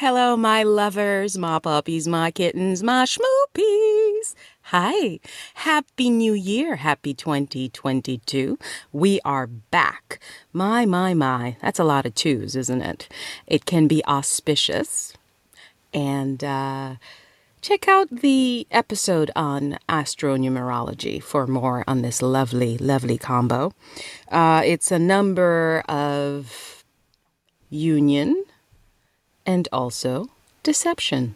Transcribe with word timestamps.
Hello, 0.00 0.36
my 0.36 0.62
lovers, 0.62 1.36
my 1.36 1.58
puppies, 1.58 2.06
my 2.06 2.30
kittens, 2.30 2.84
my 2.84 3.04
schmoopies. 3.04 4.36
Hi. 4.70 5.18
Happy 5.54 6.08
New 6.08 6.34
Year. 6.34 6.76
Happy 6.76 7.12
2022. 7.12 8.60
We 8.92 9.20
are 9.24 9.48
back. 9.48 10.20
My, 10.52 10.86
my, 10.86 11.14
my. 11.14 11.56
That's 11.60 11.80
a 11.80 11.84
lot 11.84 12.06
of 12.06 12.14
twos, 12.14 12.54
isn't 12.54 12.80
it? 12.80 13.08
It 13.48 13.64
can 13.66 13.88
be 13.88 14.04
auspicious. 14.04 15.14
And 15.92 16.44
uh, 16.44 16.94
check 17.60 17.88
out 17.88 18.08
the 18.08 18.68
episode 18.70 19.32
on 19.34 19.80
astronumerology 19.88 21.20
for 21.20 21.48
more 21.48 21.82
on 21.88 22.02
this 22.02 22.22
lovely, 22.22 22.78
lovely 22.78 23.18
combo. 23.18 23.72
Uh, 24.30 24.62
it's 24.64 24.92
a 24.92 24.98
number 25.00 25.82
of 25.88 26.84
union 27.68 28.44
and 29.48 29.66
also 29.72 30.28
deception. 30.62 31.34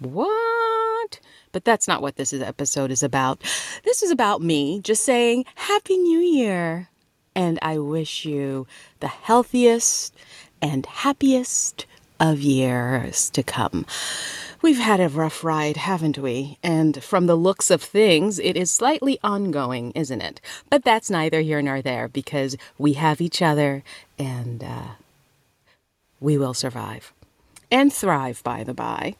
What? 0.00 1.20
But 1.52 1.64
that's 1.64 1.86
not 1.86 2.02
what 2.02 2.16
this 2.16 2.32
episode 2.34 2.90
is 2.90 3.04
about. 3.04 3.40
This 3.84 4.02
is 4.02 4.10
about 4.10 4.42
me 4.42 4.80
just 4.80 5.04
saying 5.04 5.44
Happy 5.54 5.96
New 5.96 6.18
Year. 6.18 6.88
And 7.36 7.60
I 7.62 7.78
wish 7.78 8.24
you 8.24 8.66
the 8.98 9.06
healthiest 9.06 10.12
and 10.60 10.84
happiest 10.84 11.86
of 12.18 12.40
years 12.40 13.30
to 13.30 13.44
come. 13.44 13.86
We've 14.60 14.80
had 14.80 14.98
a 14.98 15.08
rough 15.08 15.44
ride, 15.44 15.76
haven't 15.76 16.18
we? 16.18 16.58
And 16.64 17.00
from 17.04 17.26
the 17.26 17.36
looks 17.36 17.70
of 17.70 17.80
things, 17.80 18.40
it 18.40 18.56
is 18.56 18.72
slightly 18.72 19.20
ongoing, 19.22 19.92
isn't 19.92 20.20
it? 20.20 20.40
But 20.68 20.82
that's 20.82 21.08
neither 21.08 21.40
here 21.42 21.62
nor 21.62 21.82
there 21.82 22.08
because 22.08 22.56
we 22.78 22.94
have 22.94 23.20
each 23.20 23.40
other 23.40 23.84
and 24.18 24.64
uh, 24.64 24.88
we 26.18 26.36
will 26.36 26.54
survive 26.54 27.12
and 27.70 27.92
thrive, 27.92 28.42
by 28.42 28.64
the 28.64 28.74
by. 28.74 29.14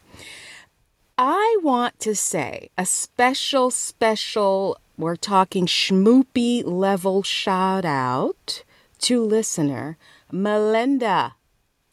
I 1.17 1.59
want 1.63 1.99
to 2.01 2.15
say 2.15 2.71
a 2.79 2.87
special, 2.87 3.71
special, 3.71 4.79
we're 4.97 5.17
talking 5.17 5.67
schmoopy 5.67 6.63
level 6.65 7.23
shout 7.23 7.85
out 7.85 8.63
to 9.01 9.25
listener 9.25 9.97
Melinda 10.31 11.35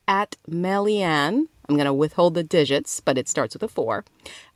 at 0.08 0.36
Melian. 0.48 1.48
I'm 1.68 1.76
going 1.76 1.86
to 1.86 1.94
withhold 1.94 2.36
the 2.36 2.44
digits, 2.44 3.00
but 3.00 3.18
it 3.18 3.28
starts 3.28 3.56
with 3.56 3.64
a 3.64 3.68
four. 3.68 4.06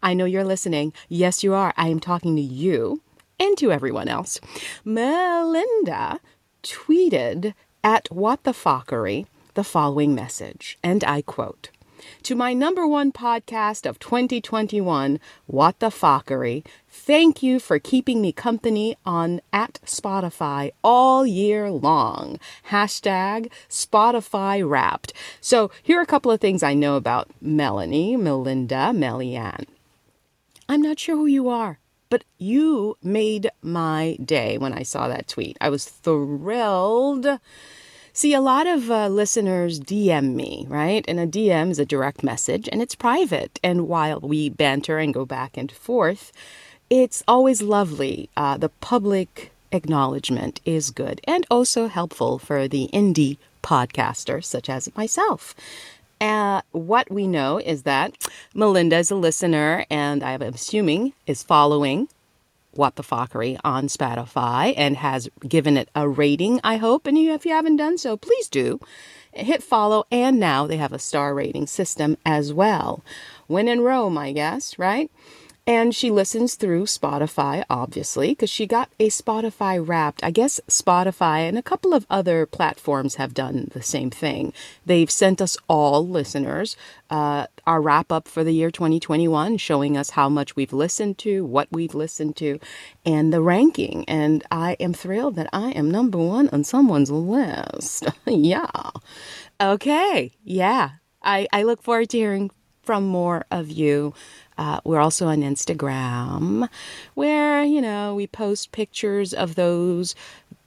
I 0.03 0.13
know 0.13 0.25
you're 0.25 0.43
listening. 0.43 0.93
Yes, 1.07 1.43
you 1.43 1.53
are. 1.53 1.73
I 1.75 1.87
am 1.87 1.99
talking 1.99 2.35
to 2.35 2.41
you 2.41 3.01
and 3.39 3.57
to 3.57 3.71
everyone 3.71 4.07
else. 4.07 4.39
Melinda 4.85 6.19
tweeted 6.61 7.53
at 7.83 8.07
What 8.11 8.43
the 8.43 8.53
Fockery 8.53 9.25
the 9.55 9.63
following 9.63 10.13
message, 10.13 10.77
and 10.83 11.03
I 11.03 11.21
quote 11.21 11.69
to 12.23 12.35
my 12.35 12.53
number 12.53 12.87
one 12.87 13.11
podcast 13.11 13.87
of 13.87 13.99
2021, 13.99 15.19
What 15.47 15.79
the 15.79 15.87
Fockery. 15.87 16.65
Thank 16.87 17.41
you 17.41 17.59
for 17.59 17.79
keeping 17.79 18.21
me 18.21 18.31
company 18.31 18.97
on 19.05 19.41
at 19.53 19.79
Spotify 19.85 20.71
all 20.83 21.25
year 21.25 21.71
long. 21.71 22.39
Hashtag 22.69 23.51
Spotify 23.69 24.67
Wrapped. 24.67 25.13
So 25.41 25.71
here 25.81 25.99
are 25.99 26.03
a 26.03 26.07
couple 26.07 26.31
of 26.31 26.41
things 26.41 26.63
I 26.63 26.73
know 26.73 26.95
about 26.95 27.29
Melanie, 27.41 28.15
Melinda, 28.15 28.91
Melianne. 28.93 29.65
I'm 30.67 30.81
not 30.81 30.99
sure 30.99 31.15
who 31.15 31.25
you 31.25 31.49
are. 31.49 31.79
But 32.09 32.23
you 32.39 32.97
made 33.03 33.51
my 33.61 34.17
day 34.23 34.57
when 34.57 34.73
I 34.73 34.81
saw 34.81 35.07
that 35.07 35.27
tweet. 35.27 35.57
I 35.61 35.69
was 35.69 35.85
thrilled 35.85 37.27
See, 38.19 38.33
a 38.33 38.41
lot 38.41 38.67
of 38.67 38.91
uh, 38.91 39.07
listeners 39.07 39.79
DM 39.79 40.35
me, 40.35 40.65
right? 40.67 41.05
And 41.07 41.21
a 41.21 41.25
DM 41.25 41.71
is 41.71 41.79
a 41.79 41.85
direct 41.85 42.21
message 42.21 42.67
and 42.69 42.81
it's 42.81 42.93
private. 42.93 43.61
And 43.63 43.87
while 43.87 44.19
we 44.19 44.49
banter 44.49 44.97
and 44.97 45.13
go 45.13 45.25
back 45.25 45.55
and 45.55 45.71
forth, 45.71 46.33
it's 46.89 47.23
always 47.29 47.61
lovely. 47.61 48.29
Uh, 48.35 48.57
the 48.57 48.67
public 48.81 49.53
acknowledgement 49.71 50.59
is 50.65 50.91
good 50.91 51.21
and 51.23 51.47
also 51.49 51.87
helpful 51.87 52.39
for 52.39 52.67
the 52.67 52.89
indie 52.91 53.37
podcaster, 53.63 54.43
such 54.43 54.69
as 54.69 54.93
myself. 54.97 55.55
Uh, 56.19 56.61
what 56.73 57.09
we 57.09 57.25
know 57.25 57.57
is 57.57 57.83
that 57.83 58.17
Melinda 58.53 58.97
is 58.97 59.11
a 59.11 59.15
listener 59.15 59.85
and 59.89 60.21
I'm 60.23 60.41
assuming 60.41 61.13
is 61.25 61.41
following 61.41 62.09
what 62.79 62.95
the 62.95 63.03
Fockery 63.03 63.59
on 63.63 63.87
Spotify 63.87 64.73
and 64.77 64.97
has 64.97 65.29
given 65.47 65.75
it 65.75 65.89
a 65.93 66.07
rating, 66.07 66.61
I 66.63 66.77
hope. 66.77 67.05
And 67.05 67.17
if 67.17 67.45
you 67.45 67.51
haven't 67.51 67.75
done 67.75 67.97
so, 67.97 68.15
please 68.15 68.47
do. 68.47 68.79
Hit 69.33 69.61
follow, 69.61 70.05
and 70.09 70.39
now 70.39 70.65
they 70.65 70.77
have 70.77 70.93
a 70.93 70.97
star 70.97 71.35
rating 71.35 71.67
system 71.67 72.17
as 72.25 72.51
well. 72.53 73.03
When 73.47 73.67
in 73.67 73.81
Rome, 73.81 74.17
I 74.17 74.31
guess, 74.31 74.79
right? 74.79 75.11
And 75.67 75.93
she 75.93 76.09
listens 76.09 76.55
through 76.55 76.85
Spotify, 76.85 77.63
obviously, 77.69 78.29
because 78.29 78.49
she 78.49 78.65
got 78.65 78.89
a 78.99 79.09
Spotify 79.09 79.77
wrapped. 79.87 80.23
I 80.23 80.31
guess 80.31 80.59
Spotify 80.67 81.47
and 81.47 81.59
a 81.59 81.61
couple 81.61 81.93
of 81.93 82.07
other 82.09 82.47
platforms 82.47 83.15
have 83.15 83.35
done 83.35 83.69
the 83.73 83.83
same 83.83 84.09
thing. 84.09 84.51
They've 84.83 85.11
sent 85.11 85.41
us 85.41 85.57
all 85.67 86.07
listeners 86.07 86.75
uh, 87.11 87.45
our 87.69 87.79
wrap 87.79 88.11
up 88.11 88.27
for 88.27 88.43
the 88.43 88.51
year 88.51 88.71
2021, 88.71 89.55
showing 89.57 89.95
us 89.95 90.09
how 90.09 90.27
much 90.27 90.55
we've 90.55 90.73
listened 90.73 91.19
to, 91.19 91.45
what 91.45 91.67
we've 91.71 91.93
listened 91.93 92.35
to, 92.35 92.59
and 93.05 93.31
the 93.31 93.43
ranking. 93.43 94.03
And 94.09 94.43
I 94.49 94.73
am 94.79 94.91
thrilled 94.91 95.35
that 95.35 95.49
I 95.53 95.69
am 95.69 95.91
number 95.91 96.17
one 96.17 96.49
on 96.49 96.63
someone's 96.63 97.11
list. 97.11 98.07
yeah. 98.25 98.65
Okay. 99.61 100.31
Yeah. 100.43 100.89
I, 101.21 101.47
I 101.53 101.61
look 101.61 101.83
forward 101.83 102.09
to 102.09 102.17
hearing 102.17 102.49
from 102.81 103.05
more 103.05 103.45
of 103.51 103.69
you. 103.69 104.15
Uh, 104.57 104.79
we're 104.83 104.99
also 104.99 105.27
on 105.27 105.41
Instagram, 105.41 106.67
where, 107.13 107.61
you 107.61 107.81
know, 107.81 108.15
we 108.15 108.25
post 108.25 108.71
pictures 108.71 109.31
of 109.31 109.53
those 109.53 110.15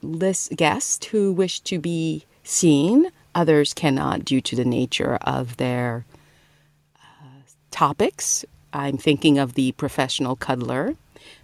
list 0.02 0.54
guests 0.54 1.04
who 1.06 1.32
wish 1.32 1.58
to 1.62 1.80
be 1.80 2.26
seen. 2.44 3.10
Others 3.34 3.74
cannot 3.74 4.24
due 4.24 4.40
to 4.42 4.54
the 4.54 4.64
nature 4.64 5.16
of 5.22 5.56
their 5.56 6.04
topics. 7.72 8.44
I'm 8.72 8.96
thinking 8.96 9.38
of 9.38 9.54
the 9.54 9.72
professional 9.72 10.36
cuddler, 10.36 10.94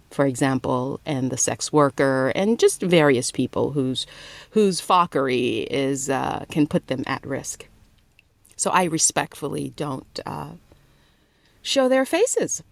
for 0.09 0.25
example, 0.25 1.01
and 1.05 1.29
the 1.29 1.37
sex 1.37 1.73
worker, 1.73 2.31
and 2.35 2.57
just 2.57 2.81
various 2.81 3.31
people 3.31 3.71
whose 3.71 4.07
whose 4.51 4.79
fockery 4.79 5.67
is 5.69 6.09
uh, 6.09 6.45
can 6.49 6.65
put 6.65 6.87
them 6.87 7.03
at 7.05 7.25
risk. 7.25 7.67
So 8.55 8.71
I 8.71 8.85
respectfully 8.85 9.73
don't 9.75 10.19
uh, 10.25 10.51
show 11.61 11.87
their 11.89 12.05
faces. 12.05 12.63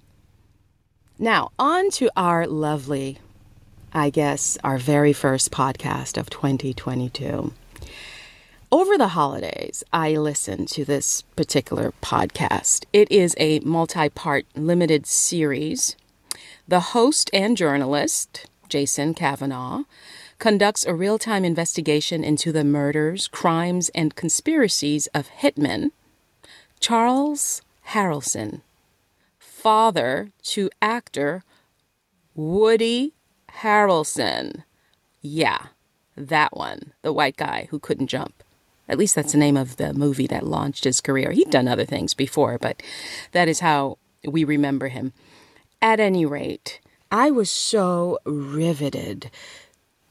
Now, 1.19 1.51
on 1.57 1.89
to 1.91 2.09
our 2.15 2.45
lovely, 2.45 3.19
I 3.93 4.09
guess, 4.09 4.57
our 4.63 4.77
very 4.77 5.13
first 5.13 5.51
podcast 5.51 6.17
of 6.17 6.29
2022. 6.29 7.53
Over 8.69 8.97
the 8.97 9.09
holidays, 9.09 9.81
I 9.93 10.17
listened 10.17 10.67
to 10.69 10.83
this 10.83 11.21
particular 11.37 11.93
podcast. 12.01 12.83
It 12.91 13.09
is 13.09 13.33
a 13.37 13.61
multi 13.61 14.09
part 14.09 14.45
limited 14.55 15.05
series. 15.05 15.95
The 16.67 16.91
host 16.91 17.29
and 17.31 17.55
journalist, 17.55 18.47
Jason 18.67 19.13
Kavanaugh, 19.13 19.83
conducts 20.37 20.85
a 20.85 20.93
real 20.93 21.17
time 21.17 21.45
investigation 21.45 22.25
into 22.25 22.51
the 22.51 22.65
murders, 22.65 23.29
crimes, 23.29 23.87
and 23.95 24.15
conspiracies 24.15 25.07
of 25.07 25.29
hitman 25.29 25.91
Charles 26.81 27.61
Harrelson 27.91 28.61
father 29.39 30.31
to 30.43 30.69
actor 30.81 31.43
Woody 32.35 33.13
Harrelson. 33.61 34.63
Yeah, 35.21 35.67
that 36.17 36.55
one, 36.55 36.93
the 37.01 37.13
white 37.13 37.37
guy 37.37 37.67
who 37.71 37.79
couldn't 37.79 38.07
jump. 38.07 38.36
At 38.89 38.97
least 38.97 39.15
that's 39.15 39.33
the 39.33 39.37
name 39.37 39.57
of 39.57 39.77
the 39.77 39.93
movie 39.93 40.27
that 40.27 40.45
launched 40.45 40.83
his 40.83 41.01
career. 41.01 41.31
He'd 41.31 41.49
done 41.49 41.67
other 41.67 41.85
things 41.85 42.13
before, 42.13 42.57
but 42.57 42.81
that 43.31 43.47
is 43.47 43.59
how 43.59 43.97
we 44.25 44.43
remember 44.43 44.87
him. 44.87 45.13
At 45.81 45.99
any 45.99 46.25
rate, 46.25 46.79
I 47.11 47.31
was 47.31 47.49
so 47.49 48.19
riveted. 48.25 49.29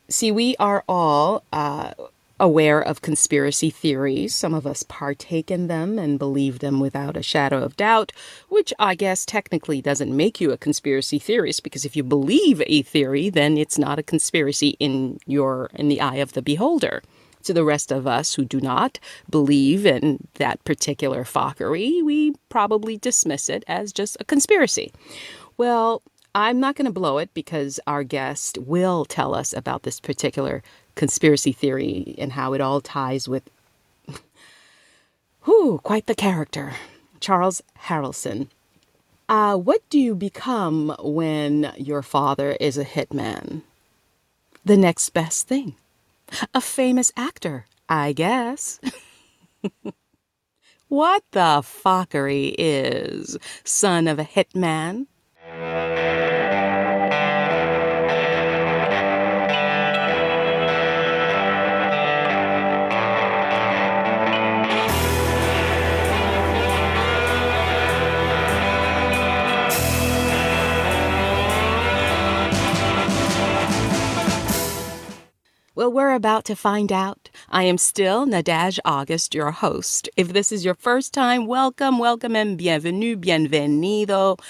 See, 0.09 0.31
we 0.31 0.57
are 0.59 0.85
all 0.89 1.43
uh, 1.53 1.93
aware 2.39 2.81
of 2.81 3.03
conspiracy 3.03 3.71
theories. 3.71 4.35
Some 4.35 4.55
of 4.55 4.67
us 4.67 4.83
partake 4.83 5.51
in 5.51 5.67
them 5.67 5.99
and 5.99 6.19
believe 6.19 6.59
them 6.59 6.81
without 6.81 7.17
a 7.17 7.23
shadow 7.23 7.63
of 7.63 7.77
doubt, 7.77 8.13
which 8.49 8.73
I 8.79 8.95
guess 8.95 9.25
technically 9.25 9.81
doesn't 9.81 10.15
make 10.15 10.41
you 10.41 10.53
a 10.53 10.59
conspiracy 10.59 11.19
theorist 11.19 11.63
because 11.63 11.85
if 11.85 11.97
you 11.97 12.03
believe 12.03 12.63
a 12.67 12.83
theory, 12.83 13.31
then 13.31 13.57
it's 13.57 13.79
not 13.79 13.99
a 13.99 14.03
conspiracy 14.03 14.77
in 14.79 15.19
your 15.27 15.71
in 15.75 15.89
the 15.89 16.01
eye 16.01 16.17
of 16.17 16.35
the 16.35 16.43
beholder. 16.43 17.03
To 17.47 17.55
the 17.55 17.63
rest 17.63 17.93
of 17.93 18.09
us 18.09 18.35
who 18.35 18.45
do 18.45 18.61
not 18.61 18.99
believe 19.31 19.87
in 19.87 20.27
that 20.35 20.65
particular 20.65 21.23
fockery, 21.23 22.03
we 22.03 22.35
probably 22.49 22.97
dismiss 22.97 23.49
it 23.49 23.63
as 23.69 23.93
just 23.93 24.17
a 24.19 24.25
conspiracy. 24.25 24.93
Well, 25.57 26.03
I'm 26.35 26.59
not 26.59 26.75
going 26.75 26.87
to 26.87 26.93
blow 26.93 27.19
it 27.19 27.33
because 27.35 27.79
our 27.87 28.03
guest 28.03 28.59
will 28.59 29.05
tell 29.05 29.33
us 29.33 29.53
about 29.53 29.85
this 29.85 30.01
particular 30.01 30.65
conspiracy 30.97 31.53
theory 31.53 32.17
and 32.19 32.33
how 32.33 32.53
it 32.53 32.61
all 32.61 32.81
ties 32.81 33.29
with 33.29 33.49
who 35.43 35.79
quite 35.85 36.07
the 36.07 36.17
character 36.17 36.73
Charles 37.21 37.63
Harrelson. 37.83 38.49
Uh, 39.29 39.57
what 39.57 39.89
do 39.89 40.01
you 40.01 40.17
become 40.17 40.97
when 40.99 41.73
your 41.77 42.03
father 42.03 42.57
is 42.59 42.77
a 42.77 42.85
hitman? 42.85 43.63
The 44.65 44.77
next 44.77 45.11
best 45.11 45.47
thing. 45.47 45.77
A 46.55 46.61
famous 46.61 47.13
actor, 47.17 47.67
I 47.89 48.13
guess. 48.13 48.81
what 50.89 51.23
the 51.33 51.63
fockery 51.65 52.55
is 52.59 53.39
son 53.65 54.09
of 54.09 54.19
a 54.19 54.25
hitman? 54.25 55.07
Well, 75.77 75.93
we're 75.93 76.15
about 76.15 76.47
to 76.47 76.57
find 76.57 76.91
out. 76.91 77.29
I 77.51 77.65
am 77.65 77.77
still 77.77 78.25
Nadege 78.25 78.79
August, 78.87 79.35
your 79.35 79.51
host. 79.51 80.09
If 80.17 80.33
this 80.33 80.51
is 80.51 80.65
your 80.65 80.75
first 80.75 81.13
time, 81.13 81.47
welcome, 81.47 81.99
welcome, 81.99 82.35
and 82.35 82.57
bienvenue, 82.57 83.15
bienvenido. 83.15 84.41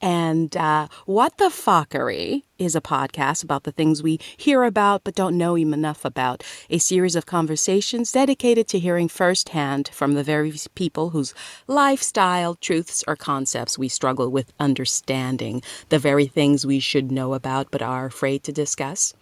And 0.00 0.56
uh, 0.56 0.88
What 1.04 1.36
the 1.36 1.50
Fuckery 1.50 2.44
is 2.56 2.74
a 2.74 2.80
podcast 2.80 3.44
about 3.44 3.64
the 3.64 3.70
things 3.70 4.02
we 4.02 4.18
hear 4.38 4.62
about 4.62 5.04
but 5.04 5.14
don't 5.14 5.36
know 5.36 5.58
enough 5.58 6.06
about. 6.06 6.42
A 6.70 6.78
series 6.78 7.16
of 7.16 7.26
conversations 7.26 8.10
dedicated 8.10 8.66
to 8.68 8.78
hearing 8.78 9.08
firsthand 9.08 9.90
from 9.92 10.14
the 10.14 10.24
very 10.24 10.54
people 10.74 11.10
whose 11.10 11.34
lifestyle, 11.66 12.54
truths, 12.54 13.04
or 13.06 13.14
concepts 13.14 13.76
we 13.76 13.90
struggle 13.90 14.30
with 14.30 14.54
understanding, 14.58 15.60
the 15.90 15.98
very 15.98 16.24
things 16.24 16.64
we 16.64 16.80
should 16.80 17.12
know 17.12 17.34
about 17.34 17.70
but 17.70 17.82
are 17.82 18.06
afraid 18.06 18.42
to 18.44 18.52
discuss. 18.52 19.12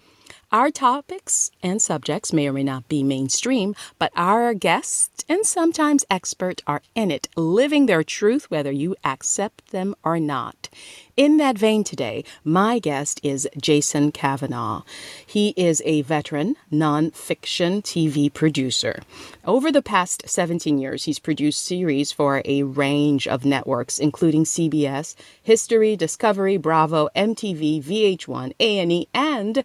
Our 0.53 0.73
topics 0.73 1.53
and 1.63 1.81
subjects 1.81 2.33
may 2.33 2.49
or 2.49 2.53
may 2.53 2.65
not 2.65 2.89
be 2.89 3.05
mainstream, 3.05 3.77
but 4.01 4.11
our 4.17 4.53
guests 4.53 5.25
and 5.29 5.47
sometimes 5.47 6.05
expert 6.11 6.61
are 6.67 6.83
in 6.97 7.13
it, 7.13 7.29
living 7.37 7.87
their 7.87 8.03
truth 8.03 8.51
whether 8.51 8.73
you 8.73 8.97
accept 9.05 9.71
them 9.71 9.95
or 10.03 10.19
not. 10.19 10.69
In 11.17 11.37
that 11.37 11.57
vein 11.57 11.85
today, 11.85 12.25
my 12.43 12.81
guest 12.81 13.21
is 13.23 13.49
Jason 13.61 14.11
Kavanaugh. 14.11 14.83
He 15.25 15.51
is 15.57 15.83
a 15.85 16.03
veteran 16.03 16.57
nonfiction 16.73 17.83
TV 17.83 18.33
producer. 18.33 19.03
Over 19.45 19.71
the 19.71 19.83
past 19.83 20.29
17 20.29 20.81
years, 20.81 21.05
he's 21.05 21.21
produced 21.21 21.65
series 21.65 22.11
for 22.11 22.43
a 22.45 22.65
range 22.65 23.29
of 23.29 23.45
networks, 23.45 24.01
including 24.01 24.43
CBS, 24.43 25.15
History, 25.41 25.95
Discovery, 25.95 26.57
Bravo, 26.57 27.09
MTV, 27.15 27.85
VH1, 27.85 28.55
A&E, 28.59 29.07
and 29.15 29.63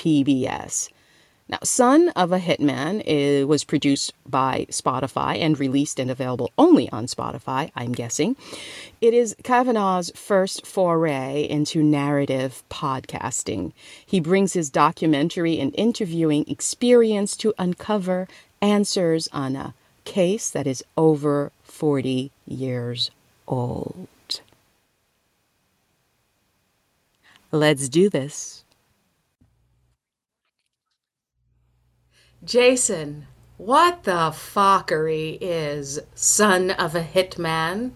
PBS. 0.00 0.88
Now, 1.48 1.58
Son 1.64 2.10
of 2.10 2.30
a 2.30 2.38
Hitman 2.38 3.44
was 3.46 3.64
produced 3.64 4.14
by 4.24 4.66
Spotify 4.70 5.38
and 5.40 5.58
released 5.58 5.98
and 5.98 6.08
available 6.08 6.52
only 6.56 6.88
on 6.90 7.06
Spotify, 7.06 7.72
I'm 7.74 7.92
guessing. 7.92 8.36
It 9.00 9.14
is 9.14 9.34
Kavanaugh's 9.42 10.12
first 10.14 10.64
foray 10.64 11.42
into 11.50 11.82
narrative 11.82 12.62
podcasting. 12.70 13.72
He 14.06 14.20
brings 14.20 14.52
his 14.52 14.70
documentary 14.70 15.58
and 15.58 15.74
interviewing 15.76 16.44
experience 16.46 17.36
to 17.38 17.52
uncover 17.58 18.28
answers 18.62 19.28
on 19.32 19.56
a 19.56 19.74
case 20.04 20.50
that 20.50 20.68
is 20.68 20.84
over 20.96 21.50
40 21.64 22.30
years 22.46 23.10
old. 23.48 24.06
Let's 27.50 27.88
do 27.88 28.08
this. 28.08 28.62
Jason, 32.42 33.26
what 33.58 34.04
the 34.04 34.30
fuckery 34.30 35.36
is 35.40 36.00
Son 36.14 36.70
of 36.70 36.94
a 36.94 37.02
Hitman? 37.02 37.92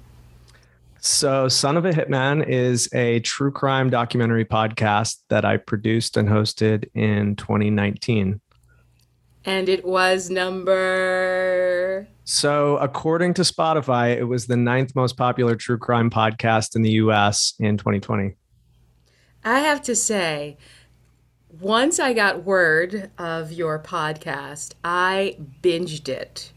So, 1.00 1.48
Son 1.48 1.78
of 1.78 1.86
a 1.86 1.92
Hitman 1.92 2.46
is 2.46 2.88
a 2.92 3.20
true 3.20 3.50
crime 3.50 3.88
documentary 3.88 4.44
podcast 4.44 5.18
that 5.28 5.44
I 5.44 5.56
produced 5.56 6.18
and 6.18 6.28
hosted 6.28 6.90
in 6.94 7.36
2019. 7.36 8.40
And 9.46 9.68
it 9.68 9.84
was 9.84 10.28
number. 10.28 12.06
So, 12.24 12.76
according 12.78 13.34
to 13.34 13.42
Spotify, 13.42 14.16
it 14.16 14.24
was 14.24 14.46
the 14.46 14.56
ninth 14.56 14.94
most 14.94 15.16
popular 15.16 15.56
true 15.56 15.78
crime 15.78 16.10
podcast 16.10 16.76
in 16.76 16.82
the 16.82 16.92
US 16.92 17.54
in 17.58 17.78
2020. 17.78 18.34
I 19.44 19.58
have 19.60 19.82
to 19.82 19.94
say, 19.94 20.56
once 21.60 22.00
I 22.00 22.12
got 22.12 22.44
word 22.44 23.10
of 23.18 23.52
your 23.52 23.78
podcast, 23.78 24.72
I 24.82 25.36
binged 25.62 26.08
it. 26.08 26.52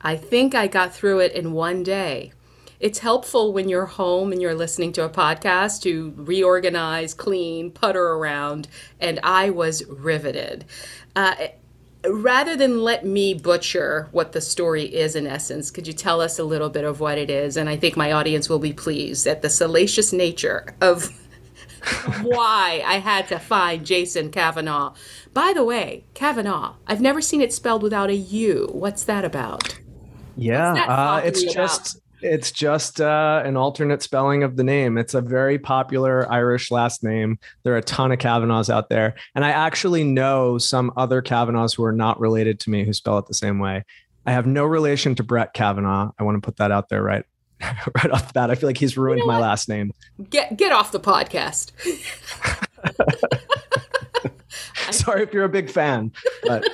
I 0.00 0.16
think 0.16 0.54
I 0.54 0.66
got 0.66 0.94
through 0.94 1.20
it 1.20 1.32
in 1.32 1.52
one 1.52 1.82
day. 1.82 2.32
It's 2.80 2.98
helpful 2.98 3.52
when 3.52 3.68
you're 3.68 3.86
home 3.86 4.32
and 4.32 4.42
you're 4.42 4.56
listening 4.56 4.92
to 4.94 5.04
a 5.04 5.08
podcast 5.08 5.82
to 5.82 6.12
reorganize, 6.16 7.14
clean, 7.14 7.70
putter 7.70 8.04
around, 8.04 8.66
and 8.98 9.20
I 9.22 9.50
was 9.50 9.84
riveted. 9.86 10.64
Uh, 11.14 11.34
rather 12.08 12.56
than 12.56 12.82
let 12.82 13.06
me 13.06 13.34
butcher 13.34 14.08
what 14.10 14.32
the 14.32 14.40
story 14.40 14.82
is 14.82 15.14
in 15.14 15.28
essence, 15.28 15.70
could 15.70 15.86
you 15.86 15.92
tell 15.92 16.20
us 16.20 16.40
a 16.40 16.44
little 16.44 16.70
bit 16.70 16.84
of 16.84 16.98
what 16.98 17.18
it 17.18 17.30
is? 17.30 17.56
And 17.56 17.68
I 17.68 17.76
think 17.76 17.96
my 17.96 18.10
audience 18.10 18.48
will 18.48 18.58
be 18.58 18.72
pleased 18.72 19.28
at 19.28 19.42
the 19.42 19.48
salacious 19.48 20.12
nature 20.12 20.74
of 20.80 21.08
why 22.22 22.82
I 22.84 22.98
had 22.98 23.28
to 23.28 23.38
find 23.38 23.84
Jason 23.84 24.30
Kavanaugh. 24.30 24.94
By 25.32 25.52
the 25.54 25.64
way, 25.64 26.04
Kavanaugh, 26.14 26.74
I've 26.86 27.00
never 27.00 27.20
seen 27.20 27.40
it 27.40 27.52
spelled 27.52 27.82
without 27.82 28.10
a 28.10 28.14
U. 28.14 28.68
What's 28.72 29.04
that 29.04 29.24
about? 29.24 29.78
Yeah, 30.36 30.74
that 30.74 30.88
uh, 30.88 31.20
it's 31.24 31.42
about? 31.42 31.54
just 31.54 32.00
it's 32.22 32.52
just 32.52 33.00
uh, 33.00 33.42
an 33.44 33.56
alternate 33.56 34.02
spelling 34.02 34.44
of 34.44 34.56
the 34.56 34.62
name. 34.64 34.96
It's 34.96 35.14
a 35.14 35.20
very 35.20 35.58
popular 35.58 36.30
Irish 36.30 36.70
last 36.70 37.02
name. 37.02 37.38
There 37.64 37.74
are 37.74 37.78
a 37.78 37.82
ton 37.82 38.12
of 38.12 38.18
Kavanaughs 38.18 38.70
out 38.70 38.88
there, 38.88 39.14
and 39.34 39.44
I 39.44 39.50
actually 39.50 40.04
know 40.04 40.58
some 40.58 40.92
other 40.96 41.20
Kavanaughs 41.20 41.76
who 41.76 41.84
are 41.84 41.92
not 41.92 42.20
related 42.20 42.60
to 42.60 42.70
me 42.70 42.84
who 42.84 42.92
spell 42.92 43.18
it 43.18 43.26
the 43.26 43.34
same 43.34 43.58
way. 43.58 43.84
I 44.24 44.32
have 44.32 44.46
no 44.46 44.64
relation 44.64 45.16
to 45.16 45.24
Brett 45.24 45.52
Kavanaugh. 45.52 46.12
I 46.18 46.22
want 46.22 46.36
to 46.36 46.46
put 46.46 46.58
that 46.58 46.70
out 46.70 46.88
there 46.88 47.02
right 47.02 47.24
right 48.02 48.10
off 48.10 48.28
the 48.28 48.32
bat. 48.32 48.50
I 48.50 48.54
feel 48.54 48.68
like 48.68 48.78
he's 48.78 48.96
ruined 48.96 49.20
you 49.20 49.26
know 49.26 49.32
my 49.32 49.40
last 49.40 49.68
name. 49.68 49.92
Get 50.30 50.56
get 50.56 50.72
off 50.72 50.92
the 50.92 51.00
podcast. 51.00 51.72
Sorry 54.92 55.22
if 55.22 55.32
you're 55.32 55.44
a 55.44 55.48
big 55.48 55.70
fan, 55.70 56.12
but 56.42 56.68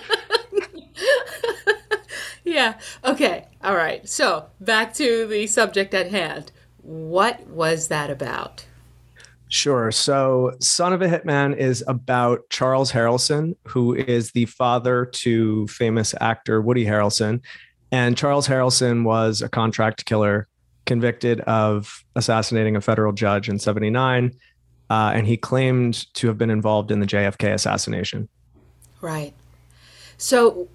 yeah. 2.45 2.79
Okay. 3.05 3.47
All 3.63 3.77
right. 3.77 4.09
So 4.09 4.47
back 4.61 4.95
to 4.95 5.27
the 5.27 5.47
subject 5.47 5.95
at 5.95 6.11
hand. 6.11 6.53
What 6.83 7.47
was 7.49 7.89
that 7.89 8.11
about? 8.11 8.65
Sure. 9.51 9.91
So, 9.91 10.55
Son 10.61 10.93
of 10.93 11.01
a 11.01 11.09
Hitman 11.09 11.57
is 11.57 11.83
about 11.87 12.51
Charles 12.51 12.93
Harrelson, 12.93 13.57
who 13.67 13.95
is 13.95 14.33
the 14.33 14.45
father 14.45 15.07
to 15.07 15.67
famous 15.69 16.15
actor 16.21 16.61
Woody 16.61 16.85
Harrelson. 16.85 17.41
And 17.91 18.15
Charles 18.15 18.47
Harrelson 18.47 19.05
was 19.05 19.41
a 19.41 19.49
contract 19.49 20.05
killer 20.05 20.49
convicted 20.89 21.41
of 21.43 22.05
assassinating 22.17 22.75
a 22.75 22.81
federal 22.81 23.13
judge 23.13 23.49
in 23.49 23.61
79. 23.61 24.33
Uh, 24.91 25.13
and 25.15 25.27
he 25.27 25.37
claimed 25.37 26.13
to 26.15 26.27
have 26.27 26.39
been 26.39 26.51
involved 26.51 26.91
in 26.91 26.99
the 26.99 27.07
JFK 27.07 27.53
assassination. 27.53 28.29
Right. 29.01 29.35
So 30.17 30.69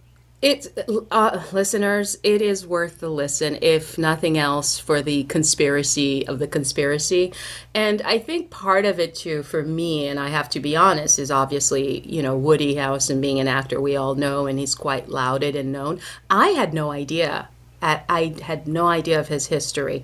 it's 0.43 0.67
uh, 1.10 1.41
listeners, 1.53 2.17
it 2.22 2.41
is 2.41 2.67
worth 2.67 3.00
the 3.00 3.10
listen, 3.10 3.58
if 3.62 3.98
nothing 3.98 4.38
else, 4.38 4.77
for 4.77 5.01
the 5.01 5.24
conspiracy 5.24 6.27
of 6.27 6.38
the 6.38 6.48
conspiracy. 6.48 7.34
And 7.74 8.01
I 8.01 8.20
think 8.20 8.51
part 8.51 8.86
of 8.86 9.00
it 9.00 9.15
too, 9.15 9.41
for 9.43 9.63
me, 9.63 10.05
and 10.05 10.20
I 10.20 10.27
have 10.27 10.50
to 10.50 10.60
be 10.60 10.75
honest, 10.75 11.17
is 11.17 11.32
obviously 11.32 12.01
you 12.01 12.22
know 12.22 12.38
Woody 12.38 12.75
Harrelson 12.75 13.22
being 13.22 13.39
an 13.39 13.48
actor 13.48 13.79
we 13.79 13.96
all 13.96 14.15
know, 14.15 14.46
and 14.46 14.60
he's 14.60 14.75
quite 14.75 15.08
lauded 15.08 15.55
and 15.55 15.72
known. 15.72 16.01
I 16.29 16.50
had 16.50 16.74
no 16.74 16.91
idea 16.91 17.48
I 17.84 18.36
had 18.42 18.68
no 18.68 18.88
idea 18.88 19.20
of 19.20 19.28
his 19.28 19.48
history. 19.48 20.04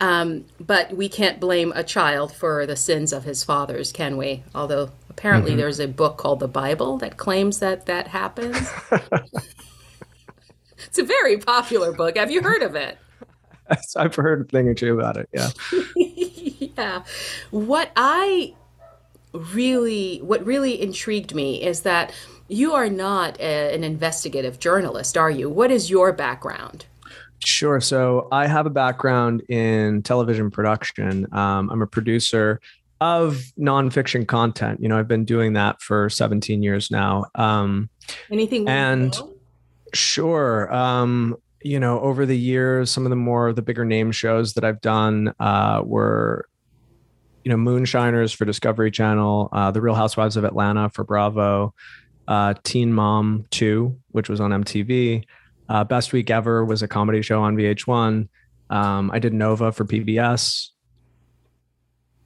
Um, 0.00 0.46
but 0.58 0.96
we 0.96 1.08
can't 1.08 1.38
blame 1.38 1.72
a 1.74 1.84
child 1.84 2.32
for 2.32 2.66
the 2.66 2.76
sins 2.76 3.12
of 3.12 3.24
his 3.24 3.44
fathers, 3.44 3.92
can 3.92 4.16
we? 4.16 4.42
Although 4.54 4.90
apparently 5.10 5.52
mm-hmm. 5.52 5.60
there's 5.60 5.80
a 5.80 5.88
book 5.88 6.16
called 6.16 6.40
the 6.40 6.48
Bible 6.48 6.96
that 6.98 7.18
claims 7.18 7.58
that 7.58 7.86
that 7.86 8.08
happens. 8.08 8.56
it's 10.78 10.98
a 10.98 11.04
very 11.04 11.36
popular 11.36 11.92
book. 11.92 12.16
Have 12.16 12.30
you 12.30 12.40
heard 12.42 12.62
of 12.62 12.74
it? 12.74 12.98
I've 13.96 14.14
heard 14.14 14.40
a 14.40 14.44
thing 14.44 14.66
or 14.66 14.74
two 14.74 14.98
about 14.98 15.16
it. 15.16 15.28
Yeah. 15.32 15.50
yeah. 16.76 17.02
What 17.50 17.92
I 17.96 18.54
really, 19.32 20.18
what 20.18 20.44
really 20.44 20.80
intrigued 20.80 21.34
me 21.34 21.62
is 21.62 21.82
that 21.82 22.12
you 22.48 22.72
are 22.72 22.88
not 22.88 23.38
a, 23.38 23.74
an 23.74 23.84
investigative 23.84 24.58
journalist, 24.58 25.16
are 25.16 25.30
you? 25.30 25.48
What 25.48 25.70
is 25.70 25.88
your 25.88 26.12
background? 26.12 26.86
Sure. 27.44 27.80
So 27.80 28.28
I 28.30 28.46
have 28.46 28.66
a 28.66 28.70
background 28.70 29.42
in 29.48 30.02
television 30.02 30.50
production. 30.50 31.26
Um, 31.32 31.70
I'm 31.70 31.82
a 31.82 31.86
producer 31.86 32.60
of 33.00 33.42
nonfiction 33.58 34.26
content. 34.26 34.80
You 34.82 34.88
know, 34.88 34.98
I've 34.98 35.08
been 35.08 35.24
doing 35.24 35.54
that 35.54 35.80
for 35.80 36.10
17 36.10 36.62
years 36.62 36.90
now. 36.90 37.24
Um, 37.34 37.88
Anything? 38.30 38.68
And 38.68 39.18
sure. 39.94 40.72
Um, 40.74 41.36
you 41.62 41.80
know, 41.80 42.00
over 42.00 42.26
the 42.26 42.36
years, 42.36 42.90
some 42.90 43.06
of 43.06 43.10
the 43.10 43.16
more 43.16 43.52
the 43.52 43.62
bigger 43.62 43.84
name 43.84 44.12
shows 44.12 44.54
that 44.54 44.64
I've 44.64 44.80
done 44.80 45.34
uh, 45.40 45.82
were, 45.84 46.46
you 47.44 47.50
know, 47.50 47.56
Moonshiners 47.56 48.32
for 48.32 48.44
Discovery 48.44 48.90
Channel, 48.90 49.48
uh, 49.52 49.70
The 49.70 49.80
Real 49.80 49.94
Housewives 49.94 50.36
of 50.36 50.44
Atlanta 50.44 50.90
for 50.90 51.04
Bravo, 51.04 51.74
uh, 52.28 52.54
Teen 52.64 52.92
Mom 52.92 53.46
2, 53.50 53.96
which 54.10 54.28
was 54.28 54.40
on 54.40 54.50
MTV. 54.50 55.24
Uh, 55.70 55.84
Best 55.84 56.12
Week 56.12 56.28
Ever 56.28 56.64
was 56.64 56.82
a 56.82 56.88
comedy 56.88 57.22
show 57.22 57.40
on 57.40 57.56
VH1. 57.56 58.28
Um, 58.70 59.10
I 59.12 59.20
did 59.20 59.32
Nova 59.32 59.70
for 59.70 59.84
PBS. 59.84 60.70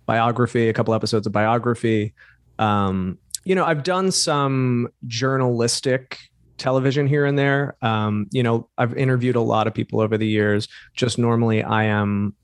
Biography, 0.07 0.71
a 0.71 0.73
couple 0.73 0.95
episodes 0.95 1.27
of 1.27 1.33
Biography. 1.35 2.15
Um, 2.59 3.19
you 3.45 3.55
know, 3.55 3.67
I've 3.67 3.83
done 3.83 4.11
some 4.11 4.89
journalistic 5.07 6.19
television 6.57 7.07
here 7.07 7.27
and 7.27 7.39
there. 7.39 7.77
Um, 7.83 8.29
you 8.31 8.43
know, 8.43 8.71
I've 8.79 8.97
interviewed 8.97 9.37
a 9.37 9.43
lot 9.43 9.67
of 9.67 9.75
people 9.75 10.01
over 10.01 10.17
the 10.17 10.27
years. 10.27 10.67
Just 10.95 11.19
normally, 11.19 11.63
I 11.63 11.85
am, 11.85 12.35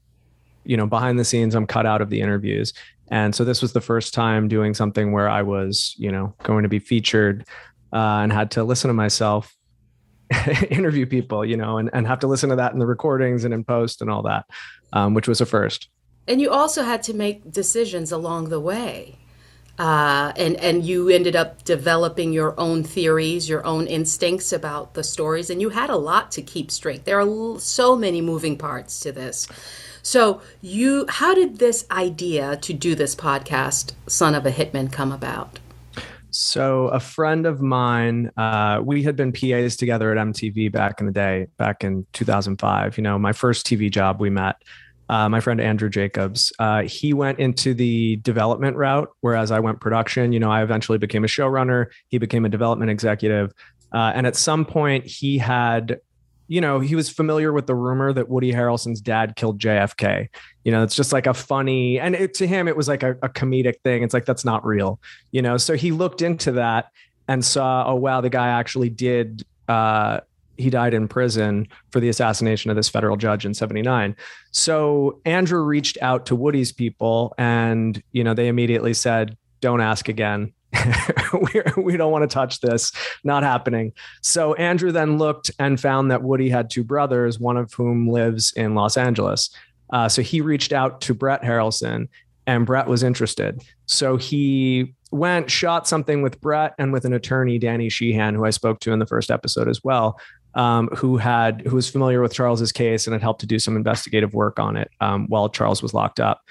you 0.64 0.76
know, 0.76 0.86
behind 0.86 1.18
the 1.18 1.24
scenes, 1.24 1.54
I'm 1.54 1.66
cut 1.66 1.86
out 1.86 2.02
of 2.02 2.10
the 2.10 2.20
interviews. 2.20 2.74
And 3.10 3.34
so 3.34 3.42
this 3.42 3.62
was 3.62 3.72
the 3.72 3.80
first 3.80 4.12
time 4.12 4.48
doing 4.48 4.74
something 4.74 5.12
where 5.12 5.30
I 5.30 5.40
was, 5.40 5.94
you 5.96 6.12
know, 6.12 6.34
going 6.42 6.62
to 6.64 6.68
be 6.68 6.78
featured 6.78 7.46
uh, 7.90 8.20
and 8.22 8.30
had 8.30 8.50
to 8.52 8.64
listen 8.64 8.88
to 8.88 8.94
myself 8.94 9.56
interview 10.70 11.06
people, 11.06 11.44
you 11.44 11.56
know, 11.56 11.78
and, 11.78 11.90
and 11.92 12.06
have 12.06 12.20
to 12.20 12.26
listen 12.26 12.50
to 12.50 12.56
that 12.56 12.72
in 12.72 12.78
the 12.78 12.86
recordings 12.86 13.44
and 13.44 13.52
in 13.52 13.64
post 13.64 14.00
and 14.00 14.10
all 14.10 14.22
that, 14.22 14.46
um, 14.92 15.14
which 15.14 15.28
was 15.28 15.40
a 15.40 15.46
first. 15.46 15.88
And 16.28 16.40
you 16.40 16.50
also 16.50 16.84
had 16.84 17.02
to 17.04 17.14
make 17.14 17.50
decisions 17.50 18.12
along 18.12 18.48
the 18.48 18.60
way. 18.60 19.18
Uh, 19.78 20.32
and 20.36 20.56
and 20.56 20.84
you 20.84 21.08
ended 21.08 21.34
up 21.34 21.64
developing 21.64 22.34
your 22.34 22.58
own 22.60 22.84
theories, 22.84 23.48
your 23.48 23.64
own 23.64 23.86
instincts 23.86 24.52
about 24.52 24.92
the 24.92 25.02
stories, 25.02 25.48
and 25.48 25.62
you 25.62 25.70
had 25.70 25.88
a 25.88 25.96
lot 25.96 26.30
to 26.30 26.42
keep 26.42 26.70
straight. 26.70 27.06
There 27.06 27.18
are 27.18 27.58
so 27.58 27.96
many 27.96 28.20
moving 28.20 28.58
parts 28.58 29.00
to 29.00 29.10
this. 29.10 29.48
So 30.02 30.42
you, 30.60 31.06
how 31.08 31.34
did 31.34 31.58
this 31.58 31.86
idea 31.90 32.58
to 32.58 32.74
do 32.74 32.94
this 32.94 33.14
podcast, 33.14 33.92
"Son 34.06 34.34
of 34.34 34.44
a 34.44 34.50
Hitman," 34.50 34.92
come 34.92 35.12
about? 35.12 35.60
So 36.30 36.88
a 36.88 37.00
friend 37.00 37.46
of 37.46 37.60
mine, 37.60 38.30
uh, 38.36 38.80
we 38.84 39.02
had 39.02 39.16
been 39.16 39.32
PAs 39.32 39.76
together 39.76 40.16
at 40.16 40.18
MTV 40.18 40.70
back 40.72 41.00
in 41.00 41.06
the 41.06 41.12
day, 41.12 41.46
back 41.56 41.84
in 41.84 42.06
2005. 42.12 42.96
You 42.96 43.02
know, 43.02 43.18
my 43.18 43.32
first 43.32 43.66
TV 43.66 43.90
job, 43.90 44.20
we 44.20 44.30
met. 44.30 44.56
Uh, 45.08 45.28
my 45.28 45.40
friend 45.40 45.60
Andrew 45.60 45.90
Jacobs, 45.90 46.52
uh, 46.60 46.82
he 46.82 47.12
went 47.12 47.40
into 47.40 47.74
the 47.74 48.16
development 48.16 48.76
route, 48.76 49.08
whereas 49.22 49.50
I 49.50 49.58
went 49.58 49.80
production. 49.80 50.32
You 50.32 50.38
know, 50.38 50.52
I 50.52 50.62
eventually 50.62 50.98
became 50.98 51.24
a 51.24 51.26
showrunner. 51.26 51.86
He 52.06 52.18
became 52.18 52.44
a 52.44 52.48
development 52.48 52.92
executive, 52.92 53.52
uh, 53.92 54.12
and 54.14 54.24
at 54.24 54.36
some 54.36 54.64
point, 54.64 55.04
he 55.06 55.36
had 55.36 55.98
you 56.50 56.60
know, 56.60 56.80
he 56.80 56.96
was 56.96 57.08
familiar 57.08 57.52
with 57.52 57.68
the 57.68 57.76
rumor 57.76 58.12
that 58.12 58.28
Woody 58.28 58.52
Harrelson's 58.52 59.00
dad 59.00 59.36
killed 59.36 59.60
JFK. 59.60 60.26
You 60.64 60.72
know, 60.72 60.82
it's 60.82 60.96
just 60.96 61.12
like 61.12 61.28
a 61.28 61.32
funny, 61.32 62.00
and 62.00 62.16
it, 62.16 62.34
to 62.34 62.46
him, 62.46 62.66
it 62.66 62.76
was 62.76 62.88
like 62.88 63.04
a, 63.04 63.12
a 63.22 63.28
comedic 63.28 63.74
thing. 63.84 64.02
It's 64.02 64.12
like, 64.12 64.24
that's 64.24 64.44
not 64.44 64.66
real, 64.66 64.98
you 65.30 65.42
know? 65.42 65.58
So 65.58 65.76
he 65.76 65.92
looked 65.92 66.22
into 66.22 66.50
that 66.52 66.90
and 67.28 67.44
saw, 67.44 67.84
oh, 67.86 67.94
wow, 67.94 68.20
the 68.20 68.30
guy 68.30 68.48
actually 68.48 68.88
did, 68.88 69.46
uh, 69.68 70.22
he 70.56 70.70
died 70.70 70.92
in 70.92 71.06
prison 71.06 71.68
for 71.92 72.00
the 72.00 72.08
assassination 72.08 72.68
of 72.68 72.76
this 72.76 72.88
federal 72.88 73.16
judge 73.16 73.46
in 73.46 73.54
79. 73.54 74.16
So 74.50 75.20
Andrew 75.24 75.62
reached 75.62 75.98
out 76.02 76.26
to 76.26 76.34
Woody's 76.34 76.72
people 76.72 77.32
and, 77.38 78.02
you 78.10 78.24
know, 78.24 78.34
they 78.34 78.48
immediately 78.48 78.92
said, 78.92 79.36
don't 79.60 79.80
ask 79.80 80.08
again. 80.08 80.52
we, 81.76 81.96
don't 81.96 82.12
want 82.12 82.28
to 82.28 82.32
touch 82.32 82.60
this. 82.60 82.92
Not 83.24 83.42
happening. 83.42 83.92
So 84.22 84.54
Andrew 84.54 84.92
then 84.92 85.18
looked 85.18 85.50
and 85.58 85.80
found 85.80 86.10
that 86.10 86.22
Woody 86.22 86.48
had 86.48 86.70
two 86.70 86.84
brothers, 86.84 87.38
one 87.38 87.56
of 87.56 87.72
whom 87.72 88.08
lives 88.08 88.52
in 88.56 88.74
Los 88.74 88.96
Angeles. 88.96 89.50
Uh, 89.92 90.08
so 90.08 90.22
he 90.22 90.40
reached 90.40 90.72
out 90.72 91.00
to 91.02 91.14
Brett 91.14 91.42
Harrelson, 91.42 92.08
and 92.46 92.64
Brett 92.64 92.86
was 92.86 93.02
interested. 93.02 93.62
So 93.86 94.16
he 94.16 94.94
went, 95.10 95.50
shot 95.50 95.88
something 95.88 96.22
with 96.22 96.40
Brett 96.40 96.74
and 96.78 96.92
with 96.92 97.04
an 97.04 97.12
attorney, 97.12 97.58
Danny 97.58 97.88
Sheehan, 97.88 98.34
who 98.34 98.44
I 98.44 98.50
spoke 98.50 98.80
to 98.80 98.92
in 98.92 99.00
the 99.00 99.06
first 99.06 99.30
episode 99.30 99.68
as 99.68 99.82
well. 99.82 100.18
Um, 100.56 100.88
who 100.88 101.16
had 101.16 101.62
who 101.64 101.76
was 101.76 101.88
familiar 101.88 102.20
with 102.20 102.32
Charles's 102.32 102.72
case 102.72 103.06
and 103.06 103.14
had 103.14 103.22
helped 103.22 103.40
to 103.42 103.46
do 103.46 103.60
some 103.60 103.76
investigative 103.76 104.34
work 104.34 104.58
on 104.58 104.76
it 104.76 104.90
um, 105.00 105.28
while 105.28 105.48
Charles 105.48 105.80
was 105.80 105.94
locked 105.94 106.18
up. 106.18 106.42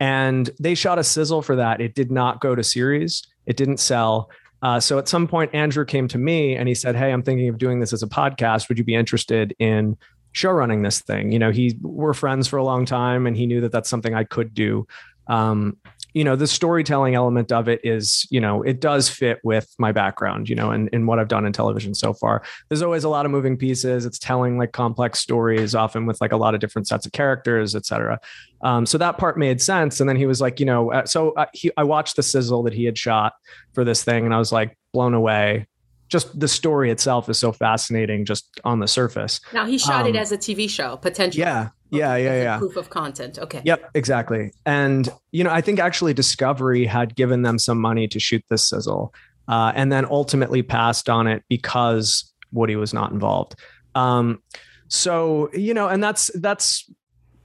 And 0.00 0.50
they 0.58 0.74
shot 0.74 0.98
a 0.98 1.04
sizzle 1.04 1.40
for 1.40 1.54
that. 1.54 1.80
It 1.80 1.94
did 1.94 2.10
not 2.10 2.40
go 2.40 2.56
to 2.56 2.64
series. 2.64 3.22
It 3.46 3.56
didn't 3.56 3.78
sell. 3.78 4.30
Uh, 4.62 4.80
so 4.80 4.98
at 4.98 5.08
some 5.08 5.28
point, 5.28 5.54
Andrew 5.54 5.84
came 5.84 6.08
to 6.08 6.18
me 6.18 6.56
and 6.56 6.68
he 6.68 6.74
said, 6.74 6.96
"Hey, 6.96 7.12
I'm 7.12 7.22
thinking 7.22 7.48
of 7.48 7.58
doing 7.58 7.80
this 7.80 7.92
as 7.92 8.02
a 8.02 8.06
podcast. 8.06 8.68
Would 8.68 8.78
you 8.78 8.84
be 8.84 8.94
interested 8.94 9.54
in 9.58 9.96
show 10.32 10.50
running 10.50 10.82
this 10.82 11.00
thing?" 11.00 11.32
You 11.32 11.38
know, 11.38 11.50
he 11.50 11.78
we're 11.82 12.14
friends 12.14 12.48
for 12.48 12.56
a 12.56 12.64
long 12.64 12.86
time, 12.86 13.26
and 13.26 13.36
he 13.36 13.46
knew 13.46 13.60
that 13.60 13.72
that's 13.72 13.90
something 13.90 14.14
I 14.14 14.24
could 14.24 14.54
do. 14.54 14.86
Um, 15.26 15.76
you 16.14 16.22
know, 16.22 16.36
the 16.36 16.46
storytelling 16.46 17.16
element 17.16 17.50
of 17.50 17.68
it 17.68 17.80
is, 17.82 18.26
you 18.30 18.40
know, 18.40 18.62
it 18.62 18.80
does 18.80 19.08
fit 19.08 19.40
with 19.42 19.74
my 19.78 19.90
background, 19.90 20.48
you 20.48 20.54
know, 20.54 20.70
and, 20.70 20.88
and 20.92 21.08
what 21.08 21.18
I've 21.18 21.28
done 21.28 21.44
in 21.44 21.52
television 21.52 21.92
so 21.92 22.14
far. 22.14 22.42
There's 22.68 22.82
always 22.82 23.02
a 23.02 23.08
lot 23.08 23.26
of 23.26 23.32
moving 23.32 23.56
pieces. 23.56 24.06
It's 24.06 24.18
telling 24.18 24.56
like 24.56 24.72
complex 24.72 25.18
stories, 25.18 25.74
often 25.74 26.06
with 26.06 26.20
like 26.20 26.30
a 26.30 26.36
lot 26.36 26.54
of 26.54 26.60
different 26.60 26.86
sets 26.86 27.04
of 27.04 27.12
characters, 27.12 27.74
et 27.74 27.84
cetera. 27.84 28.20
Um, 28.62 28.86
so 28.86 28.96
that 28.96 29.18
part 29.18 29.36
made 29.36 29.60
sense. 29.60 29.98
And 29.98 30.08
then 30.08 30.16
he 30.16 30.26
was 30.26 30.40
like, 30.40 30.60
you 30.60 30.66
know, 30.66 30.92
uh, 30.92 31.04
so 31.04 31.32
uh, 31.32 31.46
he, 31.52 31.72
I 31.76 31.82
watched 31.82 32.14
the 32.14 32.22
sizzle 32.22 32.62
that 32.62 32.72
he 32.72 32.84
had 32.84 32.96
shot 32.96 33.34
for 33.72 33.82
this 33.84 34.04
thing, 34.04 34.24
and 34.24 34.32
I 34.32 34.38
was 34.38 34.52
like 34.52 34.78
blown 34.92 35.14
away 35.14 35.66
just 36.08 36.38
the 36.38 36.46
story 36.46 36.90
itself 36.90 37.28
is 37.28 37.38
so 37.38 37.50
fascinating 37.50 38.24
just 38.24 38.60
on 38.62 38.78
the 38.78 38.86
surface. 38.86 39.40
Now 39.52 39.66
he 39.66 39.78
shot 39.78 40.02
um, 40.02 40.08
it 40.08 40.16
as 40.16 40.30
a 40.30 40.38
TV 40.38 40.70
show, 40.70 40.96
potentially. 40.96 41.42
Yeah. 41.42 41.70
Yeah, 41.90 42.16
yeah, 42.16 42.42
yeah. 42.42 42.58
Proof 42.58 42.76
of 42.76 42.90
content. 42.90 43.38
Okay. 43.38 43.62
Yep, 43.64 43.90
exactly. 43.94 44.52
And 44.66 45.08
you 45.32 45.44
know, 45.44 45.50
I 45.50 45.60
think 45.60 45.78
actually 45.78 46.14
Discovery 46.14 46.86
had 46.86 47.14
given 47.14 47.42
them 47.42 47.58
some 47.58 47.78
money 47.78 48.08
to 48.08 48.18
shoot 48.18 48.44
this 48.48 48.68
sizzle, 48.68 49.14
uh, 49.48 49.72
and 49.74 49.92
then 49.92 50.04
ultimately 50.06 50.62
passed 50.62 51.08
on 51.08 51.26
it 51.26 51.44
because 51.48 52.32
Woody 52.52 52.76
was 52.76 52.92
not 52.92 53.12
involved. 53.12 53.56
Um, 53.94 54.42
so 54.88 55.50
you 55.52 55.74
know, 55.74 55.88
and 55.88 56.02
that's 56.02 56.30
that's 56.40 56.90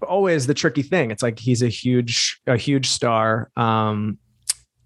always 0.08 0.48
the 0.48 0.54
tricky 0.54 0.82
thing. 0.82 1.12
It's 1.12 1.24
like 1.24 1.40
he's 1.40 1.62
a 1.62 1.68
huge 1.68 2.42
a 2.48 2.58
huge 2.58 2.88
star. 2.88 3.52
Um, 3.56 4.18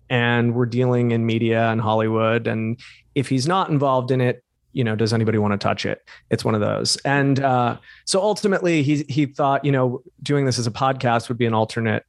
and 0.09 0.53
we're 0.53 0.67
dealing 0.67 1.11
in 1.11 1.25
media 1.25 1.69
and 1.69 1.81
Hollywood. 1.81 2.45
And 2.45 2.79
if 3.15 3.29
he's 3.29 3.47
not 3.47 3.69
involved 3.69 4.11
in 4.11 4.21
it, 4.21 4.42
you 4.73 4.83
know, 4.83 4.95
does 4.95 5.13
anybody 5.13 5.37
want 5.37 5.53
to 5.53 5.57
touch 5.57 5.85
it? 5.85 6.07
It's 6.29 6.43
one 6.43 6.55
of 6.55 6.61
those. 6.61 6.97
And 7.05 7.39
uh, 7.39 7.77
so 8.05 8.21
ultimately, 8.21 8.83
he 8.83 9.05
he 9.07 9.25
thought, 9.25 9.63
you 9.63 9.71
know, 9.71 10.03
doing 10.21 10.45
this 10.45 10.59
as 10.59 10.67
a 10.67 10.71
podcast 10.71 11.29
would 11.29 11.37
be 11.37 11.45
an 11.45 11.53
alternate 11.53 12.03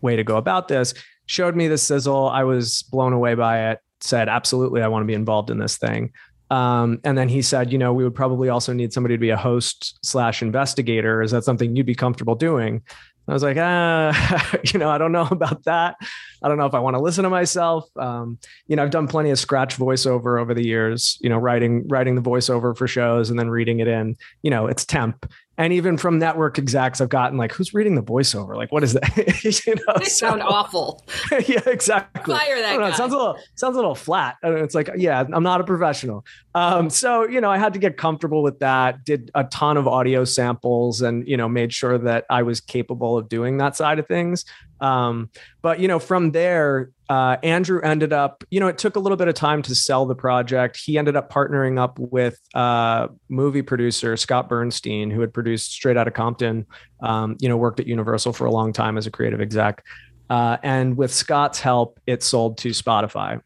way 0.00 0.16
to 0.16 0.24
go 0.24 0.36
about 0.36 0.68
this. 0.68 0.94
Showed 1.26 1.56
me 1.56 1.68
the 1.68 1.78
sizzle. 1.78 2.28
I 2.28 2.44
was 2.44 2.82
blown 2.82 3.12
away 3.12 3.34
by 3.34 3.70
it. 3.70 3.80
Said, 4.00 4.28
absolutely, 4.28 4.82
I 4.82 4.88
want 4.88 5.02
to 5.02 5.06
be 5.06 5.14
involved 5.14 5.50
in 5.50 5.58
this 5.58 5.76
thing. 5.76 6.12
Um, 6.50 7.00
and 7.02 7.16
then 7.16 7.30
he 7.30 7.40
said, 7.40 7.72
you 7.72 7.78
know, 7.78 7.94
we 7.94 8.04
would 8.04 8.14
probably 8.14 8.50
also 8.50 8.74
need 8.74 8.92
somebody 8.92 9.14
to 9.14 9.20
be 9.20 9.30
a 9.30 9.38
host 9.38 9.98
slash 10.04 10.42
investigator. 10.42 11.22
Is 11.22 11.30
that 11.30 11.44
something 11.44 11.74
you'd 11.74 11.86
be 11.86 11.94
comfortable 11.94 12.34
doing? 12.34 12.82
I 13.32 13.34
was 13.34 13.42
like, 13.42 13.56
ah, 13.58 14.58
you 14.74 14.78
know, 14.78 14.90
I 14.90 14.98
don't 14.98 15.10
know 15.10 15.26
about 15.30 15.64
that. 15.64 15.96
I 16.42 16.48
don't 16.48 16.58
know 16.58 16.66
if 16.66 16.74
I 16.74 16.80
want 16.80 16.96
to 16.96 17.00
listen 17.00 17.24
to 17.24 17.30
myself. 17.30 17.88
Um, 17.96 18.38
you 18.66 18.76
know, 18.76 18.82
I've 18.82 18.90
done 18.90 19.08
plenty 19.08 19.30
of 19.30 19.38
scratch 19.38 19.78
voiceover 19.78 20.38
over 20.38 20.52
the 20.52 20.62
years, 20.62 21.16
you 21.22 21.30
know, 21.30 21.38
writing, 21.38 21.88
writing 21.88 22.14
the 22.14 22.20
voiceover 22.20 22.76
for 22.76 22.86
shows 22.86 23.30
and 23.30 23.38
then 23.38 23.48
reading 23.48 23.80
it 23.80 23.88
in, 23.88 24.16
you 24.42 24.50
know, 24.50 24.66
it's 24.66 24.84
temp 24.84 25.32
and 25.58 25.72
even 25.72 25.96
from 25.96 26.18
network 26.18 26.58
execs 26.58 27.00
i've 27.00 27.08
gotten 27.08 27.38
like 27.38 27.52
who's 27.52 27.74
reading 27.74 27.94
the 27.94 28.02
voiceover? 28.02 28.56
Like 28.56 28.72
what 28.72 28.82
is 28.82 28.94
that? 28.94 29.02
You 29.66 29.74
know 29.74 29.94
they 29.98 30.04
so, 30.04 30.28
sound 30.28 30.42
awful. 30.42 31.04
Yeah 31.46 31.60
exactly. 31.66 32.34
Fire 32.34 32.60
that 32.60 32.78
know, 32.78 32.86
it 32.86 32.94
sounds 32.94 33.12
a 33.12 33.16
little 33.16 33.38
sounds 33.54 33.74
a 33.74 33.78
little 33.78 33.94
flat. 33.94 34.36
And 34.42 34.54
it's 34.58 34.74
like 34.74 34.90
yeah 34.96 35.24
i'm 35.32 35.42
not 35.42 35.60
a 35.60 35.64
professional. 35.64 36.24
Um, 36.54 36.90
so 36.90 37.26
you 37.26 37.40
know 37.40 37.50
i 37.50 37.58
had 37.58 37.72
to 37.72 37.78
get 37.78 37.96
comfortable 37.96 38.42
with 38.42 38.58
that 38.60 39.04
did 39.04 39.30
a 39.34 39.44
ton 39.44 39.76
of 39.76 39.88
audio 39.88 40.24
samples 40.24 41.00
and 41.00 41.26
you 41.26 41.36
know 41.36 41.48
made 41.48 41.72
sure 41.72 41.98
that 41.98 42.24
i 42.30 42.42
was 42.42 42.60
capable 42.60 43.16
of 43.16 43.28
doing 43.28 43.58
that 43.58 43.76
side 43.76 43.98
of 43.98 44.06
things 44.06 44.44
um, 44.82 45.30
but 45.62 45.80
you 45.80 45.88
know 45.88 45.98
from 45.98 46.32
there 46.32 46.90
uh, 47.12 47.36
Andrew 47.42 47.78
ended 47.82 48.14
up, 48.14 48.42
you 48.50 48.58
know, 48.58 48.68
it 48.68 48.78
took 48.78 48.96
a 48.96 48.98
little 48.98 49.18
bit 49.18 49.28
of 49.28 49.34
time 49.34 49.60
to 49.60 49.74
sell 49.74 50.06
the 50.06 50.14
project. 50.14 50.80
He 50.82 50.96
ended 50.96 51.14
up 51.14 51.30
partnering 51.30 51.78
up 51.78 51.98
with 51.98 52.38
uh, 52.54 53.08
movie 53.28 53.60
producer 53.60 54.16
Scott 54.16 54.48
Bernstein, 54.48 55.10
who 55.10 55.20
had 55.20 55.34
produced 55.34 55.72
Straight 55.72 55.98
Outta 55.98 56.10
Compton, 56.10 56.64
um, 57.02 57.36
you 57.38 57.50
know, 57.50 57.58
worked 57.58 57.80
at 57.80 57.86
Universal 57.86 58.32
for 58.32 58.46
a 58.46 58.50
long 58.50 58.72
time 58.72 58.96
as 58.96 59.06
a 59.06 59.10
creative 59.10 59.42
exec. 59.42 59.84
Uh, 60.30 60.56
and 60.62 60.96
with 60.96 61.12
Scott's 61.12 61.60
help, 61.60 62.00
it 62.06 62.22
sold 62.22 62.56
to 62.58 62.70
Spotify. 62.70 63.42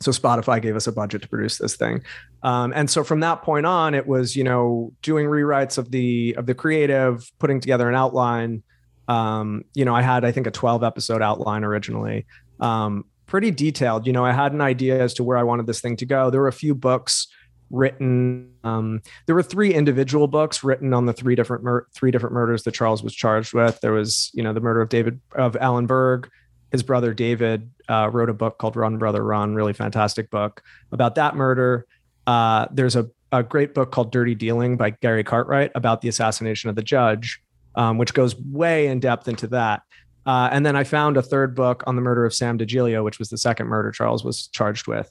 so 0.00 0.10
Spotify 0.10 0.60
gave 0.60 0.76
us 0.76 0.86
a 0.86 0.92
budget 0.92 1.22
to 1.22 1.28
produce 1.28 1.56
this 1.56 1.76
thing, 1.76 2.02
um, 2.42 2.70
and 2.76 2.90
so 2.90 3.02
from 3.02 3.20
that 3.20 3.40
point 3.40 3.64
on, 3.64 3.94
it 3.94 4.06
was 4.06 4.36
you 4.36 4.44
know 4.44 4.92
doing 5.00 5.26
rewrites 5.26 5.78
of 5.78 5.90
the 5.90 6.34
of 6.36 6.44
the 6.44 6.54
creative, 6.54 7.32
putting 7.38 7.60
together 7.60 7.88
an 7.88 7.94
outline. 7.94 8.62
Um, 9.10 9.64
you 9.74 9.84
know, 9.84 9.94
I 9.94 10.02
had 10.02 10.24
I 10.24 10.32
think 10.32 10.46
a 10.46 10.50
twelve 10.50 10.84
episode 10.84 11.22
outline 11.22 11.64
originally, 11.64 12.26
um, 12.60 13.04
pretty 13.26 13.50
detailed. 13.50 14.06
You 14.06 14.12
know, 14.12 14.24
I 14.24 14.32
had 14.32 14.52
an 14.52 14.60
idea 14.60 15.00
as 15.00 15.14
to 15.14 15.24
where 15.24 15.36
I 15.36 15.42
wanted 15.42 15.66
this 15.66 15.80
thing 15.80 15.96
to 15.96 16.06
go. 16.06 16.30
There 16.30 16.40
were 16.40 16.48
a 16.48 16.52
few 16.52 16.74
books 16.74 17.28
written. 17.70 18.52
Um, 18.64 19.02
there 19.26 19.34
were 19.34 19.42
three 19.42 19.74
individual 19.74 20.28
books 20.28 20.62
written 20.62 20.94
on 20.94 21.06
the 21.06 21.12
three 21.12 21.34
different 21.34 21.64
mur- 21.64 21.86
three 21.94 22.10
different 22.10 22.34
murders 22.34 22.62
that 22.64 22.72
Charles 22.72 23.02
was 23.02 23.14
charged 23.14 23.52
with. 23.52 23.80
There 23.80 23.92
was 23.92 24.30
you 24.34 24.42
know 24.42 24.52
the 24.52 24.60
murder 24.60 24.80
of 24.80 24.88
David 24.88 25.20
of 25.34 25.56
Alan 25.56 25.86
Berg 25.86 26.30
his 26.70 26.82
brother 26.82 27.12
David 27.12 27.70
uh, 27.88 28.08
wrote 28.12 28.30
a 28.30 28.34
book 28.34 28.58
called 28.58 28.76
Run 28.76 28.98
Brother 28.98 29.24
Run, 29.24 29.54
really 29.54 29.72
fantastic 29.72 30.30
book 30.30 30.62
about 30.92 31.16
that 31.16 31.34
murder. 31.34 31.86
Uh, 32.26 32.66
there's 32.70 32.96
a, 32.96 33.08
a 33.32 33.42
great 33.42 33.74
book 33.74 33.90
called 33.90 34.12
Dirty 34.12 34.34
Dealing 34.34 34.76
by 34.76 34.90
Gary 34.90 35.24
Cartwright 35.24 35.72
about 35.74 36.00
the 36.00 36.08
assassination 36.08 36.70
of 36.70 36.76
the 36.76 36.82
judge, 36.82 37.42
um, 37.74 37.98
which 37.98 38.14
goes 38.14 38.36
way 38.36 38.86
in 38.86 39.00
depth 39.00 39.28
into 39.28 39.46
that. 39.48 39.82
Uh, 40.26 40.48
and 40.52 40.64
then 40.64 40.76
I 40.76 40.84
found 40.84 41.16
a 41.16 41.22
third 41.22 41.54
book 41.54 41.82
on 41.86 41.96
the 41.96 42.02
murder 42.02 42.24
of 42.24 42.34
Sam 42.34 42.58
Degelia, 42.58 43.02
which 43.02 43.18
was 43.18 43.30
the 43.30 43.38
second 43.38 43.66
murder 43.66 43.90
Charles 43.90 44.24
was 44.24 44.48
charged 44.48 44.86
with, 44.86 45.10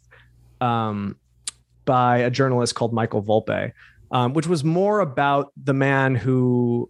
um, 0.62 1.16
by 1.86 2.20
a 2.20 2.30
journalist 2.30 2.76
called 2.76 2.94
Michael 2.94 3.24
Volpe, 3.24 3.72
um, 4.12 4.34
which 4.34 4.48
was 4.48 4.64
more 4.64 5.00
about 5.00 5.52
the 5.62 5.74
man 5.74 6.16
who 6.16 6.90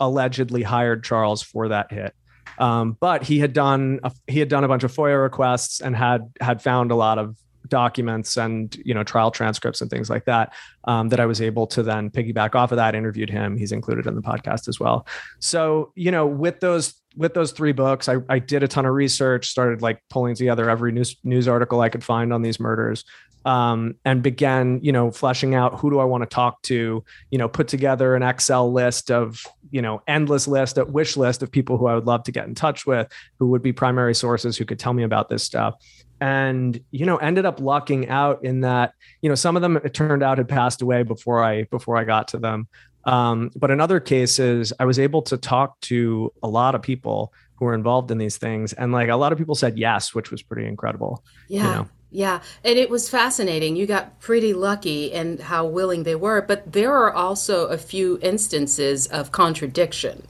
allegedly 0.00 0.62
hired 0.62 1.02
Charles 1.02 1.42
for 1.42 1.68
that 1.68 1.90
hit. 1.90 2.14
Um, 2.58 2.96
but 3.00 3.22
he 3.22 3.38
had 3.38 3.52
done 3.52 4.00
a, 4.02 4.12
he 4.26 4.38
had 4.38 4.48
done 4.48 4.64
a 4.64 4.68
bunch 4.68 4.82
of 4.82 4.94
FOIA 4.94 5.20
requests 5.22 5.80
and 5.80 5.96
had 5.96 6.22
had 6.40 6.62
found 6.62 6.90
a 6.90 6.94
lot 6.94 7.18
of 7.18 7.36
documents 7.68 8.36
and 8.36 8.76
you 8.84 8.94
know 8.94 9.02
trial 9.02 9.30
transcripts 9.30 9.80
and 9.80 9.90
things 9.90 10.10
like 10.10 10.24
that 10.24 10.52
um, 10.84 11.08
that 11.08 11.20
I 11.20 11.26
was 11.26 11.40
able 11.40 11.66
to 11.68 11.82
then 11.82 12.10
piggyback 12.10 12.54
off 12.54 12.72
of 12.72 12.76
that. 12.76 12.94
Interviewed 12.94 13.30
him. 13.30 13.56
He's 13.56 13.72
included 13.72 14.06
in 14.06 14.14
the 14.14 14.22
podcast 14.22 14.68
as 14.68 14.80
well. 14.80 15.06
So 15.38 15.92
you 15.94 16.10
know 16.10 16.26
with 16.26 16.60
those 16.60 16.94
with 17.16 17.32
those 17.32 17.52
three 17.52 17.72
books, 17.72 18.08
I, 18.08 18.16
I 18.28 18.38
did 18.38 18.62
a 18.62 18.68
ton 18.68 18.84
of 18.84 18.94
research. 18.94 19.48
Started 19.48 19.82
like 19.82 20.02
pulling 20.10 20.34
together 20.34 20.68
every 20.68 20.92
news 20.92 21.16
news 21.24 21.48
article 21.48 21.80
I 21.80 21.88
could 21.88 22.04
find 22.04 22.32
on 22.32 22.42
these 22.42 22.60
murders 22.60 23.04
um, 23.46 23.94
and 24.04 24.24
began, 24.24 24.80
you 24.82 24.90
know, 24.90 25.12
fleshing 25.12 25.54
out 25.54 25.78
who 25.78 25.88
do 25.88 26.00
I 26.00 26.04
want 26.04 26.22
to 26.22 26.26
talk 26.26 26.60
to, 26.62 27.04
you 27.30 27.38
know, 27.38 27.48
put 27.48 27.68
together 27.68 28.16
an 28.16 28.22
Excel 28.24 28.72
list 28.72 29.08
of, 29.08 29.40
you 29.70 29.80
know, 29.80 30.02
endless 30.08 30.48
list, 30.48 30.78
a 30.78 30.84
wish 30.84 31.16
list 31.16 31.44
of 31.44 31.52
people 31.52 31.78
who 31.78 31.86
I 31.86 31.94
would 31.94 32.06
love 32.06 32.24
to 32.24 32.32
get 32.32 32.48
in 32.48 32.56
touch 32.56 32.86
with, 32.86 33.06
who 33.38 33.46
would 33.50 33.62
be 33.62 33.72
primary 33.72 34.16
sources 34.16 34.56
who 34.56 34.64
could 34.64 34.80
tell 34.80 34.92
me 34.92 35.04
about 35.04 35.28
this 35.28 35.44
stuff. 35.44 35.76
And, 36.20 36.80
you 36.90 37.04
know, 37.04 37.16
ended 37.18 37.44
up 37.44 37.60
lucking 37.60 38.08
out 38.08 38.44
in 38.44 38.62
that, 38.62 38.94
you 39.20 39.28
know, 39.28 39.34
some 39.34 39.56
of 39.56 39.62
them 39.62 39.76
it 39.76 39.92
turned 39.92 40.22
out 40.22 40.38
had 40.38 40.48
passed 40.48 40.80
away 40.80 41.02
before 41.02 41.44
I 41.44 41.64
before 41.64 41.96
I 41.96 42.04
got 42.04 42.28
to 42.28 42.38
them. 42.38 42.68
Um, 43.04 43.50
but 43.54 43.70
in 43.70 43.80
other 43.80 44.00
cases, 44.00 44.72
I 44.80 44.84
was 44.84 44.98
able 44.98 45.22
to 45.22 45.36
talk 45.36 45.78
to 45.82 46.32
a 46.42 46.48
lot 46.48 46.74
of 46.74 46.82
people 46.82 47.32
who 47.56 47.66
were 47.66 47.74
involved 47.74 48.10
in 48.10 48.18
these 48.18 48.36
things. 48.36 48.72
And 48.72 48.92
like 48.92 49.08
a 49.08 49.16
lot 49.16 49.32
of 49.32 49.38
people 49.38 49.54
said 49.54 49.78
yes, 49.78 50.14
which 50.14 50.30
was 50.30 50.42
pretty 50.42 50.66
incredible. 50.66 51.22
Yeah. 51.48 51.56
You 51.56 51.74
know? 51.74 51.88
Yeah, 52.10 52.40
and 52.64 52.78
it 52.78 52.88
was 52.88 53.10
fascinating. 53.10 53.76
You 53.76 53.84
got 53.84 54.20
pretty 54.20 54.54
lucky 54.54 55.06
in 55.06 55.38
how 55.38 55.66
willing 55.66 56.04
they 56.04 56.14
were, 56.14 56.40
but 56.40 56.72
there 56.72 56.94
are 56.94 57.12
also 57.12 57.66
a 57.66 57.76
few 57.76 58.18
instances 58.22 59.06
of 59.08 59.32
contradiction. 59.32 60.24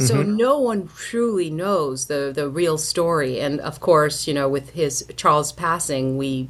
So 0.00 0.16
mm-hmm. 0.16 0.36
no 0.36 0.58
one 0.58 0.88
truly 0.96 1.50
knows 1.50 2.06
the 2.06 2.32
the 2.34 2.48
real 2.48 2.78
story. 2.78 3.40
And 3.40 3.60
of 3.60 3.80
course, 3.80 4.26
you 4.26 4.34
know, 4.34 4.48
with 4.48 4.70
his 4.70 5.04
Charles 5.16 5.52
passing, 5.52 6.16
we 6.16 6.48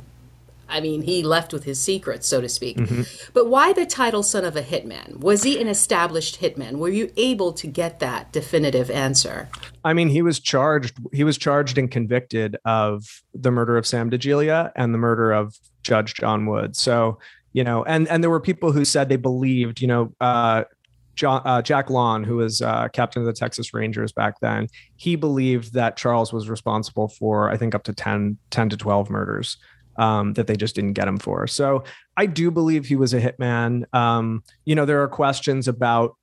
I 0.71 0.81
mean, 0.81 1.03
he 1.03 1.23
left 1.23 1.53
with 1.53 1.65
his 1.65 1.81
secrets, 1.81 2.27
so 2.27 2.41
to 2.41 2.49
speak. 2.49 2.77
Mm-hmm. 2.77 3.03
But 3.35 3.49
why 3.49 3.73
the 3.73 3.85
title 3.85 4.23
Son 4.23 4.45
of 4.45 4.57
a 4.57 4.63
Hitman? 4.63 5.19
Was 5.19 5.43
he 5.43 5.61
an 5.61 5.67
established 5.67 6.41
hitman? 6.41 6.77
Were 6.77 6.89
you 6.89 7.11
able 7.17 7.53
to 7.55 7.67
get 7.67 7.99
that 7.99 8.33
definitive 8.33 8.91
answer? 8.91 9.49
I 9.85 9.93
mean, 9.93 10.09
he 10.09 10.23
was 10.23 10.39
charged 10.39 10.97
he 11.13 11.25
was 11.25 11.37
charged 11.37 11.77
and 11.77 11.91
convicted 11.91 12.57
of 12.65 13.23
the 13.35 13.51
murder 13.51 13.77
of 13.77 13.87
Sam 13.87 14.11
Degelia 14.11 14.71
and 14.77 14.95
the 14.95 14.99
murder 14.99 15.33
of 15.33 15.59
Judge 15.83 16.15
John 16.15 16.47
Wood. 16.47 16.77
So, 16.77 17.19
you 17.53 17.65
know, 17.65 17.83
and 17.85 18.07
and 18.09 18.23
there 18.23 18.31
were 18.31 18.41
people 18.41 18.73
who 18.73 18.85
said 18.85 19.09
they 19.09 19.17
believed, 19.17 19.81
you 19.81 19.89
know, 19.89 20.13
uh, 20.21 20.65
John, 21.15 21.43
uh, 21.45 21.63
Jack 21.63 21.91
Lawn, 21.91 22.25
who 22.25 22.37
was 22.37 22.63
uh, 22.63 22.89
captain 22.93 23.23
of 23.23 23.27
the 23.27 23.33
Texas 23.33 23.75
Rangers 23.75 24.13
back 24.13 24.41
then, 24.41 24.69
he 24.97 25.17
believed 25.17 25.75
that 25.75 25.97
Charles 25.97 26.33
was 26.33 26.49
responsible 26.49 27.09
for, 27.09 27.51
I 27.51 27.57
think, 27.57 27.75
up 27.75 27.83
to 27.85 27.93
10, 27.93 28.39
10 28.51 28.69
to 28.71 28.77
12 28.77 29.11
murders 29.11 29.57
um, 29.97 30.33
that 30.35 30.47
they 30.47 30.57
just 30.57 30.75
didn't 30.75 30.95
get 30.95 31.09
him 31.09 31.19
for. 31.19 31.47
So 31.47 31.85
I 32.17 32.27
do 32.27 32.51
believe 32.51 32.87
he 32.87 32.97
was 32.97 33.13
a 33.13 33.21
hitman. 33.21 33.93
Um, 33.95 34.43
you 34.65 34.75
know, 34.75 34.87
there 34.87 35.03
are 35.03 35.09
questions 35.09 35.69
about 35.69 36.17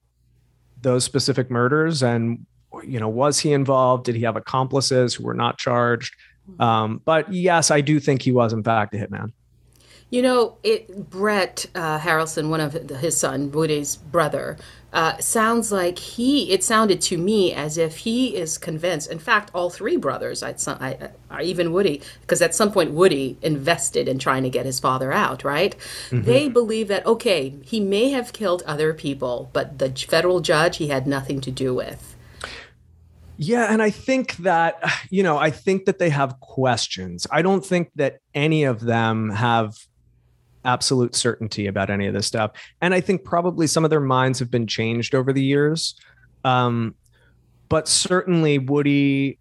those 0.81 1.03
specific 1.03 1.51
murders 1.51 2.01
and, 2.03 2.45
you 2.83 2.99
know, 2.99 3.09
was 3.09 3.39
he 3.39 3.53
involved? 3.53 4.05
Did 4.05 4.15
he 4.15 4.23
have 4.23 4.35
accomplices 4.35 5.13
who 5.13 5.23
were 5.23 5.33
not 5.33 5.57
charged? 5.57 6.13
Um, 6.59 7.01
but 7.03 7.31
yes, 7.31 7.71
I 7.71 7.81
do 7.81 7.99
think 7.99 8.21
he 8.21 8.31
was, 8.31 8.53
in 8.53 8.63
fact, 8.63 8.93
a 8.93 8.97
hitman. 8.97 9.31
You 10.09 10.21
know, 10.21 10.57
it 10.63 11.09
Brett 11.09 11.65
uh, 11.75 11.99
Harrelson, 11.99 12.49
one 12.49 12.61
of 12.61 12.73
his 12.73 13.17
son, 13.17 13.51
Woody's 13.51 13.97
brother, 13.97 14.57
uh, 14.93 15.17
sounds 15.17 15.71
like 15.71 15.99
he. 15.99 16.51
It 16.51 16.63
sounded 16.63 17.01
to 17.01 17.17
me 17.17 17.53
as 17.53 17.77
if 17.77 17.97
he 17.97 18.35
is 18.35 18.57
convinced. 18.57 19.11
In 19.11 19.19
fact, 19.19 19.51
all 19.53 19.69
three 19.69 19.97
brothers, 19.97 20.41
I'd, 20.41 20.55
I, 20.67 21.09
I, 21.29 21.43
even 21.43 21.73
Woody, 21.73 22.01
because 22.21 22.41
at 22.41 22.55
some 22.55 22.71
point 22.71 22.91
Woody 22.91 23.37
invested 23.41 24.07
in 24.07 24.17
trying 24.17 24.43
to 24.43 24.49
get 24.49 24.65
his 24.65 24.79
father 24.79 25.11
out. 25.11 25.43
Right? 25.43 25.75
Mm-hmm. 26.09 26.23
They 26.23 26.49
believe 26.49 26.87
that 26.87 27.05
okay, 27.05 27.53
he 27.63 27.79
may 27.79 28.09
have 28.11 28.31
killed 28.33 28.63
other 28.65 28.93
people, 28.93 29.49
but 29.51 29.79
the 29.79 29.89
federal 29.89 30.39
judge 30.39 30.77
he 30.77 30.87
had 30.87 31.05
nothing 31.05 31.41
to 31.41 31.51
do 31.51 31.75
with. 31.75 32.15
Yeah, 33.39 33.71
and 33.71 33.83
I 33.83 33.89
think 33.89 34.37
that 34.37 34.81
you 35.09 35.21
know, 35.21 35.37
I 35.37 35.51
think 35.51 35.85
that 35.85 35.99
they 35.99 36.09
have 36.09 36.39
questions. 36.39 37.27
I 37.29 37.41
don't 37.41 37.65
think 37.65 37.91
that 37.95 38.19
any 38.33 38.63
of 38.63 38.79
them 38.79 39.31
have 39.31 39.77
absolute 40.67 41.15
certainty 41.15 41.65
about 41.65 41.89
any 41.89 42.05
of 42.05 42.13
this 42.13 42.27
stuff. 42.27 42.51
And 42.81 42.93
I 42.93 43.01
think 43.01 43.23
probably 43.23 43.65
some 43.65 43.83
of 43.83 43.89
their 43.89 44.01
minds 44.01 44.37
have 44.37 44.51
been 44.51 44.67
changed 44.67 45.15
over 45.15 45.33
the 45.33 45.41
years. 45.41 45.95
Um, 46.43 46.93
but 47.69 47.87
certainly 47.87 48.59
Woody 48.59 49.39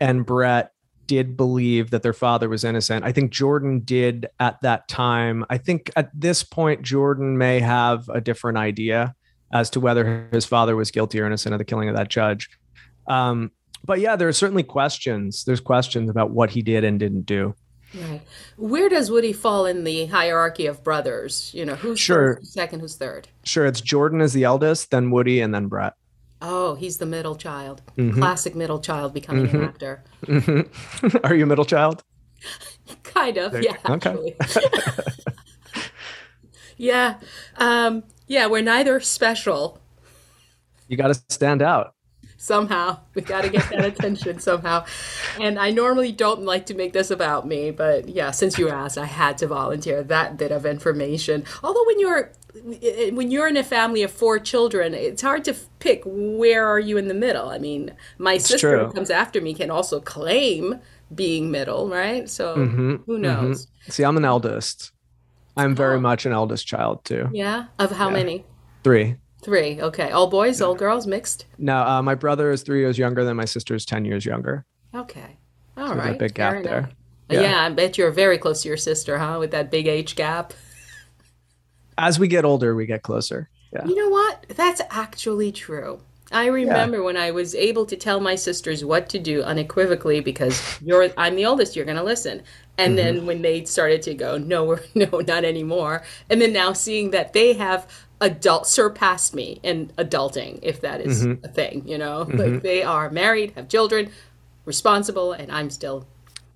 and 0.00 0.26
Brett 0.26 0.72
did 1.06 1.36
believe 1.36 1.90
that 1.90 2.02
their 2.02 2.12
father 2.12 2.48
was 2.48 2.64
innocent. 2.64 3.04
I 3.04 3.12
think 3.12 3.30
Jordan 3.30 3.80
did 3.80 4.26
at 4.40 4.60
that 4.62 4.88
time. 4.88 5.44
I 5.48 5.58
think 5.58 5.90
at 5.96 6.10
this 6.12 6.42
point, 6.42 6.82
Jordan 6.82 7.38
may 7.38 7.60
have 7.60 8.08
a 8.08 8.20
different 8.20 8.58
idea 8.58 9.14
as 9.52 9.70
to 9.70 9.80
whether 9.80 10.28
his 10.32 10.44
father 10.44 10.74
was 10.74 10.90
guilty 10.90 11.20
or 11.20 11.26
innocent 11.26 11.54
of 11.54 11.58
the 11.58 11.64
killing 11.64 11.88
of 11.88 11.96
that 11.96 12.08
judge. 12.08 12.50
Um, 13.06 13.52
but 13.84 14.00
yeah, 14.00 14.16
there 14.16 14.26
are 14.26 14.32
certainly 14.32 14.64
questions. 14.64 15.44
There's 15.44 15.60
questions 15.60 16.10
about 16.10 16.32
what 16.32 16.50
he 16.50 16.60
did 16.60 16.82
and 16.82 16.98
didn't 16.98 17.26
do. 17.26 17.54
Right. 17.96 18.20
Where 18.56 18.88
does 18.88 19.10
Woody 19.10 19.32
fall 19.32 19.66
in 19.66 19.84
the 19.84 20.06
hierarchy 20.06 20.66
of 20.66 20.84
brothers? 20.84 21.50
You 21.54 21.64
know, 21.64 21.74
who's 21.74 21.98
sure. 21.98 22.38
second, 22.42 22.80
who's 22.80 22.96
third? 22.96 23.28
Sure, 23.44 23.66
it's 23.66 23.80
Jordan 23.80 24.20
is 24.20 24.32
the 24.32 24.44
eldest, 24.44 24.90
then 24.90 25.10
Woody, 25.10 25.40
and 25.40 25.54
then 25.54 25.66
Brett. 25.66 25.94
Oh, 26.42 26.74
he's 26.74 26.98
the 26.98 27.06
middle 27.06 27.36
child. 27.36 27.82
Mm-hmm. 27.96 28.18
Classic 28.18 28.54
middle 28.54 28.80
child 28.80 29.14
becoming 29.14 29.46
mm-hmm. 29.46 29.56
an 29.56 29.64
actor. 29.64 30.04
Mm-hmm. 30.26 31.16
Are 31.24 31.34
you 31.34 31.44
a 31.44 31.46
middle 31.46 31.64
child? 31.64 32.04
kind 33.02 33.38
of, 33.38 33.60
yeah. 33.62 33.76
Okay. 33.88 34.36
yeah. 36.76 37.18
Um, 37.56 38.04
yeah, 38.26 38.46
we're 38.46 38.62
neither 38.62 39.00
special. 39.00 39.80
You 40.88 40.96
got 40.96 41.08
to 41.08 41.14
stand 41.28 41.62
out 41.62 41.95
somehow. 42.36 43.00
We 43.14 43.22
got 43.22 43.42
to 43.42 43.48
get 43.48 43.68
that 43.70 43.84
attention 43.92 44.38
somehow. 44.38 44.84
And 45.40 45.58
I 45.58 45.70
normally 45.70 46.12
don't 46.12 46.42
like 46.42 46.66
to 46.66 46.74
make 46.74 46.92
this 46.92 47.10
about 47.10 47.46
me, 47.46 47.70
but 47.70 48.08
yeah, 48.08 48.30
since 48.30 48.58
you 48.58 48.68
asked, 48.68 48.98
I 48.98 49.06
had 49.06 49.38
to 49.38 49.46
volunteer 49.46 50.02
that 50.04 50.36
bit 50.36 50.52
of 50.52 50.66
information. 50.66 51.44
Although 51.62 51.84
when 51.86 52.00
you're 52.00 52.32
when 53.12 53.30
you're 53.30 53.48
in 53.48 53.56
a 53.56 53.64
family 53.64 54.02
of 54.02 54.10
four 54.10 54.38
children, 54.38 54.94
it's 54.94 55.22
hard 55.22 55.44
to 55.44 55.54
pick 55.78 56.02
where 56.06 56.66
are 56.66 56.80
you 56.80 56.96
in 56.96 57.08
the 57.08 57.14
middle. 57.14 57.50
I 57.50 57.58
mean, 57.58 57.94
my 58.18 58.34
it's 58.34 58.48
sister 58.48 58.76
true. 58.76 58.86
who 58.86 58.92
comes 58.92 59.10
after 59.10 59.40
me 59.40 59.52
can 59.54 59.70
also 59.70 60.00
claim 60.00 60.80
being 61.14 61.50
middle, 61.50 61.88
right? 61.88 62.28
So 62.28 62.56
mm-hmm, 62.56 62.96
who 63.06 63.14
mm-hmm. 63.14 63.22
knows? 63.22 63.66
Mm-hmm. 63.66 63.90
See, 63.90 64.04
I'm 64.04 64.16
an 64.16 64.24
eldest. 64.24 64.92
I'm 65.56 65.74
very 65.74 65.96
oh. 65.96 66.00
much 66.00 66.26
an 66.26 66.32
eldest 66.32 66.66
child 66.66 67.04
too. 67.04 67.28
Yeah, 67.32 67.66
of 67.78 67.92
how 67.92 68.08
yeah. 68.08 68.14
many? 68.14 68.44
Three. 68.84 69.16
Three. 69.46 69.80
Okay. 69.80 70.10
All 70.10 70.26
boys, 70.26 70.60
all 70.60 70.74
girls, 70.74 71.06
mixed? 71.06 71.46
No, 71.56 71.76
uh, 71.76 72.02
my 72.02 72.16
brother 72.16 72.50
is 72.50 72.64
three 72.64 72.80
years 72.80 72.98
younger 72.98 73.22
than 73.22 73.36
my 73.36 73.44
sister 73.44 73.76
is 73.76 73.86
10 73.86 74.04
years 74.04 74.26
younger. 74.26 74.64
Okay. 74.92 75.36
All 75.76 75.90
so 75.90 75.94
right. 75.94 76.18
big 76.18 76.34
gap 76.34 76.64
there. 76.64 76.90
Yeah. 77.30 77.42
yeah, 77.42 77.66
I 77.66 77.70
bet 77.70 77.96
you're 77.96 78.10
very 78.10 78.38
close 78.38 78.62
to 78.62 78.68
your 78.68 78.76
sister, 78.76 79.18
huh? 79.18 79.36
With 79.38 79.52
that 79.52 79.70
big 79.70 79.86
age 79.86 80.16
gap. 80.16 80.52
As 81.96 82.18
we 82.18 82.26
get 82.26 82.44
older, 82.44 82.74
we 82.74 82.86
get 82.86 83.04
closer. 83.04 83.48
Yeah. 83.72 83.86
You 83.86 83.94
know 83.94 84.08
what? 84.08 84.46
That's 84.48 84.80
actually 84.90 85.52
true. 85.52 86.00
I 86.32 86.46
remember 86.46 86.96
yeah. 86.96 87.04
when 87.04 87.16
I 87.16 87.30
was 87.30 87.54
able 87.54 87.86
to 87.86 87.94
tell 87.94 88.18
my 88.18 88.34
sisters 88.34 88.84
what 88.84 89.08
to 89.10 89.20
do 89.20 89.44
unequivocally 89.44 90.18
because 90.18 90.80
you're 90.82 91.08
I'm 91.16 91.36
the 91.36 91.46
oldest, 91.46 91.76
you're 91.76 91.84
going 91.84 91.98
to 91.98 92.02
listen. 92.02 92.42
And 92.78 92.96
mm-hmm. 92.98 93.16
then 93.16 93.26
when 93.26 93.42
they 93.42 93.64
started 93.64 94.02
to 94.02 94.14
go, 94.14 94.36
no, 94.36 94.64
we're, 94.64 94.80
no, 94.96 95.20
not 95.20 95.44
anymore. 95.44 96.02
And 96.28 96.40
then 96.40 96.52
now 96.52 96.72
seeing 96.72 97.12
that 97.12 97.32
they 97.32 97.52
have 97.52 97.86
adult 98.20 98.66
surpassed 98.66 99.34
me 99.34 99.60
in 99.62 99.88
adulting, 99.98 100.58
if 100.62 100.80
that 100.80 101.00
is 101.00 101.24
mm-hmm. 101.24 101.44
a 101.44 101.48
thing, 101.48 101.86
you 101.86 101.98
know, 101.98 102.24
mm-hmm. 102.24 102.38
like 102.38 102.62
they 102.62 102.82
are 102.82 103.10
married, 103.10 103.52
have 103.52 103.68
children, 103.68 104.10
responsible, 104.64 105.32
and 105.32 105.50
I'm 105.50 105.70
still. 105.70 106.06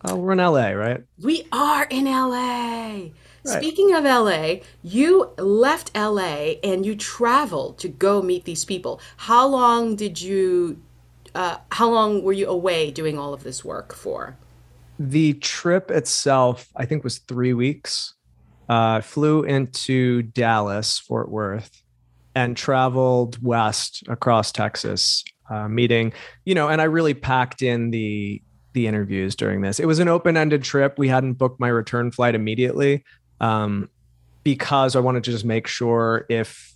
Oh, 0.04 0.16
we're 0.16 0.32
in 0.32 0.38
LA, 0.38 0.70
right? 0.70 1.02
We 1.22 1.46
are 1.52 1.84
in 1.90 2.06
LA. 2.06 3.10
Right. 3.42 3.56
Speaking 3.56 3.94
of 3.94 4.04
LA, 4.04 4.56
you 4.82 5.30
left 5.38 5.96
LA 5.96 6.54
and 6.62 6.84
you 6.84 6.94
traveled 6.94 7.78
to 7.78 7.88
go 7.88 8.20
meet 8.22 8.44
these 8.44 8.64
people. 8.64 9.00
How 9.16 9.46
long 9.46 9.96
did 9.96 10.20
you? 10.20 10.80
Uh, 11.34 11.58
how 11.70 11.88
long 11.88 12.22
were 12.22 12.32
you 12.32 12.48
away 12.48 12.90
doing 12.90 13.18
all 13.18 13.32
of 13.32 13.44
this 13.44 13.64
work 13.64 13.94
for? 13.94 14.36
The 14.98 15.34
trip 15.34 15.90
itself, 15.90 16.68
I 16.76 16.84
think, 16.84 17.04
was 17.04 17.18
three 17.18 17.54
weeks. 17.54 18.14
Uh, 18.70 19.00
flew 19.00 19.42
into 19.42 20.22
Dallas, 20.22 20.96
Fort 20.96 21.28
Worth, 21.28 21.82
and 22.36 22.56
traveled 22.56 23.42
west 23.42 24.04
across 24.06 24.52
Texas, 24.52 25.24
uh, 25.50 25.66
meeting. 25.66 26.12
You 26.44 26.54
know, 26.54 26.68
and 26.68 26.80
I 26.80 26.84
really 26.84 27.14
packed 27.14 27.62
in 27.62 27.90
the 27.90 28.40
the 28.72 28.86
interviews 28.86 29.34
during 29.34 29.62
this. 29.62 29.80
It 29.80 29.86
was 29.86 29.98
an 29.98 30.06
open 30.06 30.36
ended 30.36 30.62
trip. 30.62 31.00
We 31.00 31.08
hadn't 31.08 31.32
booked 31.32 31.58
my 31.58 31.66
return 31.66 32.12
flight 32.12 32.36
immediately 32.36 33.02
um, 33.40 33.90
because 34.44 34.94
I 34.94 35.00
wanted 35.00 35.24
to 35.24 35.32
just 35.32 35.44
make 35.44 35.66
sure 35.66 36.24
if 36.28 36.72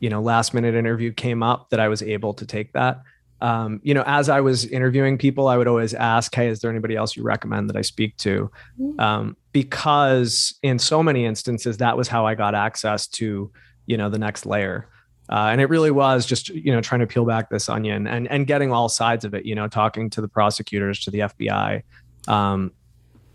you 0.00 0.08
know 0.08 0.22
last 0.22 0.54
minute 0.54 0.74
interview 0.74 1.12
came 1.12 1.42
up 1.42 1.68
that 1.68 1.78
I 1.78 1.88
was 1.88 2.02
able 2.02 2.32
to 2.32 2.46
take 2.46 2.72
that. 2.72 3.02
Um, 3.40 3.80
you 3.82 3.92
know, 3.92 4.04
as 4.06 4.28
I 4.28 4.40
was 4.40 4.64
interviewing 4.64 5.18
people, 5.18 5.48
I 5.48 5.56
would 5.56 5.68
always 5.68 5.92
ask, 5.94 6.34
"Hey, 6.34 6.48
is 6.48 6.60
there 6.60 6.70
anybody 6.70 6.96
else 6.96 7.16
you 7.16 7.22
recommend 7.22 7.68
that 7.68 7.76
I 7.76 7.82
speak 7.82 8.16
to?" 8.18 8.50
Mm-hmm. 8.80 9.00
Um, 9.00 9.36
because 9.52 10.54
in 10.62 10.78
so 10.78 11.02
many 11.02 11.24
instances, 11.24 11.76
that 11.78 11.96
was 11.96 12.08
how 12.08 12.26
I 12.26 12.34
got 12.34 12.54
access 12.54 13.06
to 13.08 13.50
you 13.86 13.96
know 13.96 14.08
the 14.08 14.18
next 14.18 14.46
layer. 14.46 14.88
Uh, 15.30 15.48
and 15.50 15.60
it 15.60 15.70
really 15.70 15.90
was 15.90 16.26
just 16.26 16.48
you 16.48 16.72
know 16.72 16.80
trying 16.80 17.00
to 17.00 17.06
peel 17.06 17.24
back 17.24 17.50
this 17.50 17.68
onion 17.68 18.06
and 18.06 18.28
and 18.28 18.46
getting 18.46 18.72
all 18.72 18.88
sides 18.88 19.24
of 19.24 19.34
it. 19.34 19.44
You 19.44 19.54
know, 19.54 19.68
talking 19.68 20.10
to 20.10 20.20
the 20.20 20.28
prosecutors, 20.28 21.00
to 21.00 21.10
the 21.10 21.20
FBI, 21.20 21.82
um, 22.28 22.72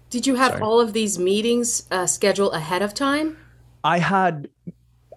did 0.10 0.26
you 0.26 0.36
have 0.36 0.54
Sorry. 0.54 0.62
all 0.62 0.80
of 0.80 0.94
these 0.94 1.20
meetings 1.20 1.84
uh, 1.92 2.08
scheduled 2.08 2.54
ahead 2.54 2.82
of 2.82 2.94
time? 2.94 3.38
I 3.84 4.00
had 4.00 4.50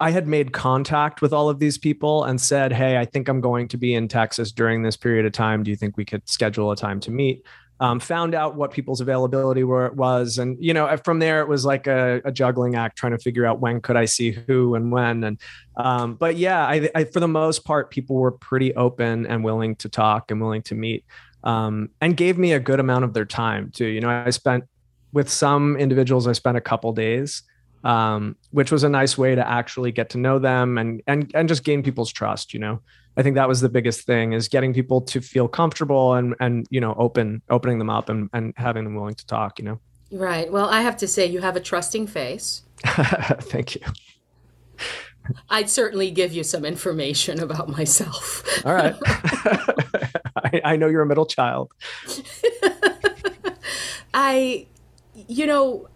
I 0.03 0.11
had 0.11 0.27
made 0.27 0.53
contact 0.53 1.23
with 1.23 1.33
all 1.33 1.49
of 1.49 1.61
these 1.61 1.79
people 1.79 2.25
and 2.25 2.41
said, 2.41 2.73
"Hey, 2.73 2.99
I 2.99 3.05
think 3.05 3.29
I'm 3.29 3.41
going 3.41 3.69
to 3.69 3.77
be 3.77 3.95
in 3.95 4.09
Texas 4.09 4.51
during 4.51 4.83
this 4.83 4.97
period 4.97 5.25
of 5.27 5.31
time. 5.31 5.63
Do 5.63 5.71
you 5.71 5.77
think 5.77 5.97
we 5.97 6.05
could 6.05 6.29
schedule 6.29 6.73
a 6.73 6.77
time 6.77 6.99
to 7.01 7.13
meet?" 7.13 7.47
Um, 7.79 8.01
found 8.01 8.35
out 8.35 8.57
what 8.57 8.73
people's 8.73 9.01
availability 9.01 9.63
were 9.63 9.93
was, 9.93 10.39
and 10.39 10.57
you 10.59 10.75
know, 10.75 10.97
from 11.05 11.21
there 11.21 11.41
it 11.41 11.47
was 11.47 11.65
like 11.65 11.87
a, 11.87 12.21
a 12.25 12.33
juggling 12.33 12.75
act, 12.75 12.99
trying 12.99 13.13
to 13.13 13.19
figure 13.19 13.47
out 13.47 13.61
when 13.61 13.81
could 13.81 13.97
I 13.97 14.07
see 14.07 14.33
who 14.33 14.75
and 14.75 14.91
when. 14.91 15.23
And 15.23 15.41
um, 15.77 16.15
but 16.17 16.37
yeah, 16.37 16.67
I, 16.67 16.91
I, 16.97 17.05
for 17.05 17.21
the 17.21 17.29
most 17.29 17.65
part, 17.65 17.93
people 17.93 18.17
were 18.17 18.33
pretty 18.33 18.75
open 18.75 19.25
and 19.27 19.45
willing 19.45 19.77
to 19.77 19.89
talk 19.89 20.33
and 20.33 20.41
willing 20.41 20.63
to 20.63 20.75
meet, 20.75 21.05
um, 21.45 21.91
and 22.01 22.17
gave 22.17 22.39
me 22.39 22.55
a 22.55 22.61
good 22.61 22.81
amount 22.81 23.05
of 23.05 23.15
their 23.15 23.25
time 23.25 23.71
too. 23.71 23.87
You 23.87 24.01
know, 24.01 24.11
I 24.11 24.31
spent 24.31 24.65
with 25.13 25.29
some 25.29 25.77
individuals, 25.77 26.27
I 26.27 26.33
spent 26.33 26.57
a 26.57 26.61
couple 26.61 26.93
days, 26.93 27.45
um, 27.85 28.37
which 28.51 28.71
was 28.71 28.85
a 28.85 28.89
nice 28.89 29.19
way 29.19 29.35
to 29.35 29.47
actually 29.47 29.93
get 29.93 30.11
to 30.11 30.19
know 30.19 30.39
them 30.39 30.79
and 30.79 31.03
and 31.07 31.31
and 31.35 31.49
just 31.49 31.65
gain 31.65 31.83
people's 31.83 32.13
trust. 32.13 32.55
You 32.55 32.61
know, 32.61 32.81
I 33.17 33.23
think 33.23 33.35
that 33.35 33.49
was 33.49 33.61
the 33.61 33.69
biggest 33.69 34.07
thing 34.07 34.33
is 34.33 34.49
getting 34.49 34.73
people 34.73 35.01
to 35.03 35.21
feel 35.21 35.49
comfortable 35.49 36.15
and 36.15 36.35
and 36.41 36.67
you 36.71 36.81
know 36.81 36.95
open 36.95 37.43
opening 37.51 37.79
them 37.79 37.91
up 37.91 38.09
and 38.09 38.31
and 38.33 38.55
having 38.57 38.85
them 38.85 38.95
willing 38.95 39.15
to 39.15 39.27
talk. 39.27 39.59
You 39.59 39.65
know. 39.65 39.81
Right. 40.11 40.53
Well, 40.53 40.69
I 40.69 40.83
have 40.83 40.97
to 40.99 41.09
say 41.09 41.27
you 41.27 41.41
have 41.41 41.57
a 41.57 41.61
trusting 41.61 42.07
face. 42.07 42.63
Thank 42.85 43.77
you. 43.77 43.81
I'd 45.49 45.71
certainly 45.71 46.11
give 46.11 46.33
you 46.33 46.43
some 46.45 46.65
information 46.65 47.41
about 47.41 47.69
myself. 47.69 48.45
All 48.67 48.75
right. 48.75 48.95
I, 50.37 50.61
I 50.65 50.77
know 50.77 50.89
you're 50.89 51.03
a 51.03 51.07
middle 51.07 51.27
child. 51.27 51.73
I 54.13 54.67
you 55.29 55.47
know, 55.47 55.89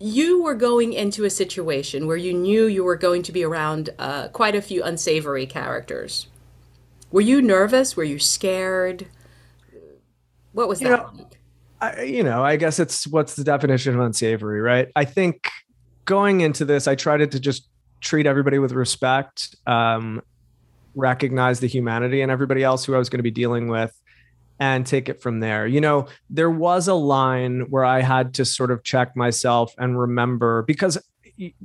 you 0.00 0.42
were 0.42 0.54
going 0.54 0.94
into 0.94 1.24
a 1.24 1.30
situation 1.30 2.06
where 2.06 2.16
you 2.16 2.32
knew 2.32 2.66
you 2.66 2.82
were 2.82 2.96
going 2.96 3.22
to 3.22 3.32
be 3.32 3.44
around 3.44 3.90
uh, 3.98 4.28
quite 4.28 4.56
a 4.56 4.62
few 4.62 4.82
unsavory 4.82 5.46
characters. 5.46 6.26
Were 7.12 7.20
you 7.20 7.42
nervous? 7.42 7.96
Were 7.96 8.04
you 8.04 8.18
scared? 8.18 9.06
What 10.52 10.68
was 10.68 10.80
you 10.80 10.88
that 10.88 10.96
know, 10.96 11.10
like? 11.18 11.38
I, 11.82 12.02
you 12.02 12.22
know, 12.22 12.42
I 12.42 12.56
guess 12.56 12.78
it's 12.78 13.06
what's 13.06 13.34
the 13.34 13.44
definition 13.44 13.94
of 13.94 14.00
unsavory, 14.00 14.62
right? 14.62 14.88
I 14.96 15.04
think 15.04 15.50
going 16.06 16.40
into 16.40 16.64
this, 16.64 16.88
I 16.88 16.94
tried 16.94 17.30
to 17.30 17.38
just 17.38 17.68
treat 18.00 18.26
everybody 18.26 18.58
with 18.58 18.72
respect, 18.72 19.54
um, 19.66 20.22
recognize 20.94 21.60
the 21.60 21.68
humanity 21.68 22.22
and 22.22 22.32
everybody 22.32 22.64
else 22.64 22.86
who 22.86 22.94
I 22.94 22.98
was 22.98 23.10
going 23.10 23.18
to 23.18 23.22
be 23.22 23.30
dealing 23.30 23.68
with 23.68 23.94
and 24.60 24.86
take 24.86 25.08
it 25.08 25.22
from 25.22 25.40
there. 25.40 25.66
You 25.66 25.80
know, 25.80 26.06
there 26.28 26.50
was 26.50 26.86
a 26.86 26.94
line 26.94 27.62
where 27.70 27.84
I 27.84 28.02
had 28.02 28.34
to 28.34 28.44
sort 28.44 28.70
of 28.70 28.84
check 28.84 29.16
myself 29.16 29.74
and 29.78 29.98
remember 29.98 30.62
because 30.62 30.98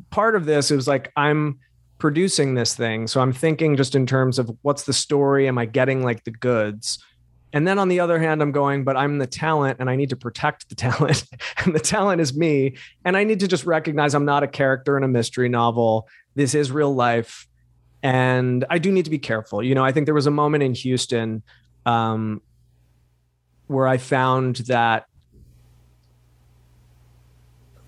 part 0.10 0.36
of 0.36 0.45
this 0.45 0.71
is 0.71 0.88
like 0.88 1.12
I'm 1.17 1.60
producing 1.97 2.55
this 2.55 2.73
thing. 2.73 3.08
So 3.08 3.19
I'm 3.19 3.34
thinking 3.34 3.75
just 3.75 3.95
in 3.95 4.05
terms 4.05 4.39
of 4.39 4.49
what's 4.62 4.84
the 4.84 4.93
story? 4.93 5.47
Am 5.47 5.58
I 5.58 5.65
getting 5.65 6.03
like 6.03 6.23
the 6.23 6.31
goods? 6.31 7.03
And 7.51 7.67
then 7.67 7.79
on 7.79 7.88
the 7.88 7.99
other 7.99 8.19
hand, 8.19 8.41
I'm 8.41 8.51
going, 8.51 8.84
but 8.84 8.97
I'm 8.97 9.17
the 9.17 9.27
talent 9.27 9.77
and 9.79 9.89
I 9.89 9.95
need 9.95 10.10
to 10.10 10.15
protect 10.15 10.69
the 10.69 10.75
talent. 10.75 11.25
and 11.65 11.75
the 11.75 11.79
talent 11.79 12.21
is 12.21 12.36
me. 12.36 12.77
And 13.03 13.17
I 13.17 13.25
need 13.25 13.41
to 13.41 13.47
just 13.47 13.65
recognize 13.65 14.13
I'm 14.13 14.25
not 14.25 14.43
a 14.43 14.47
character 14.47 14.97
in 14.97 15.03
a 15.03 15.08
mystery 15.08 15.49
novel. 15.49 16.08
This 16.36 16.55
is 16.55 16.71
real 16.71 16.93
life. 16.93 17.47
And 18.03 18.65
I 18.69 18.77
do 18.77 18.91
need 18.91 19.05
to 19.05 19.12
be 19.12 19.19
careful. 19.19 19.63
You 19.63 19.73
know, 19.73 19.84
I 19.84 19.91
think 19.91 20.05
there 20.05 20.13
was 20.13 20.27
a 20.27 20.31
moment 20.31 20.63
in 20.63 20.73
Houston 20.73 21.43
um, 21.86 22.41
where 23.67 23.88
I 23.88 23.97
found 23.97 24.58
that 24.67 25.08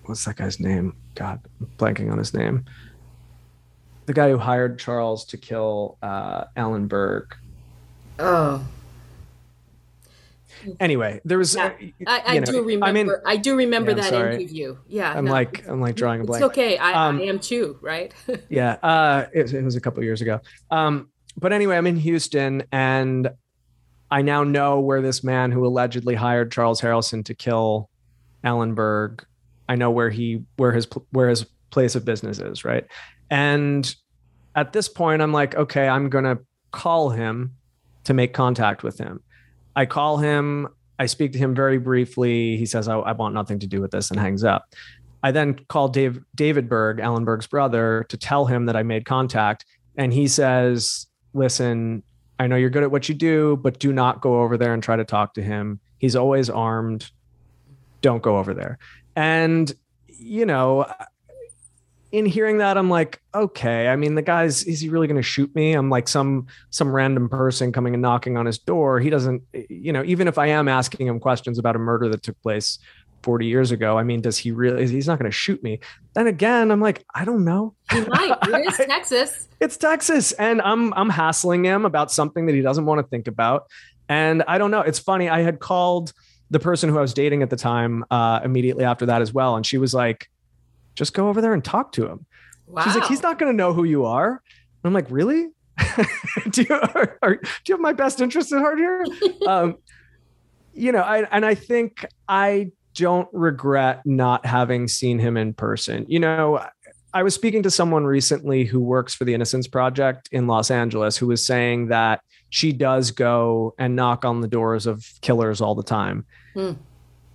what's 0.04 0.24
that 0.24 0.36
guy's 0.36 0.58
name? 0.58 0.96
God, 1.14 1.40
I'm 1.60 1.66
blanking 1.78 2.10
on 2.10 2.18
his 2.18 2.32
name. 2.32 2.64
The 4.06 4.14
guy 4.14 4.30
who 4.30 4.38
hired 4.38 4.78
Charles 4.78 5.24
to 5.26 5.36
kill 5.36 5.98
uh, 6.02 6.44
Alan 6.56 6.86
Berg. 6.86 7.36
Oh. 8.18 8.66
Anyway, 10.80 11.20
there 11.24 11.38
was. 11.38 11.54
Yeah, 11.54 11.66
uh, 11.66 11.70
I, 12.06 12.36
I 12.36 12.40
do 12.40 12.64
remember. 12.64 12.86
I, 12.86 12.92
mean, 12.92 13.10
I 13.26 13.36
do 13.36 13.54
remember 13.54 13.94
that 13.94 14.06
sorry. 14.10 14.36
interview. 14.36 14.76
Yeah, 14.88 15.12
I'm 15.12 15.26
no. 15.26 15.30
like 15.30 15.68
I'm 15.68 15.80
like 15.80 15.94
drawing 15.94 16.20
a 16.20 16.24
blank. 16.24 16.42
It's 16.42 16.50
okay. 16.50 16.78
I, 16.78 17.08
um, 17.08 17.20
I 17.20 17.24
am 17.24 17.38
too. 17.38 17.78
Right. 17.80 18.12
yeah. 18.48 18.72
Uh, 18.82 19.26
it, 19.32 19.52
it 19.52 19.62
was 19.62 19.76
a 19.76 19.80
couple 19.80 20.02
years 20.02 20.20
ago. 20.20 20.40
Um, 20.70 21.10
but 21.36 21.52
anyway, 21.52 21.76
I'm 21.76 21.86
in 21.86 21.96
Houston 21.96 22.64
and 22.72 23.30
I 24.10 24.22
now 24.22 24.44
know 24.44 24.80
where 24.80 25.02
this 25.02 25.22
man 25.22 25.52
who 25.52 25.66
allegedly 25.66 26.14
hired 26.14 26.50
Charles 26.50 26.80
Harrelson 26.80 27.24
to 27.26 27.34
kill 27.34 27.90
Alan 28.44 28.74
Berg, 28.74 29.24
I 29.68 29.76
know 29.76 29.90
where 29.90 30.10
he 30.10 30.44
where 30.56 30.72
his 30.72 30.88
where 31.10 31.28
his 31.28 31.44
place 31.70 31.94
of 31.94 32.04
business 32.04 32.38
is, 32.38 32.64
right? 32.64 32.86
And 33.30 33.94
at 34.54 34.72
this 34.72 34.88
point, 34.88 35.20
I'm 35.20 35.32
like, 35.32 35.54
okay, 35.54 35.88
I'm 35.88 36.08
gonna 36.08 36.38
call 36.70 37.10
him 37.10 37.54
to 38.04 38.14
make 38.14 38.32
contact 38.32 38.82
with 38.82 38.98
him. 38.98 39.20
I 39.76 39.86
call 39.86 40.16
him. 40.16 40.68
I 40.98 41.06
speak 41.06 41.32
to 41.32 41.38
him 41.38 41.54
very 41.54 41.78
briefly. 41.78 42.56
He 42.56 42.66
says, 42.66 42.88
I, 42.88 42.98
I 42.98 43.12
want 43.12 43.34
nothing 43.34 43.58
to 43.60 43.66
do 43.66 43.80
with 43.80 43.90
this 43.90 44.10
and 44.10 44.18
hangs 44.18 44.42
up. 44.42 44.74
I 45.22 45.30
then 45.30 45.60
call 45.68 45.88
Dave, 45.88 46.20
David 46.34 46.68
Berg, 46.68 47.00
Alan 47.00 47.24
Berg's 47.24 47.46
brother, 47.46 48.06
to 48.08 48.16
tell 48.16 48.46
him 48.46 48.66
that 48.66 48.76
I 48.76 48.82
made 48.82 49.04
contact. 49.04 49.64
And 49.96 50.12
he 50.12 50.26
says, 50.26 51.06
listen, 51.34 52.02
I 52.38 52.46
know 52.46 52.56
you're 52.56 52.70
good 52.70 52.82
at 52.82 52.90
what 52.90 53.08
you 53.08 53.14
do, 53.14 53.58
but 53.62 53.78
do 53.78 53.92
not 53.92 54.20
go 54.20 54.42
over 54.42 54.56
there 54.56 54.72
and 54.74 54.82
try 54.82 54.96
to 54.96 55.04
talk 55.04 55.34
to 55.34 55.42
him. 55.42 55.80
He's 55.98 56.14
always 56.14 56.48
armed. 56.48 57.10
Don't 58.00 58.22
go 58.22 58.38
over 58.38 58.54
there. 58.54 58.78
And, 59.16 59.72
you 60.06 60.46
know, 60.46 60.86
in 62.12 62.24
hearing 62.24 62.58
that, 62.58 62.78
I'm 62.78 62.88
like, 62.88 63.20
okay. 63.34 63.88
I 63.88 63.96
mean, 63.96 64.14
the 64.14 64.22
guy's 64.22 64.62
is 64.62 64.80
he 64.80 64.88
really 64.88 65.06
going 65.06 65.16
to 65.16 65.22
shoot 65.22 65.54
me? 65.54 65.72
I'm 65.72 65.90
like 65.90 66.08
some 66.08 66.46
some 66.70 66.92
random 66.92 67.28
person 67.28 67.72
coming 67.72 67.94
and 67.94 68.00
knocking 68.00 68.36
on 68.36 68.46
his 68.46 68.58
door. 68.58 69.00
He 69.00 69.10
doesn't, 69.10 69.42
you 69.68 69.92
know, 69.92 70.04
even 70.04 70.28
if 70.28 70.38
I 70.38 70.46
am 70.46 70.68
asking 70.68 71.06
him 71.06 71.20
questions 71.20 71.58
about 71.58 71.76
a 71.76 71.80
murder 71.80 72.08
that 72.08 72.22
took 72.22 72.40
place 72.40 72.78
40 73.28 73.44
years 73.44 73.72
ago. 73.72 73.98
I 73.98 74.04
mean, 74.04 74.22
does 74.22 74.38
he 74.38 74.52
really? 74.52 74.88
He's 74.88 75.06
not 75.06 75.18
going 75.18 75.30
to 75.30 75.36
shoot 75.36 75.62
me. 75.62 75.80
Then 76.14 76.28
again, 76.28 76.70
I'm 76.70 76.80
like, 76.80 77.04
I 77.14 77.26
don't 77.26 77.44
know. 77.44 77.74
He 77.92 78.00
might. 78.00 78.38
It 78.44 78.66
is 78.68 78.76
Texas. 78.88 79.48
it's 79.60 79.76
Texas, 79.76 80.32
and 80.32 80.62
I'm 80.62 80.94
I'm 80.94 81.10
hassling 81.10 81.62
him 81.62 81.84
about 81.84 82.10
something 82.10 82.46
that 82.46 82.54
he 82.54 82.62
doesn't 82.62 82.86
want 82.86 83.00
to 83.00 83.06
think 83.06 83.28
about. 83.28 83.66
And 84.08 84.44
I 84.48 84.56
don't 84.56 84.70
know. 84.70 84.80
It's 84.80 84.98
funny. 84.98 85.28
I 85.28 85.42
had 85.42 85.60
called 85.60 86.14
the 86.50 86.58
person 86.58 86.88
who 86.88 86.96
I 86.96 87.02
was 87.02 87.12
dating 87.12 87.42
at 87.42 87.50
the 87.50 87.56
time 87.56 88.02
uh, 88.10 88.40
immediately 88.42 88.84
after 88.84 89.04
that 89.04 89.20
as 89.20 89.30
well, 89.30 89.56
and 89.56 89.66
she 89.66 89.76
was 89.76 89.92
like, 89.92 90.30
"Just 90.94 91.12
go 91.12 91.28
over 91.28 91.42
there 91.42 91.52
and 91.52 91.62
talk 91.62 91.92
to 91.92 92.08
him." 92.08 92.24
Wow. 92.66 92.82
She's 92.84 92.94
like, 92.94 93.04
"He's 93.08 93.22
not 93.22 93.38
going 93.38 93.52
to 93.52 93.56
know 93.56 93.74
who 93.74 93.84
you 93.84 94.06
are." 94.06 94.30
And 94.30 94.84
I'm 94.84 94.94
like, 94.94 95.10
"Really?" 95.10 95.48
do 96.50 96.62
you 96.62 96.74
are, 96.74 97.18
are, 97.20 97.36
do 97.36 97.42
you 97.66 97.74
have 97.74 97.80
my 97.80 97.92
best 97.92 98.22
interest 98.22 98.54
at 98.54 98.60
heart 98.60 98.78
here? 98.78 99.04
um, 99.46 99.76
you 100.72 100.92
know, 100.92 101.02
I 101.02 101.24
and 101.30 101.44
I 101.44 101.54
think 101.54 102.06
I 102.26 102.70
don't 102.98 103.28
regret 103.32 104.04
not 104.04 104.44
having 104.44 104.88
seen 104.88 105.18
him 105.18 105.36
in 105.36 105.54
person. 105.54 106.04
You 106.08 106.20
know, 106.20 106.62
I 107.14 107.22
was 107.22 107.34
speaking 107.34 107.62
to 107.62 107.70
someone 107.70 108.04
recently 108.04 108.64
who 108.64 108.80
works 108.80 109.14
for 109.14 109.24
the 109.24 109.32
Innocence 109.32 109.66
Project 109.66 110.28
in 110.30 110.46
Los 110.46 110.70
Angeles 110.70 111.16
who 111.16 111.26
was 111.26 111.44
saying 111.44 111.88
that 111.88 112.20
she 112.50 112.72
does 112.72 113.10
go 113.10 113.74
and 113.78 113.96
knock 113.96 114.24
on 114.24 114.42
the 114.42 114.48
doors 114.48 114.86
of 114.86 115.06
killers 115.22 115.60
all 115.60 115.74
the 115.74 115.82
time. 115.82 116.26
Hmm. 116.52 116.72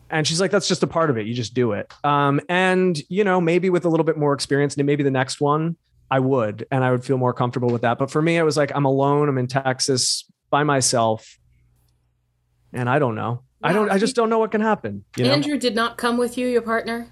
And 0.10 0.28
she's 0.28 0.39
like, 0.39 0.52
that's 0.52 0.67
just 0.67 0.84
a 0.84 0.88
part 0.88 1.10
of 1.10 1.17
it. 1.17 1.26
You 1.26 1.34
just 1.34 1.56
do 1.56 1.71
it. 1.71 1.91
Um, 2.04 2.39
and, 2.47 3.02
you 3.10 3.23
know, 3.23 3.41
maybe 3.41 3.71
with 3.71 3.86
a 3.86 3.89
little 3.89 4.04
bit 4.04 4.15
more 4.15 4.34
experience, 4.34 4.76
and 4.76 4.86
maybe 4.86 5.02
the 5.02 5.10
next 5.10 5.41
one 5.41 5.76
I 6.12 6.19
would, 6.19 6.67
and 6.69 6.84
I 6.84 6.91
would 6.91 7.04
feel 7.04 7.17
more 7.17 7.34
comfortable 7.34 7.69
with 7.69 7.82
that. 7.82 7.97
But 7.97 8.12
for 8.12 8.21
me, 8.21 8.38
it 8.38 8.43
was 8.43 8.56
like, 8.56 8.71
I'm 8.76 8.86
alone. 8.86 9.28
I'm 9.28 9.39
in 9.39 9.47
Texas 9.47 10.26
by 10.52 10.63
myself. 10.63 11.39
And 12.73 12.88
I 12.88 12.99
don't 12.99 13.15
know. 13.15 13.41
I 13.63 13.73
don't. 13.73 13.89
I 13.89 13.97
just 13.97 14.15
don't 14.15 14.30
know 14.30 14.39
what 14.39 14.52
can 14.52 14.62
happen. 14.62 15.04
You 15.15 15.26
know? 15.26 15.32
Andrew 15.32 15.58
did 15.58 15.76
not 15.76 15.97
come 15.97 16.17
with 16.17 16.38
you, 16.38 16.47
your 16.47 16.62
partner. 16.62 17.12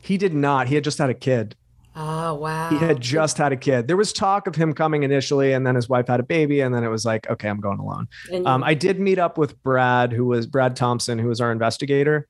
He 0.00 0.18
did 0.18 0.34
not. 0.34 0.68
He 0.68 0.74
had 0.74 0.84
just 0.84 0.98
had 0.98 1.10
a 1.10 1.14
kid. 1.14 1.56
Oh 1.96 2.34
wow. 2.34 2.68
He 2.68 2.76
had 2.76 3.00
just 3.00 3.38
had 3.38 3.50
a 3.50 3.56
kid. 3.56 3.88
There 3.88 3.96
was 3.96 4.12
talk 4.12 4.46
of 4.46 4.54
him 4.54 4.72
coming 4.72 5.02
initially, 5.02 5.52
and 5.52 5.66
then 5.66 5.74
his 5.74 5.88
wife 5.88 6.06
had 6.06 6.20
a 6.20 6.22
baby, 6.22 6.60
and 6.60 6.72
then 6.72 6.84
it 6.84 6.88
was 6.88 7.04
like, 7.04 7.28
okay, 7.28 7.48
I'm 7.48 7.58
going 7.58 7.80
alone. 7.80 8.06
Um, 8.46 8.62
I 8.62 8.74
did 8.74 9.00
meet 9.00 9.18
up 9.18 9.36
with 9.36 9.60
Brad, 9.64 10.12
who 10.12 10.26
was 10.26 10.46
Brad 10.46 10.76
Thompson, 10.76 11.18
who 11.18 11.26
was 11.26 11.40
our 11.40 11.50
investigator. 11.50 12.28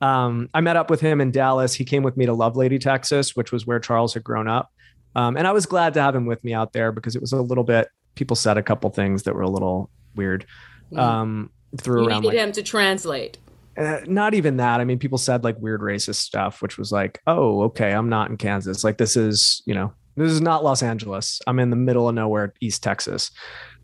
Um, 0.00 0.48
I 0.54 0.62
met 0.62 0.76
up 0.76 0.88
with 0.88 1.02
him 1.02 1.20
in 1.20 1.32
Dallas. 1.32 1.74
He 1.74 1.84
came 1.84 2.02
with 2.02 2.16
me 2.16 2.24
to 2.24 2.32
Lovelady, 2.32 2.80
Texas, 2.80 3.36
which 3.36 3.52
was 3.52 3.66
where 3.66 3.78
Charles 3.78 4.14
had 4.14 4.24
grown 4.24 4.48
up. 4.48 4.72
Um, 5.14 5.36
and 5.36 5.46
I 5.46 5.52
was 5.52 5.66
glad 5.66 5.92
to 5.94 6.00
have 6.00 6.14
him 6.14 6.24
with 6.24 6.42
me 6.42 6.54
out 6.54 6.72
there 6.72 6.90
because 6.90 7.14
it 7.14 7.20
was 7.20 7.32
a 7.32 7.42
little 7.42 7.64
bit. 7.64 7.88
People 8.14 8.36
said 8.36 8.56
a 8.56 8.62
couple 8.62 8.88
things 8.88 9.24
that 9.24 9.34
were 9.34 9.42
a 9.42 9.50
little 9.50 9.90
weird. 10.14 10.46
Mm. 10.92 10.98
Um, 10.98 11.50
threw 11.78 12.02
you 12.02 12.08
around 12.08 12.22
needed 12.22 12.36
like, 12.36 12.46
him 12.46 12.52
to 12.52 12.62
translate. 12.62 13.38
Uh, 13.76 14.00
not 14.06 14.34
even 14.34 14.56
that. 14.58 14.80
I 14.80 14.84
mean, 14.84 14.98
people 14.98 15.18
said 15.18 15.44
like 15.44 15.58
weird 15.58 15.80
racist 15.80 16.16
stuff, 16.16 16.60
which 16.60 16.76
was 16.76 16.92
like, 16.92 17.20
oh, 17.26 17.62
okay, 17.62 17.92
I'm 17.92 18.08
not 18.08 18.30
in 18.30 18.36
Kansas. 18.36 18.84
Like 18.84 18.98
this 18.98 19.16
is, 19.16 19.62
you 19.66 19.74
know, 19.74 19.92
this 20.16 20.32
is 20.32 20.40
not 20.40 20.64
Los 20.64 20.82
Angeles. 20.82 21.40
I'm 21.46 21.58
in 21.58 21.70
the 21.70 21.76
middle 21.76 22.08
of 22.08 22.14
nowhere, 22.14 22.52
East 22.60 22.82
Texas. 22.82 23.30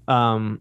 Um, 0.09 0.61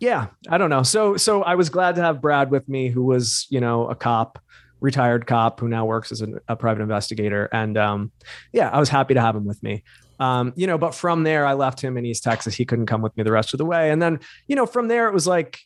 yeah, 0.00 0.26
I 0.48 0.58
don't 0.58 0.70
know. 0.70 0.82
So, 0.82 1.16
so 1.16 1.42
I 1.42 1.54
was 1.54 1.70
glad 1.70 1.94
to 1.96 2.02
have 2.02 2.20
Brad 2.20 2.50
with 2.50 2.68
me, 2.68 2.88
who 2.88 3.04
was, 3.04 3.46
you 3.48 3.60
know, 3.60 3.88
a 3.88 3.94
cop, 3.94 4.38
retired 4.80 5.26
cop 5.26 5.58
who 5.58 5.68
now 5.68 5.84
works 5.84 6.12
as 6.12 6.22
a, 6.22 6.28
a 6.48 6.56
private 6.56 6.82
investigator, 6.82 7.48
and 7.52 7.76
um, 7.76 8.12
yeah, 8.52 8.70
I 8.70 8.78
was 8.78 8.88
happy 8.88 9.14
to 9.14 9.20
have 9.20 9.34
him 9.34 9.44
with 9.44 9.60
me. 9.62 9.82
Um, 10.20 10.52
you 10.56 10.66
know, 10.66 10.78
but 10.78 10.94
from 10.94 11.22
there, 11.22 11.46
I 11.46 11.54
left 11.54 11.80
him 11.80 11.96
in 11.96 12.04
East 12.04 12.24
Texas. 12.24 12.54
He 12.54 12.64
couldn't 12.64 12.86
come 12.86 13.02
with 13.02 13.16
me 13.16 13.22
the 13.22 13.32
rest 13.32 13.54
of 13.54 13.58
the 13.58 13.64
way. 13.64 13.90
And 13.90 14.02
then, 14.02 14.20
you 14.46 14.56
know, 14.56 14.66
from 14.66 14.88
there, 14.88 15.06
it 15.06 15.14
was 15.14 15.26
like, 15.26 15.60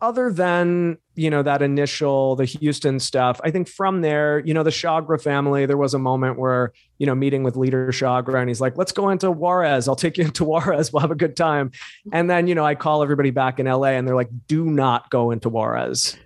other 0.00 0.32
than 0.32 0.98
you 1.14 1.28
know 1.28 1.42
that 1.42 1.62
initial 1.62 2.36
the 2.36 2.44
Houston 2.44 2.98
stuff, 2.98 3.40
I 3.44 3.50
think 3.50 3.68
from 3.68 4.00
there, 4.00 4.40
you 4.40 4.54
know, 4.54 4.62
the 4.62 4.70
Chagra 4.70 5.20
family, 5.22 5.66
there 5.66 5.76
was 5.76 5.94
a 5.94 5.98
moment 5.98 6.38
where 6.38 6.72
you 6.98 7.06
know 7.06 7.14
meeting 7.14 7.42
with 7.42 7.56
leader 7.56 7.88
Chagra, 7.88 8.40
and 8.40 8.48
he's 8.48 8.60
like, 8.60 8.76
"Let's 8.76 8.92
go 8.92 9.10
into 9.10 9.30
Juarez. 9.30 9.88
I'll 9.88 9.96
take 9.96 10.18
you 10.18 10.24
into 10.24 10.44
Juarez. 10.44 10.92
We'll 10.92 11.00
have 11.00 11.10
a 11.10 11.16
good 11.16 11.36
time." 11.36 11.72
And 12.12 12.30
then 12.30 12.46
you 12.46 12.54
know, 12.54 12.64
I 12.64 12.74
call 12.74 13.02
everybody 13.02 13.30
back 13.30 13.60
in 13.60 13.66
LA, 13.66 13.88
and 13.88 14.06
they're 14.06 14.16
like, 14.16 14.30
"Do 14.48 14.64
not 14.64 15.10
go 15.10 15.30
into 15.30 15.48
Juarez." 15.48 16.16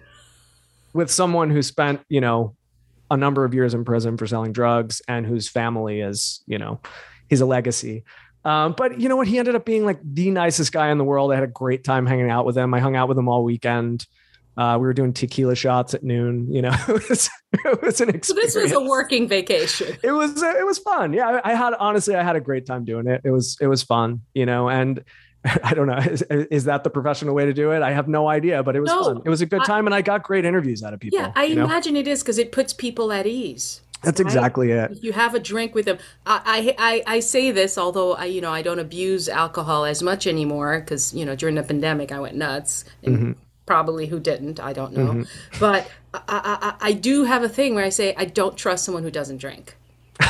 With 0.92 1.10
someone 1.10 1.50
who 1.50 1.62
spent 1.62 2.00
you 2.08 2.20
know 2.20 2.54
a 3.10 3.16
number 3.16 3.44
of 3.44 3.54
years 3.54 3.74
in 3.74 3.84
prison 3.84 4.16
for 4.16 4.26
selling 4.26 4.52
drugs 4.52 5.02
and 5.08 5.26
whose 5.26 5.48
family 5.48 6.00
is 6.00 6.42
you 6.46 6.58
know 6.58 6.80
he's 7.28 7.40
a 7.40 7.46
legacy. 7.46 8.04
Um, 8.44 8.74
but 8.76 9.00
you 9.00 9.08
know 9.08 9.16
what? 9.16 9.26
He 9.26 9.38
ended 9.38 9.54
up 9.54 9.64
being 9.64 9.84
like 9.84 9.98
the 10.02 10.30
nicest 10.30 10.72
guy 10.72 10.90
in 10.90 10.98
the 10.98 11.04
world. 11.04 11.32
I 11.32 11.36
had 11.36 11.44
a 11.44 11.48
great 11.48 11.82
time 11.82 12.06
hanging 12.06 12.30
out 12.30 12.44
with 12.44 12.56
him. 12.56 12.74
I 12.74 12.80
hung 12.80 12.96
out 12.96 13.08
with 13.08 13.18
him 13.18 13.28
all 13.28 13.42
weekend. 13.42 14.06
Uh, 14.56 14.76
we 14.78 14.86
were 14.86 14.92
doing 14.92 15.12
tequila 15.12 15.54
shots 15.54 15.94
at 15.94 16.04
noon. 16.04 16.52
You 16.52 16.62
know, 16.62 16.74
it 16.88 17.08
was 17.08 17.30
it 17.52 17.82
was 17.82 18.00
an 18.00 18.10
experience. 18.10 18.52
So 18.52 18.60
this 18.60 18.70
was 18.70 18.72
a 18.72 18.80
working 18.80 19.26
vacation. 19.26 19.96
It 20.02 20.12
was 20.12 20.42
it 20.42 20.66
was 20.66 20.78
fun. 20.78 21.12
Yeah, 21.12 21.40
I, 21.44 21.52
I, 21.52 21.54
had 21.54 21.74
honestly 21.74 22.14
I 22.14 22.22
had 22.22 22.36
a 22.36 22.40
great 22.40 22.66
time 22.66 22.84
doing 22.84 23.06
it. 23.06 23.22
It 23.24 23.30
was 23.30 23.56
it 23.60 23.66
was 23.66 23.82
fun. 23.82 24.22
You 24.34 24.46
know, 24.46 24.68
and 24.68 25.02
I 25.64 25.74
don't 25.74 25.86
know 25.86 25.96
is, 25.96 26.22
is 26.22 26.64
that 26.64 26.84
the 26.84 26.90
professional 26.90 27.34
way 27.34 27.46
to 27.46 27.52
do 27.52 27.72
it? 27.72 27.82
I 27.82 27.92
have 27.92 28.08
no 28.08 28.28
idea, 28.28 28.62
but 28.62 28.76
it 28.76 28.80
was 28.80 28.90
no, 28.90 29.04
fun. 29.04 29.22
It 29.24 29.28
was 29.28 29.40
a 29.40 29.46
good 29.46 29.64
time, 29.64 29.86
I, 29.86 29.88
and 29.88 29.94
I 29.94 30.02
got 30.02 30.22
great 30.22 30.44
interviews 30.44 30.82
out 30.82 30.94
of 30.94 31.00
people. 31.00 31.18
Yeah, 31.18 31.32
I 31.34 31.46
imagine 31.46 31.94
know? 31.94 32.00
it 32.00 32.08
is 32.08 32.22
because 32.22 32.38
it 32.38 32.52
puts 32.52 32.72
people 32.72 33.10
at 33.10 33.26
ease. 33.26 33.80
That's 34.04 34.20
exactly 34.20 34.72
right? 34.72 34.90
it. 34.90 35.02
You 35.02 35.12
have 35.12 35.34
a 35.34 35.40
drink 35.40 35.74
with 35.74 35.86
them. 35.86 35.98
I, 36.26 36.74
I, 36.78 37.02
I 37.06 37.20
say 37.20 37.50
this, 37.50 37.78
although 37.78 38.14
I, 38.14 38.26
you 38.26 38.40
know, 38.40 38.50
I 38.50 38.62
don't 38.62 38.78
abuse 38.78 39.28
alcohol 39.28 39.84
as 39.84 40.02
much 40.02 40.26
anymore 40.26 40.80
because, 40.80 41.14
you 41.14 41.24
know, 41.24 41.34
during 41.34 41.54
the 41.54 41.62
pandemic, 41.62 42.12
I 42.12 42.20
went 42.20 42.36
nuts. 42.36 42.84
And 43.02 43.16
mm-hmm. 43.16 43.32
Probably 43.66 44.06
who 44.06 44.20
didn't, 44.20 44.60
I 44.60 44.74
don't 44.74 44.92
know. 44.92 45.06
Mm-hmm. 45.06 45.58
But 45.58 45.90
I, 46.12 46.20
I, 46.28 46.88
I 46.88 46.92
do 46.92 47.24
have 47.24 47.42
a 47.42 47.48
thing 47.48 47.74
where 47.74 47.84
I 47.84 47.88
say 47.88 48.14
I 48.14 48.26
don't 48.26 48.58
trust 48.58 48.84
someone 48.84 49.02
who 49.02 49.10
doesn't 49.10 49.38
drink. 49.38 49.74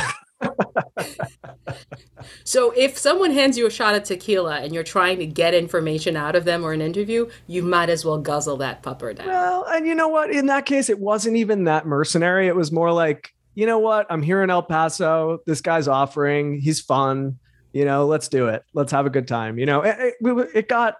so 2.43 2.71
if 2.71 2.97
someone 2.97 3.31
hands 3.31 3.57
you 3.57 3.67
a 3.67 3.69
shot 3.69 3.95
of 3.95 4.03
tequila 4.03 4.59
and 4.59 4.73
you're 4.73 4.83
trying 4.83 5.19
to 5.19 5.25
get 5.25 5.53
information 5.53 6.15
out 6.15 6.35
of 6.35 6.45
them 6.45 6.65
or 6.65 6.73
an 6.73 6.81
interview, 6.81 7.29
you 7.47 7.61
might 7.61 7.89
as 7.89 8.05
well 8.05 8.17
guzzle 8.17 8.57
that 8.57 8.83
pupper 8.83 9.15
down. 9.15 9.27
Well, 9.27 9.65
and 9.65 9.85
you 9.85 9.95
know 9.95 10.07
what? 10.07 10.31
In 10.31 10.47
that 10.47 10.65
case, 10.65 10.89
it 10.89 10.99
wasn't 10.99 11.35
even 11.35 11.65
that 11.65 11.85
mercenary. 11.85 12.47
It 12.47 12.55
was 12.55 12.71
more 12.71 12.91
like 12.91 13.34
you 13.55 13.65
know 13.65 13.79
what? 13.79 14.05
I'm 14.09 14.21
here 14.21 14.43
in 14.43 14.49
El 14.49 14.61
Paso. 14.61 15.39
This 15.45 15.61
guy's 15.61 15.87
offering. 15.87 16.59
He's 16.59 16.81
fun. 16.81 17.39
You 17.71 17.85
know, 17.85 18.05
let's 18.05 18.27
do 18.27 18.47
it. 18.47 18.63
Let's 18.73 18.91
have 18.91 19.05
a 19.05 19.09
good 19.09 19.27
time. 19.27 19.57
You 19.57 19.65
know, 19.65 19.81
it, 19.81 20.15
it, 20.21 20.49
it 20.53 20.69
got 20.69 20.97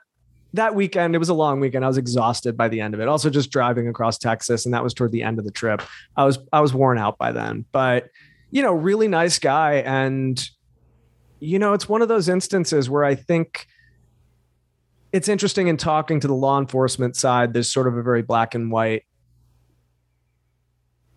that 0.54 0.74
weekend. 0.74 1.15
It 1.15 1.20
was 1.20 1.30
a 1.30 1.34
long 1.34 1.60
weekend. 1.60 1.86
I 1.86 1.88
was 1.88 1.98
exhausted 1.98 2.58
by 2.58 2.70
the 2.70 2.82
end 2.82 2.94
of 2.94 3.00
it. 3.00 3.08
Also, 3.08 3.30
just 3.30 3.52
driving 3.52 3.88
across 3.88 4.18
Texas, 4.18 4.65
and 4.65 4.74
that 4.74 4.84
was 4.84 4.94
toward 4.94 5.12
the 5.12 5.24
end 5.24 5.38
of 5.38 5.46
the 5.46 5.52
trip. 5.52 5.82
I 6.18 6.26
was 6.26 6.39
I 6.52 6.62
was 6.62 6.74
worn 6.74 6.98
out 6.98 7.18
by 7.18 7.32
then. 7.32 7.65
But 7.72 8.10
you 8.52 8.62
know, 8.62 8.74
really 8.74 9.08
nice 9.08 9.38
guy, 9.38 9.76
and 9.76 10.41
you 11.39 11.60
know, 11.60 11.74
it's 11.74 11.89
one 11.89 12.02
of 12.02 12.08
those 12.08 12.30
instances 12.30 12.89
where 12.89 13.04
I 13.04 13.15
think 13.15 13.68
it's 15.12 15.30
interesting 15.30 15.68
in 15.68 15.78
talking 15.78 16.20
to 16.22 16.28
the 16.28 16.34
law 16.34 16.60
enforcement 16.60 17.15
side. 17.15 17.54
There's 17.54 17.72
sort 17.72 17.88
of 17.88 17.98
a 17.98 18.02
very 18.02 18.22
black 18.22 18.56
and 18.56 18.72
white 18.72 19.04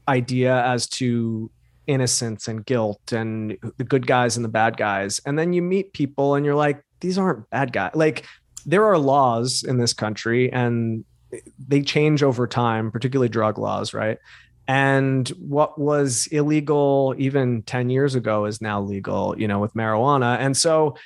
idea 0.08 0.64
as 0.64 0.86
to 0.88 1.50
innocence 1.86 2.48
and 2.48 2.64
guilt 2.66 3.12
and 3.12 3.56
the 3.76 3.84
good 3.84 4.06
guys 4.06 4.36
and 4.36 4.44
the 4.44 4.48
bad 4.48 4.76
guys. 4.76 5.20
And 5.24 5.38
then 5.38 5.52
you 5.52 5.62
meet 5.62 5.92
people 5.92 6.34
and 6.34 6.44
you're 6.44 6.54
like, 6.54 6.82
these 7.00 7.18
aren't 7.18 7.48
bad 7.50 7.72
guys. 7.72 7.92
Like 7.94 8.24
there 8.66 8.84
are 8.84 8.98
laws 8.98 9.62
in 9.62 9.78
this 9.78 9.92
country 9.92 10.52
and 10.52 11.04
they 11.66 11.82
change 11.82 12.22
over 12.22 12.46
time, 12.46 12.90
particularly 12.90 13.28
drug 13.28 13.58
laws, 13.58 13.94
right? 13.94 14.18
And 14.66 15.26
what 15.30 15.78
was 15.78 16.26
illegal 16.26 17.14
even 17.16 17.62
10 17.62 17.88
years 17.88 18.14
ago 18.14 18.44
is 18.44 18.60
now 18.60 18.82
legal, 18.82 19.38
you 19.38 19.48
know, 19.48 19.58
with 19.58 19.72
marijuana. 19.74 20.38
And 20.38 20.54
so, 20.56 20.96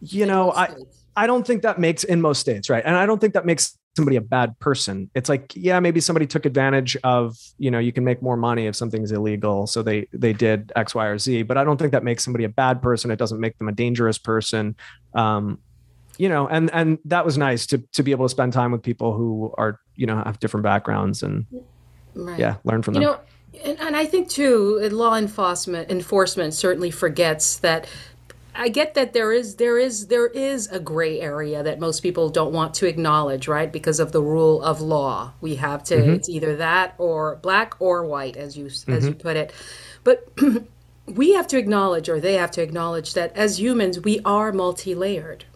you 0.00 0.26
know, 0.26 0.52
I 0.52 0.68
I 1.16 1.26
don't 1.26 1.46
think 1.46 1.62
that 1.62 1.78
makes 1.78 2.04
in 2.04 2.20
most 2.20 2.38
states, 2.40 2.70
right? 2.70 2.82
And 2.84 2.96
I 2.96 3.06
don't 3.06 3.20
think 3.20 3.34
that 3.34 3.44
makes 3.44 3.76
somebody 3.96 4.16
a 4.16 4.20
bad 4.20 4.58
person. 4.58 5.10
It's 5.14 5.28
like, 5.28 5.52
yeah, 5.54 5.78
maybe 5.80 6.00
somebody 6.00 6.26
took 6.26 6.46
advantage 6.46 6.96
of, 7.04 7.36
you 7.58 7.70
know, 7.70 7.78
you 7.78 7.92
can 7.92 8.04
make 8.04 8.22
more 8.22 8.36
money 8.36 8.66
if 8.66 8.74
something's 8.74 9.12
illegal. 9.12 9.66
So 9.66 9.82
they 9.82 10.08
they 10.12 10.32
did 10.32 10.72
X, 10.76 10.94
Y, 10.94 11.06
or 11.06 11.18
Z. 11.18 11.42
But 11.42 11.58
I 11.58 11.64
don't 11.64 11.76
think 11.76 11.92
that 11.92 12.04
makes 12.04 12.24
somebody 12.24 12.44
a 12.44 12.48
bad 12.48 12.80
person. 12.80 13.10
It 13.10 13.18
doesn't 13.18 13.40
make 13.40 13.58
them 13.58 13.68
a 13.68 13.72
dangerous 13.72 14.18
person. 14.18 14.76
Um, 15.14 15.58
you 16.18 16.28
know, 16.28 16.48
and 16.48 16.70
and 16.72 16.98
that 17.06 17.24
was 17.24 17.36
nice 17.36 17.66
to 17.66 17.78
to 17.92 18.02
be 18.02 18.12
able 18.12 18.24
to 18.24 18.30
spend 18.30 18.52
time 18.52 18.72
with 18.72 18.82
people 18.82 19.14
who 19.14 19.54
are, 19.58 19.80
you 19.96 20.06
know, 20.06 20.16
have 20.16 20.40
different 20.40 20.64
backgrounds 20.64 21.22
and 21.22 21.46
right. 22.14 22.38
yeah, 22.38 22.56
learn 22.64 22.82
from 22.82 22.94
them. 22.94 23.02
you 23.02 23.08
them. 23.08 23.18
Know, 23.18 23.60
and, 23.64 23.80
and 23.80 23.96
I 23.96 24.06
think 24.06 24.28
too, 24.30 24.78
law 24.90 25.16
enforcement 25.16 25.90
enforcement 25.90 26.54
certainly 26.54 26.90
forgets 26.90 27.58
that 27.58 27.86
I 28.54 28.68
get 28.68 28.94
that 28.94 29.12
there 29.12 29.32
is 29.32 29.56
there 29.56 29.78
is 29.78 30.08
there 30.08 30.26
is 30.26 30.66
a 30.68 30.78
gray 30.78 31.20
area 31.20 31.62
that 31.62 31.80
most 31.80 32.00
people 32.00 32.28
don't 32.28 32.52
want 32.52 32.74
to 32.74 32.86
acknowledge, 32.86 33.48
right? 33.48 33.72
Because 33.72 33.98
of 33.98 34.12
the 34.12 34.22
rule 34.22 34.62
of 34.62 34.80
law, 34.80 35.32
we 35.40 35.56
have 35.56 35.82
to. 35.84 35.96
Mm-hmm. 35.96 36.10
It's 36.14 36.28
either 36.28 36.56
that 36.56 36.94
or 36.98 37.36
black 37.36 37.74
or 37.78 38.04
white, 38.04 38.36
as 38.36 38.56
you 38.56 38.66
mm-hmm. 38.66 38.92
as 38.92 39.06
you 39.06 39.14
put 39.14 39.36
it. 39.36 39.52
But 40.04 40.28
we 41.06 41.32
have 41.32 41.46
to 41.48 41.58
acknowledge, 41.58 42.08
or 42.08 42.20
they 42.20 42.34
have 42.34 42.50
to 42.52 42.62
acknowledge, 42.62 43.14
that 43.14 43.34
as 43.36 43.58
humans 43.58 44.00
we 44.00 44.20
are 44.24 44.52
multi-layered. 44.52 45.46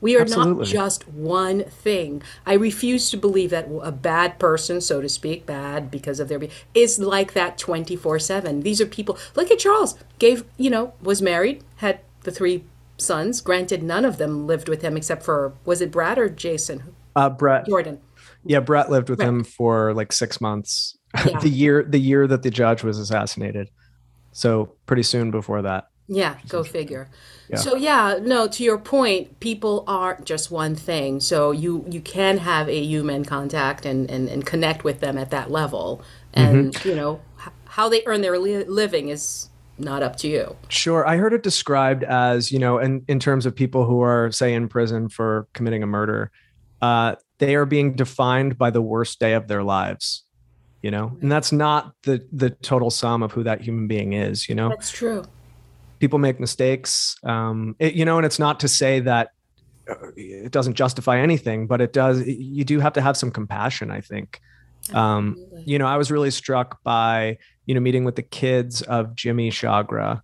We 0.00 0.16
are 0.16 0.22
Absolutely. 0.22 0.64
not 0.64 0.66
just 0.66 1.06
one 1.08 1.62
thing. 1.62 2.22
I 2.44 2.54
refuse 2.54 3.08
to 3.10 3.16
believe 3.16 3.50
that 3.50 3.68
a 3.82 3.92
bad 3.92 4.40
person, 4.40 4.80
so 4.80 5.00
to 5.00 5.08
speak, 5.08 5.46
bad 5.46 5.92
because 5.92 6.18
of 6.18 6.26
their 6.28 6.40
is 6.74 6.98
like 6.98 7.34
that 7.34 7.56
24/7. 7.56 8.62
These 8.62 8.80
are 8.80 8.86
people. 8.86 9.16
Look 9.36 9.52
at 9.52 9.60
Charles. 9.60 9.96
Gave, 10.18 10.44
you 10.56 10.70
know, 10.70 10.94
was 11.00 11.22
married, 11.22 11.62
had 11.76 12.00
the 12.24 12.30
three 12.30 12.64
sons. 12.98 13.40
Granted, 13.40 13.82
none 13.82 14.04
of 14.04 14.18
them 14.18 14.46
lived 14.46 14.68
with 14.68 14.82
him 14.82 14.96
except 14.96 15.22
for 15.22 15.54
was 15.64 15.80
it 15.80 15.90
Brad 15.90 16.18
or 16.18 16.28
Jason? 16.28 16.94
Uh, 17.14 17.28
Brett. 17.28 17.66
Jordan. 17.66 18.00
Yeah, 18.44 18.60
Brett 18.60 18.90
lived 18.90 19.10
with 19.10 19.18
Brett. 19.18 19.28
him 19.28 19.44
for 19.44 19.94
like 19.94 20.12
six 20.12 20.40
months. 20.40 20.96
Yeah. 21.26 21.40
the 21.40 21.50
year 21.50 21.82
the 21.82 22.00
year 22.00 22.26
that 22.26 22.42
the 22.42 22.50
judge 22.50 22.82
was 22.82 22.98
assassinated. 22.98 23.68
So 24.32 24.76
pretty 24.86 25.02
soon 25.02 25.30
before 25.30 25.60
that. 25.60 25.88
Yeah, 26.08 26.36
go 26.48 26.64
figure. 26.64 27.10
Yeah. 27.50 27.58
So 27.58 27.76
yeah, 27.76 28.18
no, 28.20 28.48
to 28.48 28.64
your 28.64 28.78
point, 28.78 29.38
people 29.40 29.84
aren't 29.86 30.24
just 30.24 30.50
one 30.50 30.74
thing. 30.74 31.20
So 31.20 31.50
you 31.50 31.84
you 31.86 32.00
can 32.00 32.38
have 32.38 32.66
a 32.68 32.82
human 32.82 33.26
contact 33.26 33.84
and 33.84 34.10
and, 34.10 34.28
and 34.28 34.46
connect 34.46 34.84
with 34.84 35.00
them 35.00 35.18
at 35.18 35.30
that 35.30 35.50
level. 35.50 36.02
And 36.32 36.72
mm-hmm. 36.72 36.88
you 36.88 36.94
know, 36.94 37.20
how 37.66 37.88
they 37.88 38.02
earn 38.06 38.22
their 38.22 38.38
li- 38.38 38.64
living 38.64 39.08
is 39.10 39.48
not 39.82 40.02
up 40.02 40.16
to 40.16 40.28
you. 40.28 40.56
Sure. 40.68 41.06
I 41.06 41.16
heard 41.16 41.32
it 41.32 41.42
described 41.42 42.04
as, 42.04 42.50
you 42.50 42.58
know, 42.58 42.78
in, 42.78 43.04
in 43.08 43.18
terms 43.18 43.46
of 43.46 43.54
people 43.54 43.84
who 43.84 44.00
are, 44.02 44.30
say, 44.32 44.54
in 44.54 44.68
prison 44.68 45.08
for 45.08 45.46
committing 45.52 45.82
a 45.82 45.86
murder, 45.86 46.30
uh, 46.80 47.16
they 47.38 47.54
are 47.54 47.66
being 47.66 47.94
defined 47.94 48.56
by 48.56 48.70
the 48.70 48.82
worst 48.82 49.18
day 49.18 49.34
of 49.34 49.48
their 49.48 49.62
lives, 49.62 50.24
you 50.80 50.90
know, 50.90 51.16
and 51.20 51.30
that's 51.30 51.52
not 51.52 51.92
the 52.02 52.26
the 52.32 52.50
total 52.50 52.90
sum 52.90 53.22
of 53.22 53.32
who 53.32 53.42
that 53.42 53.60
human 53.60 53.86
being 53.88 54.12
is, 54.12 54.48
you 54.48 54.54
know. 54.54 54.68
That's 54.68 54.90
true. 54.90 55.24
People 55.98 56.18
make 56.18 56.40
mistakes, 56.40 57.16
um, 57.24 57.76
it, 57.78 57.94
you 57.94 58.04
know, 58.04 58.16
and 58.16 58.26
it's 58.26 58.38
not 58.38 58.60
to 58.60 58.68
say 58.68 59.00
that 59.00 59.30
uh, 59.88 59.94
it 60.16 60.52
doesn't 60.52 60.74
justify 60.74 61.18
anything, 61.18 61.66
but 61.66 61.80
it 61.80 61.92
does. 61.92 62.26
You 62.26 62.64
do 62.64 62.80
have 62.80 62.92
to 62.94 63.00
have 63.00 63.16
some 63.16 63.30
compassion, 63.30 63.90
I 63.90 64.00
think. 64.00 64.40
Um, 64.92 65.36
you 65.64 65.78
know, 65.78 65.86
I 65.86 65.96
was 65.96 66.10
really 66.10 66.30
struck 66.32 66.82
by 66.82 67.38
you 67.66 67.74
know 67.74 67.80
meeting 67.80 68.04
with 68.04 68.16
the 68.16 68.22
kids 68.22 68.82
of 68.82 69.14
Jimmy 69.14 69.50
Chagra, 69.50 70.22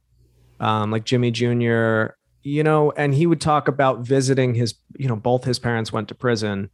um, 0.61 0.91
like 0.91 1.05
Jimmy 1.05 1.31
Jr. 1.31 2.15
You 2.43 2.63
know, 2.63 2.93
and 2.93 3.15
he 3.15 3.27
would 3.27 3.41
talk 3.41 3.69
about 3.69 4.01
visiting 4.01 4.55
his. 4.55 4.75
You 4.97 5.09
know, 5.09 5.17
both 5.17 5.45
his 5.45 5.59
parents 5.59 5.93
went 5.93 6.09
to 6.09 6.15
prison, 6.15 6.71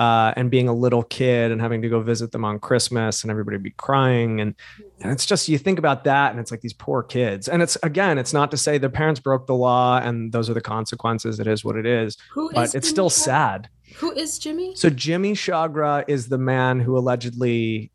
uh, 0.00 0.32
and 0.36 0.50
being 0.50 0.68
a 0.68 0.72
little 0.72 1.02
kid 1.02 1.52
and 1.52 1.60
having 1.60 1.82
to 1.82 1.88
go 1.88 2.00
visit 2.00 2.32
them 2.32 2.44
on 2.44 2.58
Christmas 2.58 3.22
and 3.22 3.30
everybody 3.30 3.58
be 3.58 3.70
crying. 3.70 4.40
And, 4.40 4.54
and 5.00 5.12
it's 5.12 5.24
just, 5.24 5.48
you 5.48 5.56
think 5.56 5.78
about 5.78 6.04
that 6.04 6.32
and 6.32 6.40
it's 6.40 6.50
like 6.50 6.60
these 6.60 6.72
poor 6.72 7.02
kids. 7.02 7.48
And 7.48 7.62
it's, 7.62 7.76
again, 7.82 8.18
it's 8.18 8.32
not 8.32 8.50
to 8.50 8.56
say 8.56 8.78
their 8.78 8.90
parents 8.90 9.20
broke 9.20 9.46
the 9.46 9.54
law 9.54 9.98
and 9.98 10.32
those 10.32 10.50
are 10.50 10.54
the 10.54 10.60
consequences. 10.60 11.38
It 11.38 11.46
is 11.46 11.64
what 11.64 11.76
it 11.76 11.86
is. 11.86 12.16
Who 12.32 12.50
but 12.52 12.64
is 12.64 12.74
it's 12.74 12.88
still 12.88 13.10
sad. 13.10 13.68
Who 13.96 14.10
is 14.12 14.38
Jimmy? 14.38 14.74
So 14.74 14.90
Jimmy 14.90 15.34
Chagra 15.34 16.04
is 16.08 16.28
the 16.28 16.38
man 16.38 16.80
who 16.80 16.98
allegedly 16.98 17.92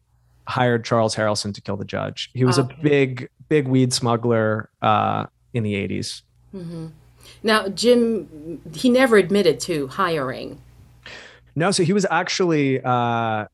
hired 0.50 0.84
Charles 0.84 1.16
Harrelson 1.16 1.54
to 1.54 1.62
kill 1.62 1.78
the 1.78 1.86
judge. 1.86 2.32
He 2.34 2.44
was 2.44 2.58
okay. 2.58 2.76
a 2.78 2.84
big, 2.84 3.30
big 3.48 3.68
weed 3.68 3.94
smuggler 3.94 4.70
uh, 4.82 5.28
in 5.54 5.64
the 5.64 5.76
80s. 5.76 6.24
Mm-hmm. 6.54 6.88
Now, 7.44 7.70
Jim, 7.70 8.60
he 8.74 8.90
never 8.90 9.18
admitted 9.18 9.60
to 9.62 9.88
hiring. 9.88 10.60
No, 11.56 11.72
so 11.72 11.84
he 11.84 11.94
was 11.94 12.06
actually 12.10 12.82
uh, 12.84 13.46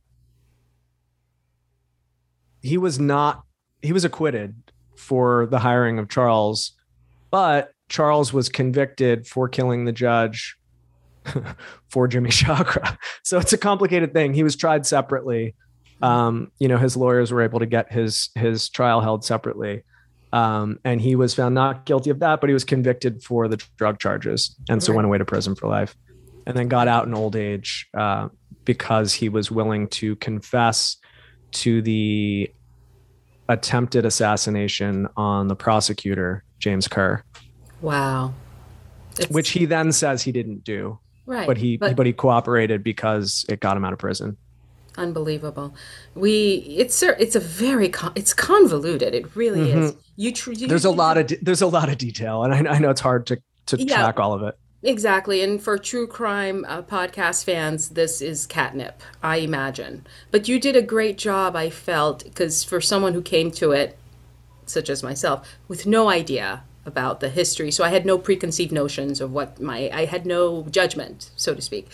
he 2.61 2.77
was 2.77 2.99
not 2.99 3.43
he 3.81 3.91
was 3.91 4.05
acquitted 4.05 4.55
for 4.95 5.47
the 5.47 5.59
hiring 5.59 5.99
of 5.99 6.09
Charles, 6.09 6.71
but 7.31 7.71
Charles 7.89 8.31
was 8.31 8.49
convicted 8.49 9.27
for 9.27 9.49
killing 9.49 9.85
the 9.85 9.91
judge 9.91 10.57
for 11.89 12.07
Jimmy 12.07 12.29
Chagra. 12.29 12.97
So 13.23 13.39
it's 13.39 13.53
a 13.53 13.57
complicated 13.57 14.13
thing. 14.13 14.35
He 14.35 14.43
was 14.43 14.55
tried 14.55 14.85
separately. 14.85 15.55
Um, 16.01 16.51
you 16.59 16.67
know, 16.67 16.77
his 16.77 16.97
lawyers 16.97 17.31
were 17.31 17.41
able 17.41 17.59
to 17.59 17.65
get 17.65 17.91
his 17.91 18.29
his 18.35 18.69
trial 18.69 19.01
held 19.01 19.23
separately. 19.23 19.83
Um, 20.33 20.79
and 20.83 20.99
he 20.99 21.15
was 21.15 21.33
found 21.33 21.55
not 21.55 21.85
guilty 21.85 22.09
of 22.09 22.19
that, 22.19 22.41
but 22.41 22.49
he 22.49 22.53
was 22.53 22.65
convicted 22.65 23.23
for 23.23 23.47
the 23.47 23.63
drug 23.77 23.99
charges 23.99 24.55
and 24.67 24.83
so 24.83 24.91
right. 24.91 24.97
went 24.97 25.05
away 25.05 25.17
to 25.17 25.25
prison 25.25 25.55
for 25.55 25.69
life. 25.69 25.95
And 26.45 26.57
then 26.57 26.67
got 26.67 26.87
out 26.87 27.07
in 27.07 27.13
old 27.13 27.35
age 27.35 27.87
uh, 27.97 28.27
because 28.65 29.13
he 29.13 29.29
was 29.29 29.49
willing 29.49 29.87
to 29.89 30.15
confess 30.17 30.97
to 31.53 31.81
the 31.81 32.51
attempted 33.47 34.05
assassination 34.05 35.07
on 35.15 35.47
the 35.47 35.55
prosecutor, 35.55 36.43
James 36.59 36.87
Kerr. 36.87 37.23
Wow. 37.81 38.33
It's- 39.13 39.31
which 39.31 39.51
he 39.51 39.65
then 39.65 39.91
says 39.91 40.21
he 40.21 40.31
didn't 40.31 40.63
do. 40.63 40.99
Right. 41.25 41.47
But 41.47 41.57
he 41.57 41.77
but, 41.77 41.95
but 41.95 42.05
he 42.05 42.13
cooperated 42.13 42.83
because 42.83 43.45
it 43.49 43.59
got 43.59 43.77
him 43.77 43.85
out 43.85 43.93
of 43.93 43.99
prison. 43.99 44.37
Unbelievable. 44.97 45.75
We 46.13 46.65
it's 46.77 47.03
it's 47.03 47.35
a 47.35 47.39
very 47.39 47.89
con- 47.89 48.13
it's 48.15 48.33
convoluted. 48.33 49.13
It 49.13 49.35
really 49.35 49.67
mm-hmm. 49.67 49.81
is. 49.81 49.95
You, 50.15 50.31
tr- 50.31 50.53
you 50.53 50.67
there's 50.67 50.85
a 50.85 50.91
lot 50.91 51.17
of 51.17 51.27
de- 51.27 51.39
there's 51.41 51.61
a 51.61 51.67
lot 51.67 51.89
of 51.89 51.97
detail, 51.97 52.43
and 52.43 52.53
I, 52.53 52.75
I 52.75 52.79
know 52.79 52.89
it's 52.89 53.01
hard 53.01 53.27
to 53.27 53.41
to 53.67 53.77
yeah, 53.77 53.97
track 53.97 54.19
all 54.19 54.33
of 54.33 54.43
it. 54.43 54.57
Exactly, 54.83 55.41
and 55.41 55.61
for 55.61 55.77
true 55.77 56.05
crime 56.07 56.63
uh, 56.67 56.83
podcast 56.83 57.43
fans, 57.43 57.89
this 57.89 58.21
is 58.21 58.45
catnip, 58.45 59.01
I 59.23 59.37
imagine. 59.37 60.05
But 60.29 60.47
you 60.47 60.59
did 60.59 60.75
a 60.75 60.81
great 60.81 61.17
job, 61.17 61.55
I 61.55 61.71
felt, 61.71 62.23
because 62.23 62.63
for 62.63 62.79
someone 62.79 63.13
who 63.13 63.23
came 63.23 63.49
to 63.51 63.71
it, 63.71 63.97
such 64.67 64.89
as 64.89 65.01
myself, 65.01 65.57
with 65.67 65.87
no 65.87 66.07
idea 66.09 66.63
about 66.85 67.19
the 67.19 67.29
history. 67.29 67.71
So 67.71 67.83
I 67.83 67.89
had 67.89 68.05
no 68.05 68.17
preconceived 68.17 68.71
notions 68.71 69.19
of 69.19 69.31
what 69.31 69.59
my 69.59 69.89
I 69.91 70.05
had 70.05 70.25
no 70.25 70.63
judgment, 70.69 71.31
so 71.35 71.55
to 71.55 71.61
speak. 71.61 71.89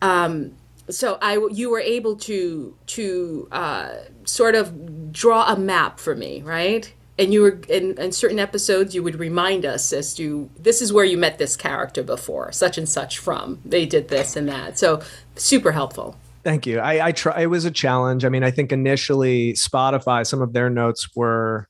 Um, 0.00 0.52
so 0.90 1.18
I 1.22 1.46
you 1.50 1.70
were 1.70 1.80
able 1.80 2.16
to 2.16 2.76
to 2.86 3.48
uh, 3.52 3.88
sort 4.24 4.54
of 4.54 5.12
draw 5.12 5.52
a 5.52 5.58
map 5.58 5.98
for 5.98 6.14
me, 6.14 6.42
right? 6.42 6.92
And 7.16 7.32
you 7.32 7.42
were 7.42 7.60
in, 7.68 7.96
in 7.98 8.10
certain 8.12 8.40
episodes 8.40 8.94
you 8.94 9.02
would 9.02 9.20
remind 9.20 9.64
us 9.64 9.92
as 9.92 10.14
to 10.14 10.50
this 10.58 10.82
is 10.82 10.92
where 10.92 11.04
you 11.04 11.16
met 11.16 11.38
this 11.38 11.56
character 11.56 12.02
before, 12.02 12.50
such 12.52 12.76
and 12.76 12.88
such 12.88 13.18
from. 13.18 13.60
They 13.64 13.86
did 13.86 14.08
this 14.08 14.34
and 14.36 14.48
that. 14.48 14.78
So 14.78 15.00
super 15.36 15.72
helpful. 15.72 16.16
Thank 16.42 16.66
you. 16.66 16.80
I, 16.80 17.06
I 17.06 17.12
try. 17.12 17.42
It 17.42 17.46
was 17.46 17.64
a 17.64 17.70
challenge. 17.70 18.24
I 18.24 18.28
mean, 18.28 18.42
I 18.42 18.50
think 18.50 18.72
initially 18.72 19.54
Spotify, 19.54 20.26
some 20.26 20.42
of 20.42 20.52
their 20.52 20.68
notes 20.68 21.08
were 21.16 21.68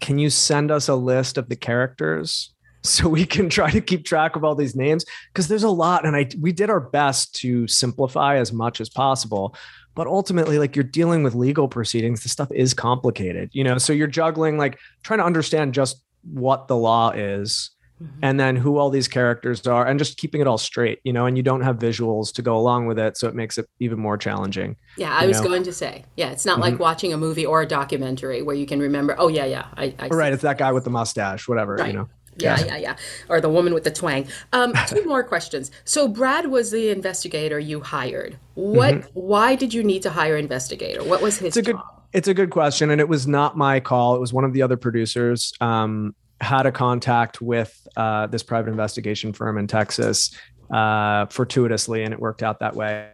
can 0.00 0.18
you 0.18 0.30
send 0.30 0.70
us 0.70 0.88
a 0.88 0.94
list 0.94 1.38
of 1.38 1.48
the 1.48 1.56
characters 1.56 2.54
so 2.82 3.08
we 3.08 3.26
can 3.26 3.48
try 3.48 3.70
to 3.70 3.80
keep 3.80 4.04
track 4.04 4.36
of 4.36 4.44
all 4.44 4.54
these 4.54 4.76
names 4.76 5.04
because 5.32 5.48
there's 5.48 5.62
a 5.62 5.70
lot 5.70 6.06
and 6.06 6.16
I 6.16 6.28
we 6.40 6.52
did 6.52 6.70
our 6.70 6.80
best 6.80 7.34
to 7.36 7.66
simplify 7.66 8.36
as 8.36 8.52
much 8.52 8.80
as 8.80 8.88
possible 8.88 9.54
but 9.98 10.06
ultimately 10.06 10.60
like 10.60 10.76
you're 10.76 10.84
dealing 10.84 11.24
with 11.24 11.34
legal 11.34 11.66
proceedings 11.66 12.22
the 12.22 12.28
stuff 12.28 12.48
is 12.52 12.72
complicated 12.72 13.50
you 13.52 13.64
know 13.64 13.78
so 13.78 13.92
you're 13.92 14.06
juggling 14.06 14.56
like 14.56 14.78
trying 15.02 15.18
to 15.18 15.24
understand 15.24 15.74
just 15.74 16.04
what 16.22 16.68
the 16.68 16.76
law 16.76 17.10
is 17.10 17.70
mm-hmm. 18.00 18.18
and 18.22 18.38
then 18.38 18.54
who 18.54 18.78
all 18.78 18.90
these 18.90 19.08
characters 19.08 19.66
are 19.66 19.86
and 19.86 19.98
just 19.98 20.16
keeping 20.16 20.40
it 20.40 20.46
all 20.46 20.56
straight 20.56 21.00
you 21.02 21.12
know 21.12 21.26
and 21.26 21.36
you 21.36 21.42
don't 21.42 21.62
have 21.62 21.78
visuals 21.78 22.32
to 22.32 22.42
go 22.42 22.56
along 22.56 22.86
with 22.86 22.98
it 22.98 23.16
so 23.16 23.26
it 23.26 23.34
makes 23.34 23.58
it 23.58 23.68
even 23.80 23.98
more 23.98 24.16
challenging 24.16 24.76
yeah 24.96 25.16
i 25.16 25.26
was 25.26 25.40
know? 25.40 25.48
going 25.48 25.64
to 25.64 25.72
say 25.72 26.04
yeah 26.16 26.30
it's 26.30 26.46
not 26.46 26.54
mm-hmm. 26.54 26.62
like 26.62 26.78
watching 26.78 27.12
a 27.12 27.16
movie 27.16 27.44
or 27.44 27.62
a 27.62 27.66
documentary 27.66 28.40
where 28.40 28.54
you 28.54 28.66
can 28.66 28.78
remember 28.78 29.16
oh 29.18 29.26
yeah 29.26 29.44
yeah 29.44 29.66
I, 29.76 29.94
I 29.98 30.06
right 30.08 30.32
it's 30.32 30.42
that 30.42 30.58
guy 30.58 30.70
with 30.70 30.84
the 30.84 30.90
mustache 30.90 31.48
whatever 31.48 31.74
right. 31.74 31.88
you 31.88 31.92
know 31.92 32.08
yeah, 32.38 32.64
yeah, 32.64 32.76
yeah. 32.76 32.96
Or 33.28 33.40
the 33.40 33.48
woman 33.48 33.74
with 33.74 33.84
the 33.84 33.90
twang. 33.90 34.26
Um, 34.52 34.72
two 34.86 35.04
more 35.04 35.22
questions. 35.22 35.70
So 35.84 36.08
Brad 36.08 36.46
was 36.46 36.70
the 36.70 36.90
investigator 36.90 37.58
you 37.58 37.80
hired. 37.80 38.38
What? 38.54 38.94
Mm-hmm. 38.94 39.08
Why 39.14 39.54
did 39.54 39.74
you 39.74 39.82
need 39.82 40.02
to 40.02 40.10
hire 40.10 40.36
an 40.36 40.44
investigator? 40.44 41.04
What 41.04 41.22
was 41.22 41.38
his 41.38 41.56
it's 41.56 41.68
a 41.68 41.72
job? 41.72 41.76
Good, 41.76 42.18
it's 42.18 42.28
a 42.28 42.34
good 42.34 42.50
question, 42.50 42.90
and 42.90 43.00
it 43.00 43.08
was 43.08 43.26
not 43.26 43.56
my 43.56 43.80
call. 43.80 44.14
It 44.14 44.20
was 44.20 44.32
one 44.32 44.44
of 44.44 44.52
the 44.52 44.62
other 44.62 44.76
producers. 44.76 45.52
Um, 45.60 46.14
had 46.40 46.66
a 46.66 46.72
contact 46.72 47.40
with 47.40 47.86
uh, 47.96 48.26
this 48.28 48.42
private 48.42 48.70
investigation 48.70 49.32
firm 49.32 49.58
in 49.58 49.66
Texas 49.66 50.36
uh, 50.70 51.26
fortuitously, 51.26 52.02
and 52.02 52.12
it 52.12 52.20
worked 52.20 52.42
out 52.42 52.60
that 52.60 52.76
way. 52.76 53.08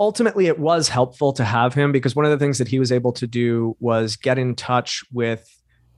Ultimately, 0.00 0.46
it 0.46 0.58
was 0.58 0.88
helpful 0.88 1.32
to 1.34 1.44
have 1.44 1.74
him 1.74 1.92
because 1.92 2.16
one 2.16 2.24
of 2.24 2.30
the 2.30 2.38
things 2.38 2.58
that 2.58 2.68
he 2.68 2.78
was 2.78 2.90
able 2.90 3.12
to 3.12 3.26
do 3.26 3.76
was 3.80 4.16
get 4.16 4.38
in 4.38 4.54
touch 4.54 5.02
with, 5.12 5.48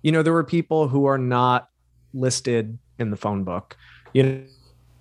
you 0.02 0.12
know, 0.12 0.22
there 0.22 0.33
were 0.33 0.44
people 0.44 0.88
who 0.88 1.07
are 1.07 1.18
not 1.18 1.68
listed 2.14 2.79
in 2.99 3.11
the 3.11 3.16
phone 3.16 3.45
book, 3.45 3.77
you 4.12 4.23
know, 4.23 4.42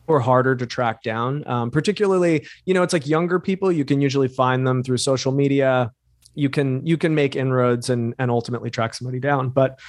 or 0.08 0.20
harder 0.20 0.56
to 0.56 0.66
track 0.66 1.02
down. 1.02 1.48
Um, 1.48 1.72
particularly, 1.72 2.46
you 2.66 2.74
know, 2.74 2.84
it's 2.84 2.94
like 2.94 3.08
younger 3.08 3.40
people. 3.40 3.72
You 3.72 3.86
can 3.86 4.02
usually 4.02 4.28
find 4.28 4.66
them 4.68 4.84
through 4.84 4.98
social 4.98 5.32
media. 5.32 5.92
You 6.36 6.50
can 6.50 6.86
you 6.86 6.98
can 6.98 7.16
make 7.16 7.36
inroads 7.36 7.90
and 7.90 8.14
and 8.20 8.30
ultimately 8.30 8.70
track 8.70 8.94
somebody 8.94 9.20
down. 9.20 9.50
But 9.50 9.80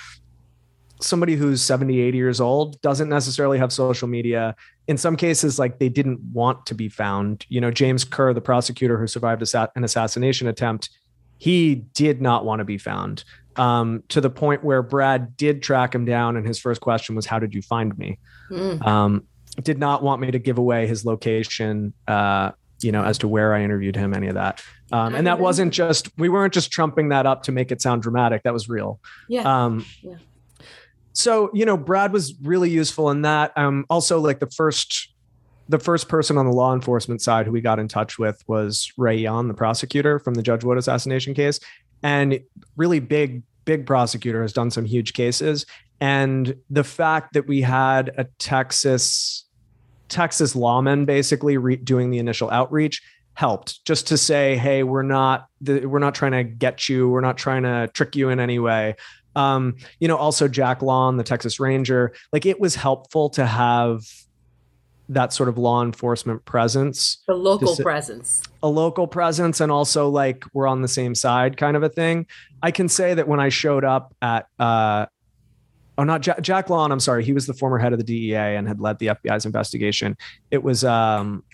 somebody 1.00 1.34
who's 1.34 1.62
70 1.62 2.00
80 2.00 2.16
years 2.16 2.40
old 2.40 2.80
doesn't 2.80 3.08
necessarily 3.08 3.58
have 3.58 3.72
social 3.72 4.08
media 4.08 4.56
in 4.86 4.96
some 4.96 5.16
cases 5.16 5.58
like 5.58 5.78
they 5.78 5.88
didn't 5.88 6.20
want 6.32 6.64
to 6.66 6.74
be 6.74 6.88
found 6.88 7.44
you 7.48 7.60
know 7.60 7.70
james 7.70 8.02
kerr 8.02 8.32
the 8.32 8.40
prosecutor 8.40 8.98
who 8.98 9.06
survived 9.06 9.42
an 9.54 9.84
assassination 9.84 10.48
attempt 10.48 10.88
he 11.38 11.74
did 11.74 12.22
not 12.22 12.46
want 12.46 12.60
to 12.60 12.64
be 12.64 12.78
found 12.78 13.24
um, 13.58 14.02
to 14.08 14.20
the 14.20 14.30
point 14.30 14.64
where 14.64 14.82
brad 14.82 15.36
did 15.36 15.62
track 15.62 15.94
him 15.94 16.04
down 16.04 16.36
and 16.36 16.46
his 16.46 16.58
first 16.58 16.80
question 16.80 17.14
was 17.14 17.26
how 17.26 17.38
did 17.38 17.54
you 17.54 17.62
find 17.62 17.96
me? 17.98 18.18
Mm. 18.50 18.84
um, 18.86 19.24
did 19.62 19.78
not 19.78 20.02
want 20.02 20.20
me 20.20 20.30
to 20.30 20.38
give 20.38 20.58
away 20.58 20.86
his 20.86 21.04
location 21.04 21.92
uh, 22.08 22.52
you 22.80 22.92
know 22.92 23.02
as 23.02 23.18
to 23.18 23.28
where 23.28 23.54
i 23.54 23.62
interviewed 23.62 23.96
him 23.96 24.14
any 24.14 24.28
of 24.28 24.34
that. 24.34 24.62
Um, 24.92 25.14
and 25.14 25.26
that 25.26 25.40
wasn't 25.40 25.72
just 25.72 26.08
we 26.16 26.28
weren't 26.28 26.54
just 26.54 26.70
trumping 26.70 27.08
that 27.08 27.26
up 27.26 27.42
to 27.44 27.52
make 27.52 27.72
it 27.72 27.82
sound 27.82 28.02
dramatic. 28.02 28.44
That 28.44 28.52
was 28.52 28.68
real. 28.68 29.00
Yeah, 29.28 29.64
um, 29.64 29.84
yeah. 30.02 30.16
so 31.12 31.50
you 31.52 31.64
know 31.64 31.76
brad 31.76 32.12
was 32.12 32.34
really 32.42 32.70
useful 32.70 33.10
in 33.10 33.22
that. 33.22 33.52
Um 33.56 33.84
also 33.88 34.20
like 34.20 34.40
the 34.40 34.50
first 34.50 35.12
the 35.68 35.78
first 35.78 36.08
person 36.08 36.38
on 36.38 36.46
the 36.46 36.52
law 36.52 36.72
enforcement 36.74 37.20
side 37.20 37.46
who 37.46 37.52
we 37.52 37.60
got 37.60 37.78
in 37.78 37.88
touch 37.88 38.18
with 38.18 38.42
was 38.46 38.92
ray 38.96 39.22
jahn 39.22 39.48
the 39.48 39.54
prosecutor 39.54 40.18
from 40.18 40.34
the 40.34 40.42
judge 40.42 40.62
wood 40.62 40.78
assassination 40.78 41.34
case 41.34 41.58
and 42.02 42.40
really 42.76 43.00
big 43.00 43.42
big 43.64 43.84
prosecutor 43.84 44.42
has 44.42 44.52
done 44.52 44.70
some 44.70 44.84
huge 44.84 45.12
cases. 45.12 45.66
And 46.00 46.54
the 46.70 46.84
fact 46.84 47.32
that 47.32 47.46
we 47.46 47.62
had 47.62 48.12
a 48.16 48.24
Texas 48.38 49.44
Texas 50.08 50.54
lawman 50.54 51.04
basically 51.04 51.56
re- 51.56 51.76
doing 51.76 52.10
the 52.10 52.18
initial 52.18 52.48
outreach 52.50 53.02
helped. 53.34 53.84
Just 53.84 54.06
to 54.08 54.16
say, 54.16 54.56
hey, 54.56 54.82
we're 54.82 55.02
not 55.02 55.48
the, 55.60 55.84
we're 55.86 55.98
not 55.98 56.14
trying 56.14 56.32
to 56.32 56.44
get 56.44 56.88
you, 56.88 57.08
we're 57.08 57.20
not 57.20 57.36
trying 57.36 57.64
to 57.64 57.90
trick 57.92 58.16
you 58.16 58.30
in 58.30 58.40
any 58.40 58.58
way. 58.58 58.96
Um, 59.34 59.76
you 60.00 60.08
know, 60.08 60.16
also 60.16 60.48
Jack 60.48 60.80
Lawn, 60.80 61.18
the 61.18 61.24
Texas 61.24 61.60
Ranger, 61.60 62.14
like 62.32 62.46
it 62.46 62.58
was 62.58 62.74
helpful 62.74 63.28
to 63.30 63.44
have 63.44 64.04
that 65.08 65.32
sort 65.32 65.48
of 65.48 65.58
law 65.58 65.82
enforcement 65.82 66.44
presence, 66.46 67.18
the 67.26 67.34
local 67.34 67.76
presence, 67.76 68.42
a 68.66 68.68
local 68.68 69.06
presence, 69.06 69.60
and 69.60 69.70
also 69.70 70.08
like 70.08 70.44
we're 70.52 70.66
on 70.66 70.82
the 70.82 70.88
same 70.88 71.14
side 71.14 71.56
kind 71.56 71.76
of 71.76 71.84
a 71.84 71.88
thing. 71.88 72.26
I 72.60 72.72
can 72.72 72.88
say 72.88 73.14
that 73.14 73.28
when 73.28 73.38
I 73.38 73.48
showed 73.48 73.84
up 73.84 74.12
at 74.20 74.46
uh, 74.58 75.06
oh 75.96 76.02
not 76.02 76.20
Jack, 76.20 76.40
Jack 76.42 76.68
Lawn, 76.68 76.90
I'm 76.90 76.98
sorry, 76.98 77.24
he 77.24 77.32
was 77.32 77.46
the 77.46 77.54
former 77.54 77.78
head 77.78 77.92
of 77.92 77.98
the 78.00 78.04
DEA 78.04 78.56
and 78.56 78.66
had 78.66 78.80
led 78.80 78.98
the 78.98 79.06
FBI's 79.06 79.46
investigation. 79.46 80.16
It 80.50 80.64
was 80.64 80.82
um 80.82 81.44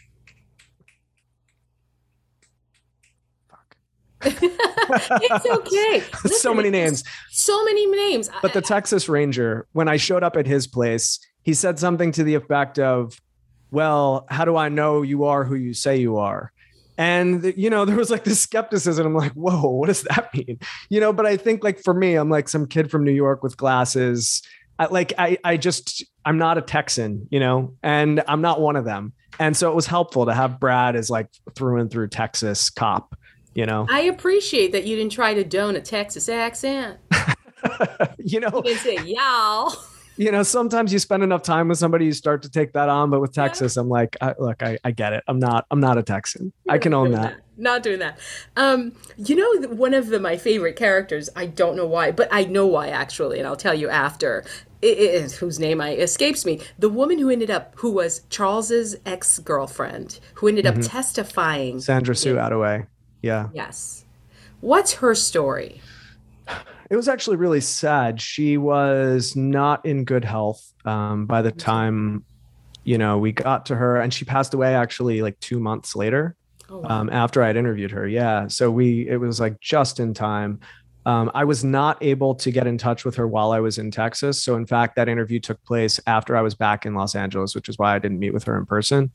it's 4.25 5.47
okay. 5.47 6.03
Listen, 6.25 6.31
so 6.31 6.55
many 6.55 6.71
names. 6.71 7.05
So 7.31 7.63
many 7.65 7.87
names. 7.87 8.31
But 8.41 8.55
the 8.55 8.63
Texas 8.63 9.07
Ranger, 9.07 9.67
when 9.73 9.87
I 9.87 9.99
showed 9.99 10.23
up 10.23 10.37
at 10.37 10.47
his 10.47 10.67
place, 10.67 11.19
he 11.43 11.53
said 11.53 11.79
something 11.79 12.13
to 12.13 12.25
the 12.25 12.37
effect 12.37 12.79
of, 12.79 13.21
Well, 13.71 14.25
how 14.31 14.47
do 14.47 14.57
I 14.57 14.71
know 14.71 15.03
you 15.03 15.25
are 15.25 15.45
who 15.45 15.57
you 15.57 15.75
say 15.75 15.97
you 15.99 16.17
are? 16.17 16.53
And 16.99 17.53
you 17.57 17.71
know, 17.71 17.85
there 17.87 17.97
was 17.97 18.11
like 18.11 18.25
this 18.25 18.41
skepticism. 18.41 19.07
I'm 19.07 19.15
like, 19.15 19.33
whoa, 19.33 19.69
what 19.69 19.87
does 19.87 20.03
that 20.03 20.33
mean? 20.35 20.59
You 20.89 21.01
know, 21.01 21.13
but 21.13 21.27
I 21.27 21.37
think 21.37 21.65
like 21.65 21.83
for 21.83 21.95
me, 21.95 22.15
I'm 22.15 22.31
like 22.31 22.49
some 22.49 22.67
kid 22.67 22.91
from 22.91 23.05
New 23.05 23.13
York 23.13 23.43
with 23.43 23.57
glasses. 23.57 24.43
I, 24.79 24.87
like 24.87 25.13
I, 25.19 25.39
I 25.45 25.57
just 25.57 26.05
I'm 26.25 26.39
not 26.39 26.59
a 26.59 26.63
Texan, 26.63 27.29
you 27.31 27.41
know, 27.41 27.75
and 27.83 28.23
I'm 28.27 28.41
not 28.41 28.61
one 28.61 28.77
of 28.77 28.85
them. 28.85 29.13
And 29.39 29.57
so 29.57 29.71
it 29.71 29.75
was 29.75 29.87
helpful 29.87 30.27
to 30.27 30.35
have 30.35 30.61
Brad 30.61 30.97
as 30.97 31.09
like 31.09 31.29
through 31.55 31.81
and 31.81 31.91
through 31.91 32.09
Texas 32.09 32.69
cop, 32.69 33.17
you 33.55 33.65
know. 33.65 33.87
I 33.91 34.01
appreciate 34.03 34.73
that 34.73 34.85
you 34.85 34.97
didn't 34.97 35.13
try 35.13 35.35
to 35.35 35.45
don 35.45 35.77
a 35.77 35.81
Texas 35.81 36.29
accent. 36.29 36.99
you 38.19 38.41
know, 38.41 38.51
you 38.55 38.63
didn't 38.63 38.79
say 38.79 38.99
y'all 39.05 39.75
you 40.17 40.31
know, 40.31 40.43
sometimes 40.43 40.93
you 40.93 40.99
spend 40.99 41.23
enough 41.23 41.43
time 41.43 41.69
with 41.69 41.79
somebody, 41.79 42.05
you 42.05 42.13
start 42.13 42.43
to 42.43 42.51
take 42.51 42.73
that 42.73 42.89
on. 42.89 43.11
But 43.11 43.21
with 43.21 43.33
Texas. 43.33 43.77
I'm 43.77 43.89
like, 43.89 44.17
I, 44.21 44.35
look, 44.39 44.63
I, 44.63 44.79
I 44.85 44.91
get 44.91 45.13
it. 45.13 45.25
I'm 45.29 45.39
not, 45.39 45.67
I'm 45.71 45.81
not 45.81 45.99
a 45.99 46.03
Texan. 46.03 46.53
I 46.69 46.79
can 46.79 46.95
own 46.95 47.13
that. 47.13 47.37
Not 47.57 47.83
doing 47.83 47.99
that. 47.99 48.19
Um, 48.57 48.93
you 49.17 49.37
know, 49.37 49.69
one 49.69 49.95
of 49.95 50.09
the, 50.09 50.19
my 50.19 50.37
favorite 50.37 50.77
characters. 50.77 51.29
I 51.37 51.47
don't 51.47 51.77
know 51.77 51.87
why, 51.87 52.11
but 52.11 52.29
I 52.33 52.45
know 52.45 52.67
why 52.67 52.89
actually, 52.89 53.39
and 53.39 53.47
I'll 53.47 53.57
tell 53.57 53.75
you 53.75 53.89
after. 53.89 54.45
Is, 54.85 55.37
whose 55.37 55.61
name 55.61 55.81
I 55.81 55.95
escapes 55.95 56.45
me. 56.45 56.61
The 56.77 56.89
woman 56.89 57.21
who 57.21 57.31
ended 57.31 57.53
up, 57.53 57.73
who 57.77 57.93
was 57.93 58.23
Charles's 58.31 58.97
ex 59.07 59.39
girlfriend, 59.39 60.19
who 60.35 60.49
ended 60.49 60.67
up 60.67 60.75
mm-hmm. 60.75 60.83
testifying. 60.83 61.81
Sandra 61.81 62.17
Sue 62.17 62.35
Attaway. 62.35 62.89
Yeah. 63.23 63.51
Yes. 63.55 64.05
What's 64.61 64.95
her 64.95 65.15
story? 65.15 65.81
It 66.93 66.97
was 66.97 67.09
actually 67.09 67.39
really 67.39 67.63
sad. 67.63 68.21
She 68.21 68.59
was 68.59 69.35
not 69.35 69.87
in 69.87 70.05
good 70.05 70.27
health 70.27 70.75
um, 70.85 71.25
by 71.25 71.41
the 71.41 71.51
time, 71.51 72.23
you 72.85 72.99
know, 72.99 73.17
we 73.17 73.33
got 73.33 73.65
to 73.67 73.77
her, 73.77 73.97
and 73.99 74.13
she 74.13 74.27
passed 74.27 74.53
away 74.53 74.75
actually 74.75 75.23
like 75.23 75.41
two 75.41 75.59
months 75.59 75.97
later. 75.97 76.37
Oh, 76.69 76.81
wow. 76.81 77.01
um, 77.01 77.11
after 77.11 77.43
I'd 77.43 77.57
interviewed 77.57 77.93
her. 77.93 78.07
Yeah. 78.07 78.47
So 78.49 78.71
we, 78.71 79.09
it 79.09 79.17
was 79.17 79.41
like 79.41 79.59
just 79.59 80.01
in 80.01 80.13
time. 80.13 80.61
Um, 81.07 81.31
I 81.35 81.45
was 81.45 81.65
not 81.65 81.97
able 82.03 82.35
to 82.35 82.51
get 82.51 82.67
in 82.67 82.77
touch 82.77 83.07
with 83.07 83.17
her 83.17 83.27
while 83.27 83.53
I 83.53 83.61
was 83.61 83.79
in 83.79 83.91
Texas. 83.91 84.43
So, 84.43 84.57
in 84.57 84.67
fact, 84.67 84.95
that 84.97 85.09
interview 85.09 85.41
took 85.41 85.65
place 85.65 85.99
after 86.07 86.37
I 86.37 86.43
was 86.43 86.55
back 86.55 86.85
in 86.85 86.95
Los 86.95 87.15
Angeles, 87.15 87.55
which 87.55 87.71
is 87.71 87.79
why 87.79 87.95
I 87.95 88.01
didn't 88.01 88.19
meet 88.19 88.35
with 88.35 88.45
her 88.45 88.59
in 88.59 88.67
person. 88.67 89.13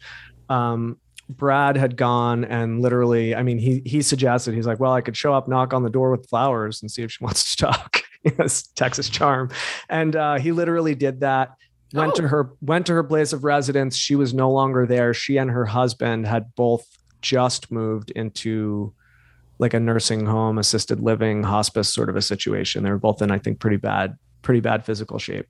Um, 0.50 0.98
Brad 1.30 1.76
had 1.76 1.98
gone 1.98 2.46
and 2.46 2.82
literally, 2.82 3.36
I 3.36 3.44
mean, 3.44 3.58
he 3.58 3.82
he 3.86 4.02
suggested 4.02 4.54
he's 4.54 4.68
like, 4.68 4.80
well, 4.80 4.94
I 4.94 5.02
could 5.02 5.18
show 5.18 5.34
up, 5.34 5.48
knock 5.48 5.74
on 5.74 5.84
the 5.84 5.90
door 5.90 6.12
with 6.12 6.30
flowers, 6.30 6.82
and 6.82 6.90
see 6.90 7.04
if 7.04 7.12
she 7.12 7.24
wants 7.24 7.56
to 7.56 7.66
talk. 7.66 8.04
Texas 8.76 9.10
charm, 9.10 9.50
and 9.90 10.16
uh, 10.16 10.38
he 10.38 10.52
literally 10.52 10.96
did 10.96 11.22
that. 11.22 11.52
Went 11.94 12.14
oh. 12.14 12.16
to 12.16 12.28
her 12.28 12.52
went 12.62 12.86
to 12.88 12.94
her 12.94 13.04
place 13.04 13.32
of 13.32 13.44
residence. 13.44 13.96
She 13.96 14.16
was 14.16 14.34
no 14.34 14.52
longer 14.52 14.86
there. 14.86 15.14
She 15.14 15.38
and 15.38 15.50
her 15.50 15.66
husband 15.66 16.28
had 16.28 16.54
both 16.56 16.86
just 17.22 17.72
moved 17.72 18.12
into 18.12 18.94
like 19.60 19.74
a 19.74 19.80
nursing 19.80 20.26
home, 20.26 20.58
assisted 20.58 21.00
living, 21.00 21.44
hospice 21.44 21.94
sort 21.94 22.10
of 22.10 22.16
a 22.16 22.22
situation. 22.22 22.84
They 22.84 22.92
were 22.92 22.98
both 22.98 23.22
in, 23.22 23.32
I 23.32 23.40
think, 23.40 23.60
pretty 23.60 23.78
bad, 23.78 24.18
pretty 24.42 24.60
bad 24.60 24.86
physical 24.86 25.20
shape. 25.20 25.48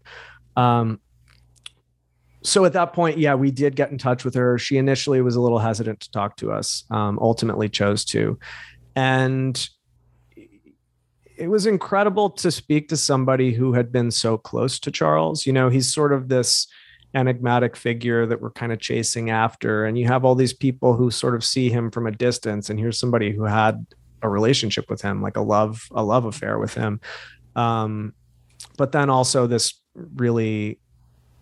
Um, 0.56 1.00
so 2.44 2.66
at 2.66 2.74
that 2.74 2.94
point, 2.94 3.18
yeah, 3.18 3.36
we 3.36 3.52
did 3.52 3.76
get 3.76 3.92
in 3.92 3.98
touch 3.98 4.24
with 4.24 4.36
her. 4.36 4.58
She 4.58 4.78
initially 4.78 5.22
was 5.22 5.36
a 5.36 5.42
little 5.42 5.60
hesitant 5.60 6.00
to 6.02 6.12
talk 6.12 6.38
to 6.38 6.52
us, 6.52 6.84
um, 6.92 7.18
ultimately 7.20 7.70
chose 7.70 8.06
to. 8.06 8.38
And 8.96 9.70
it 11.38 11.50
was 11.50 11.66
incredible 11.66 12.30
to 12.32 12.52
speak 12.52 12.90
to 12.90 12.98
somebody 12.98 13.54
who 13.54 13.74
had 13.74 13.92
been 13.92 14.12
so 14.12 14.38
close 14.38 14.80
to 14.80 14.92
Charles. 14.92 15.46
You 15.46 15.54
know, 15.54 15.70
he's 15.70 15.94
sort 15.94 16.14
of 16.14 16.30
this 16.30 16.68
enigmatic 17.14 17.76
figure 17.76 18.26
that 18.26 18.42
we're 18.42 18.52
kind 18.52 18.72
of 18.72 18.80
chasing 18.80 19.30
after. 19.30 19.86
And 19.86 19.98
you 19.98 20.08
have 20.08 20.26
all 20.26 20.36
these 20.36 20.54
people 20.54 20.96
who 20.96 21.12
sort 21.12 21.36
of 21.36 21.44
see 21.44 21.70
him 21.70 21.92
from 21.92 22.08
a 22.08 22.12
distance. 22.12 22.70
And 22.70 22.80
here's 22.80 23.00
somebody 23.00 23.32
who 23.32 23.44
had 23.44 23.86
a 24.22 24.30
relationship 24.30 24.90
with 24.90 25.02
him, 25.02 25.22
like 25.22 25.38
a 25.38 25.42
love, 25.42 25.88
a 25.92 26.04
love 26.04 26.26
affair 26.26 26.58
with 26.60 26.74
him. 26.74 27.00
Um, 27.56 28.14
but 28.78 28.92
then 28.92 29.10
also 29.10 29.48
this 29.48 29.80
really 29.96 30.80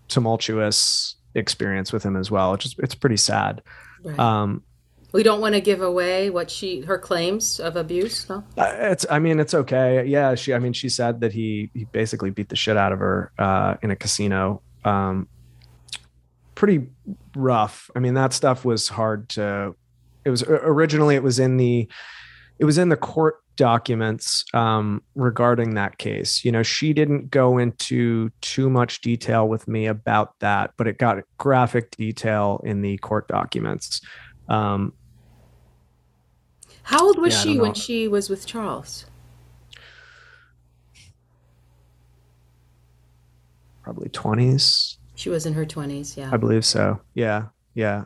tumultuous 0.08 1.16
experience 1.36 1.92
with 1.92 2.04
him 2.04 2.16
as 2.16 2.32
well. 2.32 2.54
It's 2.54 2.64
just 2.64 2.80
it's 2.80 2.96
pretty 2.96 3.18
sad. 3.18 3.62
Right. 4.04 4.18
Um, 4.18 4.64
we 5.12 5.24
don't 5.24 5.40
want 5.40 5.56
to 5.56 5.62
give 5.62 5.82
away 5.82 6.30
what 6.30 6.52
she 6.52 6.82
her 6.82 6.98
claims 6.98 7.60
of 7.62 7.78
abuse. 7.78 8.28
No, 8.30 8.44
uh, 8.58 8.74
it's. 8.78 9.06
I 9.10 9.20
mean, 9.20 9.40
it's 9.40 9.54
okay. 9.54 10.06
Yeah, 10.06 10.36
she. 10.36 10.54
I 10.54 10.60
mean, 10.60 10.74
she 10.74 10.90
said 10.90 11.22
that 11.22 11.32
he 11.32 11.70
he 11.74 11.86
basically 11.86 12.32
beat 12.32 12.50
the 12.50 12.58
shit 12.58 12.76
out 12.76 12.92
of 12.92 13.00
her 13.00 13.32
uh, 13.40 13.76
in 13.82 13.92
a 13.92 13.96
casino. 13.96 14.62
Um, 14.84 15.30
pretty 16.54 16.88
rough. 17.36 17.90
I 17.96 18.00
mean, 18.00 18.14
that 18.16 18.34
stuff 18.34 18.66
was 18.66 18.90
hard 18.90 19.30
to. 19.30 19.76
It 20.26 20.32
was 20.32 20.44
originally 20.44 21.16
it 21.16 21.24
was 21.24 21.40
in 21.40 21.58
the, 21.58 21.88
it 22.60 22.66
was 22.66 22.78
in 22.78 22.90
the 22.90 22.98
court 22.98 23.36
documents 23.56 24.44
um, 24.54 25.02
regarding 25.16 25.76
that 25.76 25.98
case. 25.98 26.44
You 26.44 26.52
know, 26.52 26.64
she 26.64 26.94
didn't 26.94 27.30
go 27.30 27.58
into 27.58 28.30
too 28.42 28.70
much 28.70 29.02
detail 29.02 29.48
with 29.48 29.68
me 29.68 29.86
about 29.88 30.40
that, 30.40 30.72
but 30.78 30.88
it 30.88 30.98
got 30.98 31.18
graphic 31.38 31.92
detail 31.92 32.62
in 32.64 32.82
the 32.82 32.98
court 32.98 33.28
documents. 33.28 34.02
Um, 34.48 34.94
How 36.84 37.06
old 37.06 37.18
was 37.18 37.34
yeah, 37.34 37.42
she 37.42 37.60
when 37.60 37.74
she 37.74 38.08
was 38.08 38.30
with 38.30 38.46
Charles? 38.46 39.06
Probably 43.84 44.10
20s. 44.10 44.98
She 45.16 45.30
was 45.30 45.46
in 45.46 45.54
her 45.54 45.66
20s, 45.66 46.18
yeah. 46.18 46.30
I 46.32 46.38
believe 46.38 46.66
so. 46.66 47.00
Yeah. 47.14 47.48
Yeah. 47.74 48.06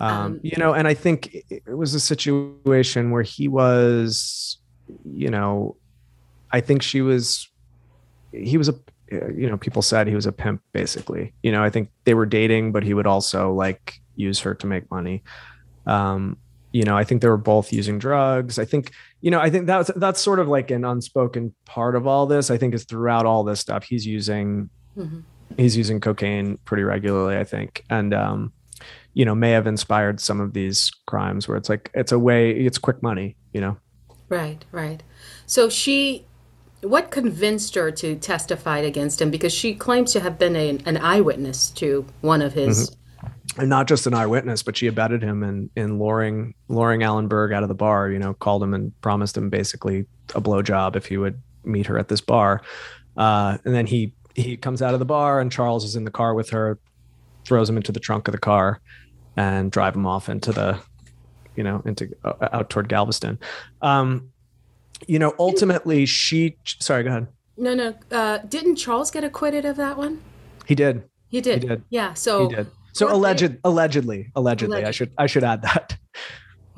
Um, 0.00 0.16
um, 0.16 0.40
you 0.42 0.56
know, 0.56 0.72
and 0.72 0.88
I 0.88 0.94
think 0.94 1.34
it 1.50 1.76
was 1.76 1.94
a 1.94 2.00
situation 2.00 3.10
where 3.10 3.22
he 3.22 3.48
was, 3.48 4.58
you 5.04 5.30
know, 5.30 5.76
I 6.50 6.60
think 6.60 6.82
she 6.82 7.02
was, 7.02 7.48
he 8.32 8.56
was 8.56 8.68
a, 8.68 8.74
you 9.10 9.48
know, 9.48 9.58
people 9.58 9.82
said 9.82 10.06
he 10.06 10.14
was 10.14 10.26
a 10.26 10.32
pimp 10.32 10.62
basically. 10.72 11.34
You 11.42 11.52
know, 11.52 11.62
I 11.62 11.68
think 11.68 11.90
they 12.04 12.14
were 12.14 12.26
dating, 12.26 12.72
but 12.72 12.82
he 12.82 12.94
would 12.94 13.06
also 13.06 13.52
like 13.52 14.00
use 14.16 14.40
her 14.40 14.54
to 14.54 14.66
make 14.66 14.90
money. 14.90 15.22
Um, 15.86 16.38
you 16.72 16.84
know, 16.84 16.96
I 16.96 17.04
think 17.04 17.20
they 17.20 17.28
were 17.28 17.36
both 17.36 17.72
using 17.72 17.98
drugs. 17.98 18.58
I 18.58 18.64
think, 18.64 18.92
you 19.20 19.30
know, 19.30 19.40
I 19.40 19.50
think 19.50 19.66
that's 19.66 19.90
that's 19.96 20.20
sort 20.20 20.38
of 20.38 20.48
like 20.48 20.70
an 20.70 20.84
unspoken 20.84 21.52
part 21.64 21.96
of 21.96 22.06
all 22.06 22.26
this. 22.26 22.50
I 22.50 22.56
think 22.56 22.74
is 22.74 22.84
throughout 22.84 23.26
all 23.26 23.42
this 23.42 23.60
stuff, 23.60 23.84
he's 23.84 24.06
using 24.06 24.70
mm-hmm. 24.96 25.20
he's 25.56 25.76
using 25.76 26.00
cocaine 26.00 26.58
pretty 26.64 26.84
regularly. 26.84 27.36
I 27.36 27.44
think, 27.44 27.84
and 27.90 28.14
um, 28.14 28.52
you 29.14 29.24
know 29.24 29.34
may 29.34 29.50
have 29.50 29.66
inspired 29.66 30.20
some 30.20 30.40
of 30.40 30.52
these 30.52 30.90
crimes 31.06 31.48
where 31.48 31.56
it's 31.56 31.68
like 31.68 31.90
it's 31.94 32.12
a 32.12 32.18
way 32.18 32.50
it's 32.52 32.78
quick 32.78 33.02
money 33.02 33.36
you 33.52 33.60
know? 33.60 33.76
Right 34.28 34.64
right. 34.72 35.02
So 35.46 35.68
she 35.68 36.26
what 36.82 37.10
convinced 37.10 37.74
her 37.74 37.90
to 37.90 38.16
testify 38.16 38.78
against 38.78 39.20
him? 39.20 39.30
Because 39.30 39.52
she 39.52 39.74
claims 39.74 40.12
to 40.12 40.20
have 40.20 40.38
been 40.38 40.56
a, 40.56 40.78
an 40.86 40.96
eyewitness 40.96 41.70
to 41.72 42.06
one 42.22 42.40
of 42.40 42.54
his 42.54 42.90
mm-hmm. 42.90 43.60
and 43.60 43.68
not 43.68 43.86
just 43.86 44.06
an 44.06 44.14
eyewitness 44.14 44.62
but 44.62 44.76
she 44.76 44.86
abetted 44.86 45.22
him 45.22 45.42
in 45.42 45.68
in 45.76 45.98
luring 45.98 46.54
luring 46.68 47.02
alan 47.02 47.28
berg 47.28 47.52
out 47.52 47.62
of 47.62 47.68
the 47.68 47.74
bar 47.74 48.10
you 48.10 48.18
know 48.18 48.32
called 48.34 48.62
him 48.62 48.72
and 48.72 48.98
promised 49.02 49.36
him 49.36 49.50
basically 49.50 50.06
a 50.34 50.40
blowjob 50.40 50.96
if 50.96 51.06
he 51.06 51.16
would 51.16 51.40
meet 51.64 51.86
her 51.86 51.98
at 51.98 52.08
this 52.08 52.20
bar. 52.20 52.62
Uh, 53.16 53.58
and 53.64 53.74
then 53.74 53.86
he 53.86 54.14
he 54.34 54.56
comes 54.56 54.80
out 54.80 54.94
of 54.94 55.00
the 55.00 55.04
bar 55.04 55.40
and 55.40 55.50
charles 55.50 55.84
is 55.84 55.96
in 55.96 56.04
the 56.04 56.10
car 56.10 56.34
with 56.34 56.50
her 56.50 56.78
throws 57.50 57.68
him 57.68 57.76
into 57.76 57.90
the 57.90 57.98
trunk 57.98 58.28
of 58.28 58.32
the 58.32 58.38
car 58.38 58.80
and 59.36 59.72
drive 59.72 59.96
him 59.96 60.06
off 60.06 60.28
into 60.28 60.52
the, 60.52 60.78
you 61.56 61.64
know, 61.64 61.82
into 61.84 62.08
uh, 62.24 62.48
out 62.52 62.70
toward 62.70 62.88
Galveston. 62.88 63.40
Um, 63.82 64.30
you 65.08 65.18
know, 65.18 65.34
ultimately, 65.36 66.06
she. 66.06 66.56
Sorry, 66.64 67.02
go 67.02 67.10
ahead. 67.10 67.26
No, 67.56 67.74
no. 67.74 67.94
Uh, 68.12 68.38
didn't 68.38 68.76
Charles 68.76 69.10
get 69.10 69.24
acquitted 69.24 69.64
of 69.64 69.76
that 69.78 69.96
one? 69.96 70.22
He 70.64 70.76
did. 70.76 71.02
He 71.28 71.40
did. 71.40 71.64
He 71.64 71.68
did. 71.68 71.82
Yeah. 71.90 72.14
So 72.14 72.48
he 72.48 72.54
did. 72.54 72.68
So 72.92 73.12
alleged, 73.12 73.56
allegedly, 73.64 74.30
allegedly, 74.36 74.78
Alleged. 74.78 74.88
I 74.88 74.90
should 74.92 75.10
I 75.18 75.26
should 75.26 75.42
add 75.42 75.62
that. 75.62 75.98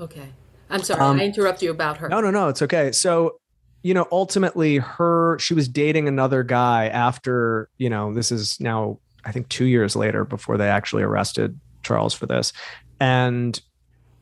Okay. 0.00 0.28
I'm 0.70 0.82
sorry. 0.82 1.00
Um, 1.02 1.20
I 1.20 1.24
interrupt 1.24 1.60
you 1.62 1.70
about 1.70 1.98
her. 1.98 2.08
No, 2.08 2.22
no, 2.22 2.30
no. 2.30 2.48
It's 2.48 2.62
okay. 2.62 2.92
So, 2.92 3.40
you 3.82 3.92
know, 3.92 4.08
ultimately, 4.10 4.78
her 4.78 5.38
she 5.38 5.52
was 5.52 5.68
dating 5.68 6.08
another 6.08 6.42
guy 6.42 6.88
after 6.88 7.68
you 7.76 7.90
know 7.90 8.14
this 8.14 8.32
is 8.32 8.58
now 8.58 8.98
I 9.24 9.32
think 9.32 9.48
two 9.48 9.66
years 9.66 9.94
later 9.96 10.24
before 10.24 10.56
they 10.56 10.68
actually 10.68 11.02
arrested 11.02 11.58
Charles 11.82 12.14
for 12.14 12.26
this, 12.26 12.52
and 13.00 13.60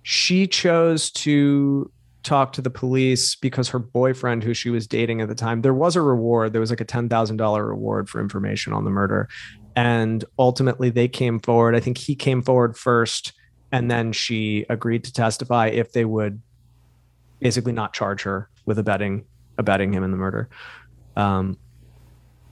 she 0.03 0.47
chose 0.47 1.11
to 1.11 1.91
talk 2.23 2.53
to 2.53 2.63
the 2.63 2.71
police 2.71 3.35
because 3.35 3.69
her 3.69 3.79
boyfriend, 3.79 4.45
who 4.45 4.55
she 4.55 4.71
was 4.71 4.87
dating 4.87 5.21
at 5.21 5.29
the 5.29 5.35
time, 5.35 5.63
there 5.63 5.75
was 5.75 5.97
a 5.97 6.03
reward. 6.03 6.53
There 6.53 6.61
was 6.61 6.71
like 6.71 6.81
a 6.81 6.87
$10,000 6.87 7.69
reward 7.69 8.09
for 8.09 8.21
information 8.21 8.73
on 8.73 8.85
the 8.85 8.91
murder. 8.91 9.29
And 9.77 10.25
ultimately, 10.39 10.91
they 10.91 11.09
came 11.09 11.39
forward. 11.39 11.75
I 11.75 11.81
think 11.81 11.97
he 11.97 12.15
came 12.15 12.43
forward 12.43 12.77
first, 12.77 13.33
and 13.73 13.91
then 13.91 14.13
she 14.13 14.67
agreed 14.69 15.05
to 15.05 15.13
testify 15.13 15.69
if 15.69 15.93
they 15.93 16.05
would 16.05 16.43
basically 17.39 17.73
not 17.73 17.93
charge 17.93 18.23
her 18.23 18.51
with 18.67 18.79
abetting 18.79 19.25
abetting 19.59 19.93
him 19.93 20.03
in 20.03 20.11
the 20.11 20.17
murder. 20.17 20.49
Um, 21.17 21.57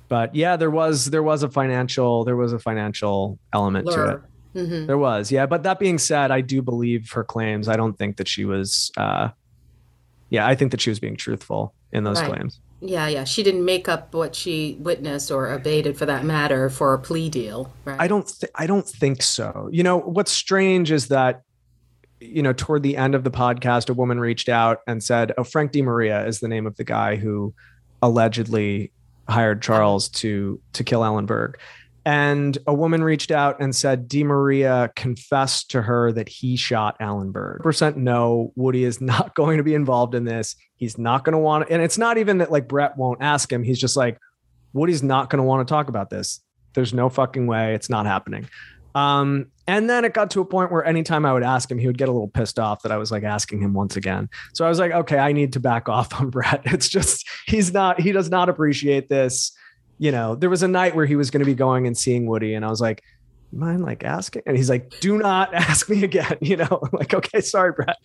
but 0.08 0.34
yeah, 0.34 0.56
there 0.56 0.70
was 0.70 1.06
there 1.06 1.22
was 1.22 1.42
a 1.42 1.48
financial 1.48 2.24
there 2.24 2.36
was 2.36 2.52
a 2.52 2.58
financial 2.58 3.38
element 3.52 3.86
Lure. 3.86 4.06
to 4.06 4.12
it. 4.12 4.20
Mm-hmm. 4.54 4.86
There 4.86 4.98
was, 4.98 5.30
yeah. 5.30 5.46
But 5.46 5.62
that 5.64 5.78
being 5.78 5.98
said, 5.98 6.30
I 6.30 6.40
do 6.40 6.62
believe 6.62 7.12
her 7.12 7.22
claims. 7.22 7.68
I 7.68 7.76
don't 7.76 7.96
think 7.96 8.16
that 8.16 8.26
she 8.26 8.44
was 8.44 8.90
uh, 8.96 9.28
yeah, 10.30 10.46
I 10.46 10.54
think 10.54 10.70
that 10.72 10.80
she 10.80 10.90
was 10.90 10.98
being 10.98 11.16
truthful 11.16 11.74
in 11.92 12.04
those 12.04 12.20
right. 12.20 12.30
claims. 12.30 12.60
Yeah, 12.80 13.08
yeah. 13.08 13.24
She 13.24 13.42
didn't 13.42 13.64
make 13.64 13.88
up 13.88 14.14
what 14.14 14.34
she 14.34 14.76
witnessed 14.80 15.30
or 15.30 15.52
abated 15.52 15.96
for 15.96 16.06
that 16.06 16.24
matter 16.24 16.70
for 16.70 16.94
a 16.94 16.98
plea 16.98 17.28
deal, 17.28 17.72
right? 17.84 18.00
I 18.00 18.06
don't 18.06 18.26
th- 18.26 18.52
I 18.54 18.66
don't 18.66 18.86
think 18.86 19.22
so. 19.22 19.68
You 19.72 19.82
know, 19.82 19.98
what's 19.98 20.30
strange 20.30 20.90
is 20.90 21.08
that 21.08 21.42
you 22.20 22.42
know, 22.42 22.52
toward 22.52 22.82
the 22.82 22.96
end 22.96 23.14
of 23.14 23.22
the 23.22 23.30
podcast, 23.30 23.88
a 23.88 23.94
woman 23.94 24.18
reached 24.18 24.48
out 24.48 24.80
and 24.86 25.02
said, 25.02 25.32
"Oh, 25.38 25.44
Frank 25.44 25.72
DeMaria 25.72 26.26
is 26.26 26.40
the 26.40 26.48
name 26.48 26.66
of 26.66 26.76
the 26.76 26.84
guy 26.84 27.16
who 27.16 27.54
allegedly 28.02 28.92
hired 29.28 29.62
Charles 29.62 30.08
to 30.08 30.60
to 30.74 30.84
kill 30.84 31.04
Alan 31.04 31.26
Berg." 31.26 31.58
And 32.04 32.56
a 32.66 32.72
woman 32.72 33.04
reached 33.04 33.30
out 33.30 33.60
and 33.60 33.76
said 33.76 34.08
DeMaria 34.08 34.94
confessed 34.94 35.72
to 35.72 35.82
her 35.82 36.10
that 36.12 36.26
he 36.26 36.56
shot 36.56 36.96
Alan 37.00 37.32
Berg. 37.32 37.62
Percent 37.62 37.98
no, 37.98 38.50
Woody 38.56 38.84
is 38.84 39.00
not 39.00 39.34
going 39.36 39.58
to 39.58 39.62
be 39.62 39.74
involved 39.74 40.14
in 40.14 40.24
this. 40.24 40.56
He's 40.76 40.96
not 40.96 41.24
going 41.24 41.34
to 41.34 41.38
want 41.38 41.66
to, 41.66 41.72
and 41.72 41.82
it's 41.82 41.98
not 41.98 42.16
even 42.16 42.38
that 42.38 42.50
like 42.50 42.66
Brett 42.66 42.96
won't 42.96 43.20
ask 43.20 43.52
him. 43.52 43.62
He's 43.62 43.78
just 43.78 43.96
like, 43.96 44.18
Woody's 44.72 45.02
not 45.02 45.28
going 45.28 45.38
to 45.38 45.42
want 45.42 45.68
to 45.68 45.70
talk 45.70 45.88
about 45.88 46.08
this. 46.08 46.40
There's 46.72 46.94
no 46.94 47.10
fucking 47.10 47.46
way. 47.46 47.74
It's 47.74 47.90
not 47.90 48.06
happening. 48.06 48.48
Um, 48.94 49.48
and 49.68 49.88
then 49.88 50.04
it 50.04 50.14
got 50.14 50.30
to 50.32 50.40
a 50.40 50.44
point 50.44 50.72
where 50.72 50.84
anytime 50.84 51.24
I 51.24 51.32
would 51.32 51.44
ask 51.44 51.70
him, 51.70 51.78
he 51.78 51.86
would 51.86 51.98
get 51.98 52.08
a 52.08 52.12
little 52.12 52.26
pissed 52.26 52.58
off 52.58 52.82
that 52.82 52.90
I 52.90 52.96
was 52.96 53.12
like 53.12 53.22
asking 53.22 53.60
him 53.60 53.72
once 53.72 53.94
again. 53.94 54.28
So 54.54 54.66
I 54.66 54.68
was 54.68 54.80
like, 54.80 54.90
okay, 54.90 55.18
I 55.18 55.30
need 55.30 55.52
to 55.52 55.60
back 55.60 55.88
off 55.88 56.20
on 56.20 56.30
Brett. 56.30 56.62
It's 56.64 56.88
just, 56.88 57.24
he's 57.46 57.72
not, 57.72 58.00
he 58.00 58.10
does 58.10 58.28
not 58.28 58.48
appreciate 58.48 59.08
this 59.08 59.52
you 59.98 60.12
know, 60.12 60.34
there 60.34 60.48
was 60.48 60.62
a 60.62 60.68
night 60.68 60.94
where 60.94 61.06
he 61.06 61.16
was 61.16 61.30
going 61.30 61.40
to 61.40 61.46
be 61.46 61.54
going 61.54 61.86
and 61.86 61.98
seeing 61.98 62.26
Woody, 62.26 62.54
and 62.54 62.64
I 62.64 62.70
was 62.70 62.80
like, 62.80 63.02
mind 63.52 63.82
like 63.82 64.04
asking? 64.04 64.42
And 64.46 64.56
he's 64.56 64.70
like, 64.70 64.90
do 65.00 65.18
not 65.18 65.52
ask 65.54 65.88
me 65.88 66.04
again. 66.04 66.38
You 66.40 66.56
know, 66.56 66.80
I'm 66.82 66.90
like, 66.92 67.12
okay, 67.12 67.40
sorry, 67.40 67.72
Brett. 67.72 67.96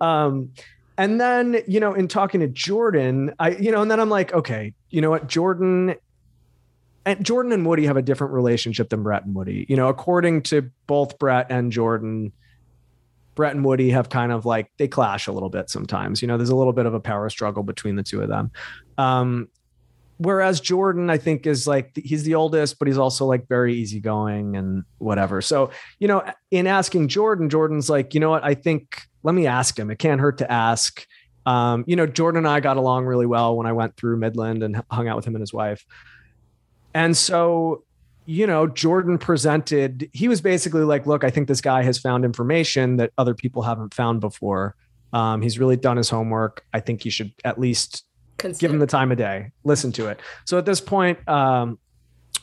Um, 0.00 0.50
and 0.96 1.20
then, 1.20 1.62
you 1.66 1.80
know, 1.80 1.92
in 1.92 2.08
talking 2.08 2.40
to 2.40 2.48
Jordan, 2.48 3.34
I, 3.38 3.50
you 3.50 3.70
know, 3.72 3.82
and 3.82 3.90
then 3.90 4.00
I'm 4.00 4.08
like, 4.08 4.32
okay, 4.32 4.72
you 4.90 5.00
know 5.00 5.10
what, 5.10 5.26
Jordan 5.26 5.96
and 7.06 7.24
Jordan 7.24 7.52
and 7.52 7.66
Woody 7.66 7.86
have 7.86 7.96
a 7.96 8.02
different 8.02 8.32
relationship 8.32 8.88
than 8.88 9.02
Brett 9.02 9.24
and 9.24 9.34
Woody. 9.34 9.66
You 9.68 9.76
know, 9.76 9.88
according 9.88 10.42
to 10.44 10.70
both 10.86 11.18
Brett 11.18 11.46
and 11.50 11.70
Jordan, 11.70 12.32
Brett 13.34 13.54
and 13.54 13.64
Woody 13.64 13.90
have 13.90 14.08
kind 14.08 14.32
of 14.32 14.46
like 14.46 14.70
they 14.78 14.88
clash 14.88 15.26
a 15.26 15.32
little 15.32 15.50
bit 15.50 15.68
sometimes. 15.68 16.22
You 16.22 16.28
know, 16.28 16.36
there's 16.36 16.50
a 16.50 16.56
little 16.56 16.72
bit 16.72 16.86
of 16.86 16.94
a 16.94 17.00
power 17.00 17.28
struggle 17.28 17.62
between 17.62 17.96
the 17.96 18.02
two 18.02 18.22
of 18.22 18.28
them. 18.28 18.50
Um, 18.96 19.48
whereas 20.18 20.60
Jordan, 20.60 21.10
I 21.10 21.18
think, 21.18 21.46
is 21.46 21.66
like 21.66 21.92
he's 21.96 22.22
the 22.22 22.36
oldest, 22.36 22.78
but 22.78 22.88
he's 22.88 22.98
also 22.98 23.26
like 23.26 23.48
very 23.48 23.74
easygoing 23.74 24.56
and 24.56 24.84
whatever. 24.98 25.42
So, 25.42 25.70
you 25.98 26.08
know, 26.08 26.24
in 26.50 26.66
asking 26.66 27.08
Jordan, 27.08 27.50
Jordan's 27.50 27.90
like, 27.90 28.14
you 28.14 28.20
know 28.20 28.30
what? 28.30 28.44
I 28.44 28.54
think 28.54 29.02
let 29.22 29.34
me 29.34 29.46
ask 29.46 29.78
him. 29.78 29.90
It 29.90 29.98
can't 29.98 30.20
hurt 30.20 30.38
to 30.38 30.50
ask. 30.50 31.06
Um, 31.46 31.84
you 31.86 31.96
know, 31.96 32.06
Jordan 32.06 32.38
and 32.38 32.48
I 32.48 32.60
got 32.60 32.76
along 32.76 33.04
really 33.04 33.26
well 33.26 33.56
when 33.56 33.66
I 33.66 33.72
went 33.72 33.96
through 33.96 34.16
Midland 34.16 34.62
and 34.62 34.82
hung 34.90 35.08
out 35.08 35.16
with 35.16 35.26
him 35.26 35.34
and 35.34 35.42
his 35.42 35.52
wife. 35.52 35.84
And 36.94 37.16
so, 37.16 37.84
you 38.24 38.46
know, 38.46 38.66
Jordan 38.66 39.18
presented, 39.18 40.08
he 40.12 40.28
was 40.28 40.40
basically 40.40 40.84
like, 40.84 41.06
look, 41.06 41.24
I 41.24 41.30
think 41.30 41.48
this 41.48 41.60
guy 41.60 41.82
has 41.82 41.98
found 41.98 42.24
information 42.24 42.96
that 42.96 43.12
other 43.18 43.34
people 43.34 43.62
haven't 43.62 43.92
found 43.92 44.20
before. 44.20 44.76
Um, 45.12 45.42
he's 45.42 45.58
really 45.58 45.76
done 45.76 45.96
his 45.96 46.08
homework. 46.08 46.64
I 46.72 46.80
think 46.80 47.04
you 47.04 47.10
should 47.10 47.32
at 47.44 47.58
least 47.58 48.04
Consider. 48.38 48.60
give 48.60 48.74
him 48.74 48.78
the 48.80 48.86
time 48.86 49.12
of 49.12 49.18
day 49.18 49.52
listen 49.62 49.92
to 49.92 50.08
it 50.08 50.20
so 50.44 50.58
at 50.58 50.66
this 50.66 50.80
point 50.80 51.26
um, 51.28 51.78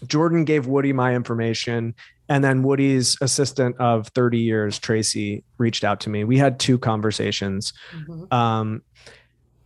jordan 0.08 0.46
gave 0.46 0.66
woody 0.66 0.94
my 0.94 1.14
information 1.14 1.94
and 2.30 2.44
then 2.44 2.64
woody's 2.64 3.18
assistant 3.22 3.76
of 3.78 4.08
30 4.10 4.40
years 4.40 4.80
tracy 4.80 5.44
reached 5.58 5.84
out 5.84 6.00
to 6.02 6.10
me 6.10 6.24
we 6.24 6.38
had 6.38 6.60
two 6.60 6.78
conversations 6.78 7.74
mm-hmm. 7.94 8.34
um, 8.34 8.82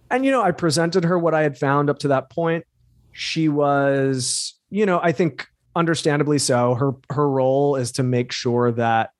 and 0.09 0.25
you 0.25 0.31
know 0.31 0.41
i 0.41 0.51
presented 0.51 1.03
her 1.03 1.17
what 1.17 1.33
i 1.33 1.43
had 1.43 1.57
found 1.57 1.89
up 1.89 1.99
to 1.99 2.07
that 2.07 2.29
point 2.29 2.65
she 3.11 3.47
was 3.47 4.55
you 4.75 4.85
know 4.85 4.99
i 5.01 5.11
think 5.11 5.47
understandably 5.75 6.37
so 6.37 6.75
her 6.75 6.91
her 7.09 7.29
role 7.29 7.75
is 7.75 7.91
to 7.93 8.03
make 8.03 8.31
sure 8.31 8.71
that 8.71 9.11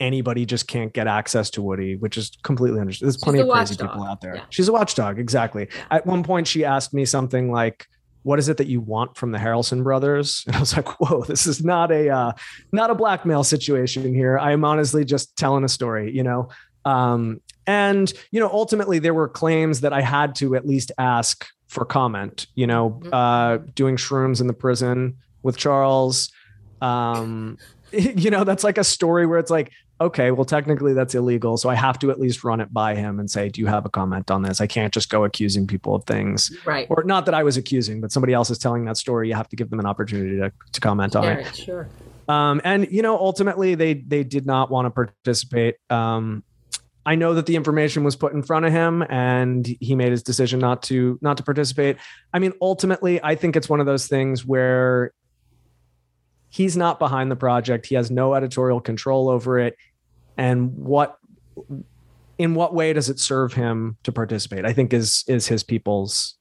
anybody 0.00 0.46
just 0.46 0.66
can't 0.66 0.92
get 0.92 1.06
access 1.06 1.50
to 1.50 1.62
Woody, 1.62 1.94
which 1.94 2.16
is 2.16 2.32
completely 2.42 2.80
understood. 2.80 3.06
There's 3.06 3.18
plenty 3.18 3.40
of 3.40 3.48
crazy 3.50 3.76
people 3.76 4.02
out 4.02 4.22
there. 4.22 4.36
Yeah. 4.36 4.44
She's 4.48 4.66
a 4.66 4.72
watchdog, 4.72 5.18
exactly. 5.18 5.68
Yeah. 5.70 5.84
At 5.90 6.06
one 6.06 6.22
point, 6.22 6.48
she 6.48 6.64
asked 6.64 6.94
me 6.94 7.04
something 7.04 7.52
like, 7.52 7.86
"What 8.22 8.38
is 8.38 8.48
it 8.48 8.56
that 8.56 8.66
you 8.66 8.80
want 8.80 9.16
from 9.16 9.30
the 9.30 9.38
Harrelson 9.38 9.84
brothers?" 9.84 10.42
And 10.46 10.56
I 10.56 10.60
was 10.60 10.74
like, 10.74 11.00
"Whoa, 11.00 11.22
this 11.24 11.46
is 11.46 11.62
not 11.62 11.92
a 11.92 12.08
uh, 12.08 12.32
not 12.72 12.90
a 12.90 12.94
blackmail 12.94 13.44
situation 13.44 14.14
here. 14.14 14.38
I 14.38 14.52
am 14.52 14.64
honestly 14.64 15.04
just 15.04 15.36
telling 15.36 15.64
a 15.64 15.68
story, 15.68 16.10
you 16.12 16.22
know." 16.22 16.48
Um, 16.86 17.42
and 17.66 18.10
you 18.32 18.40
know, 18.40 18.48
ultimately, 18.50 18.98
there 18.98 19.14
were 19.14 19.28
claims 19.28 19.82
that 19.82 19.92
I 19.92 20.00
had 20.00 20.34
to 20.36 20.56
at 20.56 20.66
least 20.66 20.92
ask 20.98 21.46
for 21.70 21.84
comment. 21.84 22.48
You 22.54 22.66
know, 22.66 22.90
mm-hmm. 22.90 23.14
uh, 23.14 23.58
doing 23.74 23.96
shrooms 23.96 24.40
in 24.40 24.48
the 24.48 24.52
prison 24.52 25.16
with 25.42 25.56
Charles. 25.56 26.30
Um, 26.82 27.56
you 27.92 28.30
know, 28.30 28.44
that's 28.44 28.64
like 28.64 28.76
a 28.76 28.84
story 28.84 29.24
where 29.24 29.38
it's 29.38 29.50
like, 29.50 29.70
okay, 30.00 30.30
well, 30.30 30.44
technically 30.44 30.94
that's 30.94 31.14
illegal. 31.14 31.56
So 31.56 31.68
I 31.68 31.74
have 31.74 31.98
to 32.00 32.10
at 32.10 32.18
least 32.18 32.42
run 32.42 32.60
it 32.60 32.72
by 32.72 32.94
him 32.94 33.20
and 33.20 33.30
say, 33.30 33.50
do 33.50 33.60
you 33.60 33.66
have 33.66 33.84
a 33.84 33.90
comment 33.90 34.30
on 34.30 34.42
this? 34.42 34.60
I 34.60 34.66
can't 34.66 34.92
just 34.92 35.10
go 35.10 35.24
accusing 35.24 35.66
people 35.66 35.94
of 35.94 36.04
things. 36.04 36.56
Right. 36.64 36.86
Or 36.90 37.04
not 37.04 37.26
that 37.26 37.34
I 37.34 37.42
was 37.42 37.56
accusing, 37.56 38.00
but 38.00 38.10
somebody 38.10 38.32
else 38.32 38.50
is 38.50 38.58
telling 38.58 38.84
that 38.86 38.96
story. 38.96 39.28
You 39.28 39.34
have 39.34 39.48
to 39.50 39.56
give 39.56 39.70
them 39.70 39.78
an 39.78 39.86
opportunity 39.86 40.38
to, 40.38 40.50
to 40.72 40.80
comment 40.80 41.14
on 41.16 41.24
it. 41.24 41.54
Sure. 41.54 41.88
Um, 42.28 42.60
and 42.64 42.90
you 42.90 43.02
know, 43.02 43.18
ultimately 43.18 43.74
they, 43.74 43.94
they 43.94 44.24
did 44.24 44.46
not 44.46 44.70
want 44.70 44.86
to 44.86 44.90
participate. 44.90 45.76
Um, 45.90 46.44
I 47.06 47.14
know 47.14 47.34
that 47.34 47.46
the 47.46 47.56
information 47.56 48.04
was 48.04 48.14
put 48.14 48.32
in 48.32 48.42
front 48.42 48.66
of 48.66 48.72
him 48.72 49.02
and 49.08 49.66
he 49.80 49.94
made 49.94 50.10
his 50.10 50.22
decision 50.22 50.60
not 50.60 50.82
to, 50.84 51.18
not 51.22 51.38
to 51.38 51.42
participate. 51.42 51.96
I 52.32 52.38
mean, 52.38 52.52
ultimately, 52.60 53.22
I 53.22 53.34
think 53.36 53.56
it's 53.56 53.68
one 53.68 53.80
of 53.80 53.86
those 53.86 54.06
things 54.06 54.44
where 54.44 55.12
he's 56.50 56.76
not 56.76 56.98
behind 56.98 57.30
the 57.30 57.36
project. 57.36 57.86
He 57.86 57.94
has 57.94 58.10
no 58.10 58.34
editorial 58.34 58.80
control 58.80 59.30
over 59.30 59.58
it. 59.58 59.76
And 60.36 60.76
what 60.76 61.16
in 62.38 62.54
what 62.54 62.74
way 62.74 62.92
does 62.92 63.08
it 63.08 63.18
serve 63.18 63.52
him 63.52 63.96
to 64.02 64.12
participate? 64.12 64.64
I 64.64 64.72
think 64.72 64.92
is 64.92 65.24
is 65.26 65.46
his 65.46 65.62
people's 65.62 66.36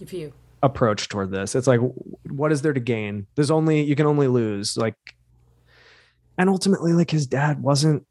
view 0.00 0.32
approach 0.62 1.08
toward 1.08 1.30
this. 1.30 1.54
It's 1.54 1.66
like 1.66 1.80
what 2.30 2.52
is 2.52 2.62
there 2.62 2.72
to 2.72 2.80
gain? 2.80 3.26
There's 3.34 3.50
only 3.50 3.82
you 3.82 3.96
can 3.96 4.06
only 4.06 4.26
lose 4.26 4.76
like 4.76 4.96
and 6.36 6.48
ultimately 6.48 6.92
like 6.92 7.10
his 7.10 7.26
dad 7.26 7.62
wasn't 7.62 8.06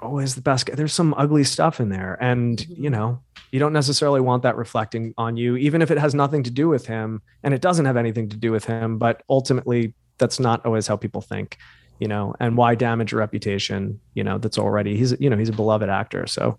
always 0.00 0.34
the 0.34 0.40
best 0.40 0.66
guy. 0.66 0.74
there's 0.74 0.92
some 0.92 1.14
ugly 1.16 1.44
stuff 1.44 1.80
in 1.80 1.88
there 1.88 2.18
and 2.20 2.58
mm-hmm. 2.58 2.84
you 2.84 2.90
know 2.90 3.20
you 3.52 3.60
don't 3.60 3.72
necessarily 3.72 4.20
want 4.20 4.42
that 4.42 4.56
reflecting 4.56 5.14
on 5.16 5.36
you 5.36 5.56
even 5.56 5.80
if 5.80 5.90
it 5.90 5.98
has 5.98 6.14
nothing 6.14 6.42
to 6.42 6.50
do 6.50 6.68
with 6.68 6.86
him 6.86 7.22
and 7.42 7.54
it 7.54 7.60
doesn't 7.60 7.86
have 7.86 7.96
anything 7.96 8.28
to 8.28 8.36
do 8.36 8.52
with 8.52 8.64
him 8.64 8.98
but 8.98 9.22
ultimately 9.28 9.94
that's 10.18 10.38
not 10.38 10.64
always 10.66 10.86
how 10.86 10.96
people 10.96 11.20
think 11.20 11.56
you 11.98 12.08
know, 12.08 12.34
and 12.40 12.56
why 12.56 12.74
damage 12.74 13.12
a 13.12 13.16
reputation, 13.16 14.00
you 14.14 14.24
know, 14.24 14.38
that's 14.38 14.58
already 14.58 14.96
he's 14.96 15.18
you 15.20 15.30
know, 15.30 15.36
he's 15.36 15.48
a 15.48 15.52
beloved 15.52 15.88
actor, 15.88 16.26
so 16.26 16.58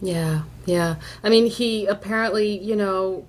yeah, 0.00 0.42
yeah. 0.66 0.96
I 1.24 1.28
mean, 1.28 1.46
he 1.46 1.86
apparently, 1.86 2.58
you 2.58 2.76
know, 2.76 3.26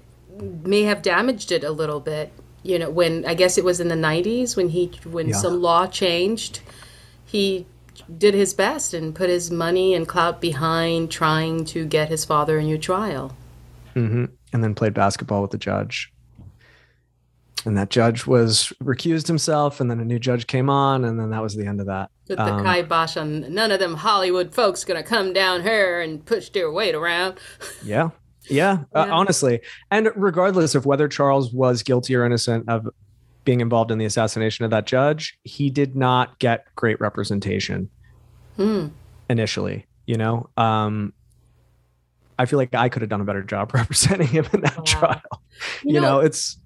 may 0.63 0.83
have 0.83 1.01
damaged 1.01 1.51
it 1.51 1.63
a 1.63 1.71
little 1.71 1.99
bit. 1.99 2.31
You 2.63 2.79
know, 2.79 2.89
when 2.89 3.25
I 3.25 3.33
guess 3.33 3.57
it 3.57 3.63
was 3.63 3.79
in 3.79 3.87
the 3.87 3.95
'90s 3.95 4.55
when 4.55 4.69
he 4.69 4.91
when 5.05 5.29
yeah. 5.29 5.35
some 5.35 5.61
law 5.61 5.87
changed, 5.87 6.59
he 7.25 7.65
did 8.17 8.33
his 8.33 8.53
best 8.53 8.93
and 8.93 9.13
put 9.15 9.29
his 9.29 9.51
money 9.51 9.93
and 9.93 10.07
clout 10.07 10.39
behind 10.41 11.11
trying 11.11 11.65
to 11.65 11.85
get 11.85 12.09
his 12.09 12.25
father 12.25 12.57
a 12.57 12.63
new 12.63 12.77
trial. 12.77 13.35
Mm-hmm. 13.95 14.25
And 14.53 14.63
then 14.63 14.75
played 14.75 14.93
basketball 14.93 15.41
with 15.41 15.51
the 15.51 15.57
judge. 15.57 16.11
and 17.65 17.77
that 17.77 17.89
judge 17.89 18.25
was 18.25 18.71
recused 18.81 19.27
himself 19.27 19.81
and 19.81 19.91
then 19.91 19.99
a 19.99 20.05
new 20.05 20.19
judge 20.19 20.47
came 20.47 20.69
on 20.69 21.03
and 21.03 21.19
then 21.19 21.31
that 21.31 21.41
was 21.41 21.55
the 21.55 21.65
end 21.65 21.79
of 21.79 21.87
that 21.87 22.09
with 22.27 22.37
the 22.37 22.53
um, 22.53 22.63
kibosh 22.63 23.17
on 23.17 23.53
none 23.53 23.71
of 23.71 23.79
them 23.79 23.95
hollywood 23.95 24.53
folks 24.53 24.85
gonna 24.85 25.03
come 25.03 25.33
down 25.33 25.61
here 25.61 25.99
and 25.99 26.25
push 26.25 26.49
their 26.49 26.71
weight 26.71 26.95
around 26.95 27.37
yeah 27.83 28.09
yeah, 28.49 28.83
yeah. 28.95 29.01
Uh, 29.01 29.07
honestly 29.11 29.59
and 29.91 30.09
regardless 30.15 30.75
of 30.75 30.85
whether 30.85 31.07
charles 31.07 31.51
was 31.53 31.83
guilty 31.83 32.15
or 32.15 32.25
innocent 32.25 32.67
of 32.69 32.87
being 33.43 33.59
involved 33.59 33.91
in 33.91 33.97
the 33.97 34.05
assassination 34.05 34.63
of 34.63 34.71
that 34.71 34.85
judge 34.85 35.37
he 35.43 35.69
did 35.69 35.95
not 35.95 36.39
get 36.39 36.65
great 36.75 36.99
representation 36.99 37.89
hmm. 38.57 38.87
initially 39.29 39.85
you 40.05 40.17
know 40.17 40.49
um, 40.57 41.13
i 42.37 42.45
feel 42.45 42.57
like 42.57 42.73
i 42.73 42.89
could 42.89 43.01
have 43.01 43.09
done 43.09 43.21
a 43.21 43.25
better 43.25 43.43
job 43.43 43.73
representing 43.73 44.27
him 44.27 44.45
in 44.53 44.61
that 44.61 44.77
wow. 44.77 44.83
trial 44.83 45.41
you, 45.83 45.93
you 45.95 46.01
know, 46.01 46.17
know 46.17 46.19
it's 46.19 46.57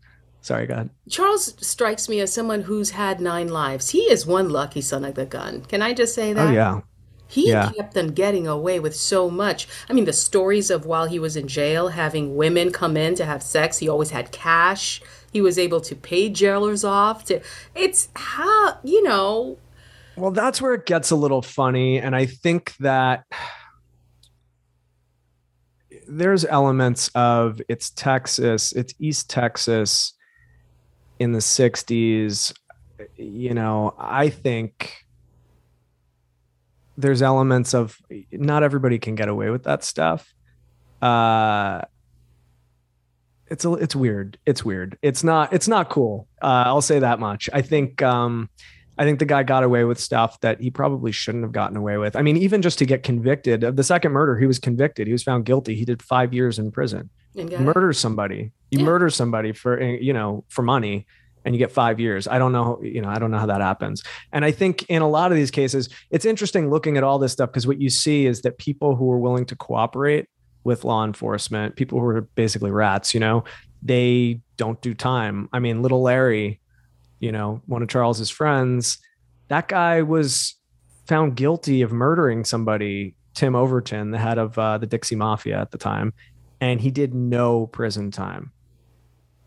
Sorry, 0.44 0.66
go 0.66 0.74
ahead. 0.74 0.90
Charles 1.08 1.54
strikes 1.66 2.10
me 2.10 2.20
as 2.20 2.34
someone 2.34 2.62
who's 2.62 2.90
had 2.92 3.22
nine 3.22 3.48
lives. 3.48 3.92
He 3.92 4.00
is 4.00 4.26
one 4.26 4.50
lucky 4.50 4.82
son 4.82 5.06
of 5.06 5.14
the 5.14 5.26
gun. 5.26 5.62
Can 5.66 5.84
I 5.84 5.94
just 5.94 6.16
say 6.16 6.34
that? 6.34 6.48
Oh, 6.48 6.52
yeah. 6.52 6.82
He 7.28 7.50
yeah. 7.50 7.72
kept 7.72 7.96
on 7.96 8.10
getting 8.10 8.48
away 8.48 8.80
with 8.80 8.96
so 8.96 9.30
much. 9.30 9.68
I 9.88 9.94
mean, 9.94 10.04
the 10.06 10.12
stories 10.12 10.70
of 10.70 10.86
while 10.86 11.06
he 11.06 11.20
was 11.20 11.38
in 11.38 11.48
jail, 11.48 11.90
having 11.90 12.36
women 12.36 12.72
come 12.72 12.98
in 12.98 13.16
to 13.16 13.26
have 13.26 13.42
sex, 13.42 13.78
he 13.78 13.88
always 13.88 14.10
had 14.10 14.32
cash. 14.32 15.02
He 15.32 15.42
was 15.42 15.58
able 15.58 15.80
to 15.80 15.96
pay 15.96 16.28
jailers 16.28 16.84
off. 16.84 17.24
To 17.26 17.40
it's 17.74 18.10
how 18.16 18.80
you 18.84 19.04
know. 19.04 19.58
Well, 20.22 20.30
that's 20.30 20.62
where 20.62 20.76
it 20.76 20.86
gets 20.86 21.10
a 21.10 21.16
little 21.16 21.42
funny, 21.42 21.98
and 21.98 22.16
I 22.16 22.28
think 22.28 22.76
that 22.78 23.26
there's 26.08 26.46
elements 26.46 27.10
of 27.16 27.60
it's 27.68 27.90
Texas, 27.90 28.72
it's 28.74 28.94
East 29.00 29.32
Texas 29.32 30.14
in 31.18 31.32
the 31.34 31.40
60s 31.40 32.54
you 33.16 33.54
know 33.54 33.94
i 34.00 34.28
think 34.28 35.06
there's 36.98 37.22
elements 37.22 37.74
of 37.76 37.98
not 38.32 38.64
everybody 38.64 38.98
can 39.00 39.16
get 39.16 39.28
away 39.28 39.50
with 39.50 39.64
that 39.64 39.84
stuff. 39.84 40.34
Uh 41.02 41.82
it's 43.48 43.66
a, 43.66 43.74
it's 43.74 43.96
weird 43.96 44.38
it's 44.46 44.64
weird. 44.64 44.98
It's 45.02 45.24
not 45.24 45.54
it's 45.54 45.68
not 45.68 45.90
cool. 45.90 46.28
Uh, 46.42 46.64
i'll 46.68 46.82
say 46.82 47.00
that 47.00 47.20
much. 47.20 47.50
I 47.54 47.62
think 47.62 48.02
um 48.02 48.50
i 49.02 49.06
think 49.06 49.18
the 49.18 49.26
guy 49.26 49.42
got 49.42 49.64
away 49.64 49.84
with 49.84 50.00
stuff 50.00 50.40
that 50.42 50.62
he 50.62 50.70
probably 50.70 51.12
shouldn't 51.12 51.44
have 51.44 51.52
gotten 51.52 51.76
away 51.76 51.98
with. 51.98 52.16
I 52.16 52.22
mean 52.22 52.38
even 52.38 52.62
just 52.62 52.78
to 52.80 52.86
get 52.86 53.02
convicted 53.02 53.64
of 53.64 53.76
the 53.76 53.84
second 53.84 54.12
murder 54.12 54.38
he 54.38 54.46
was 54.46 54.60
convicted. 54.60 55.08
He 55.08 55.14
was 55.14 55.24
found 55.24 55.46
guilty. 55.46 55.76
He 55.76 55.86
did 55.86 56.02
five 56.04 56.34
years 56.34 56.60
in 56.60 56.72
prison. 56.72 57.10
Murders 57.60 57.98
somebody. 57.98 58.52
You 58.70 58.80
yeah. 58.80 58.86
murder 58.86 59.10
somebody 59.10 59.54
for 59.54 59.82
you 59.82 60.14
know 60.14 60.44
for 60.50 60.62
money 60.62 61.08
and 61.44 61.56
you 61.56 61.60
get 61.60 61.72
five 61.72 62.00
years. 62.00 62.28
I 62.28 62.38
don't 62.38 62.52
know 62.52 62.80
you 62.84 63.02
know 63.02 63.10
i 63.10 63.18
don't 63.18 63.32
know 63.32 63.40
how 63.40 63.48
that 63.48 63.62
happens. 63.62 64.04
And 64.32 64.46
i 64.46 64.52
think 64.52 64.86
in 64.88 65.02
a 65.02 65.10
lot 65.10 65.32
of 65.32 65.38
these 65.38 65.52
cases 65.52 65.90
it's 66.12 66.26
interesting 66.26 66.70
looking 66.70 66.96
at 66.98 67.04
all 67.04 67.18
this 67.18 67.32
stuff 67.32 67.50
because 67.50 67.66
what 67.66 67.82
you 67.82 67.90
see 67.90 68.28
is 68.28 68.44
that 68.44 68.60
people 68.60 68.96
who 68.96 69.10
are 69.12 69.20
willing 69.20 69.46
to 69.48 69.56
cooperate 69.56 70.28
with 70.64 70.84
law 70.84 71.04
enforcement 71.04 71.76
people 71.76 72.00
who 72.00 72.06
are 72.06 72.22
basically 72.22 72.70
rats 72.70 73.16
you 73.16 73.20
know 73.20 73.44
they 73.82 74.40
don't 74.58 74.80
do 74.82 74.94
time. 74.94 75.50
I 75.52 75.58
mean 75.58 75.82
little 75.82 76.04
larry 76.04 76.61
you 77.22 77.32
know 77.32 77.62
one 77.68 77.82
of 77.82 77.88
charles's 77.88 78.30
friends 78.30 78.98
that 79.48 79.70
guy 79.70 80.02
was 80.02 80.56
found 81.08 81.38
guilty 81.38 81.82
of 81.82 81.94
murdering 81.94 82.44
somebody 82.44 83.16
tim 83.34 83.56
overton 83.56 84.12
the 84.12 84.18
head 84.18 84.38
of 84.38 84.58
uh, 84.58 84.78
the 84.78 84.86
dixie 84.86 85.16
mafia 85.16 85.58
at 85.58 85.72
the 85.72 85.78
time 85.78 86.14
and 86.62 86.80
he 86.80 86.92
did 86.92 87.14
no 87.14 87.68
prison 87.68 88.12
time. 88.12 88.52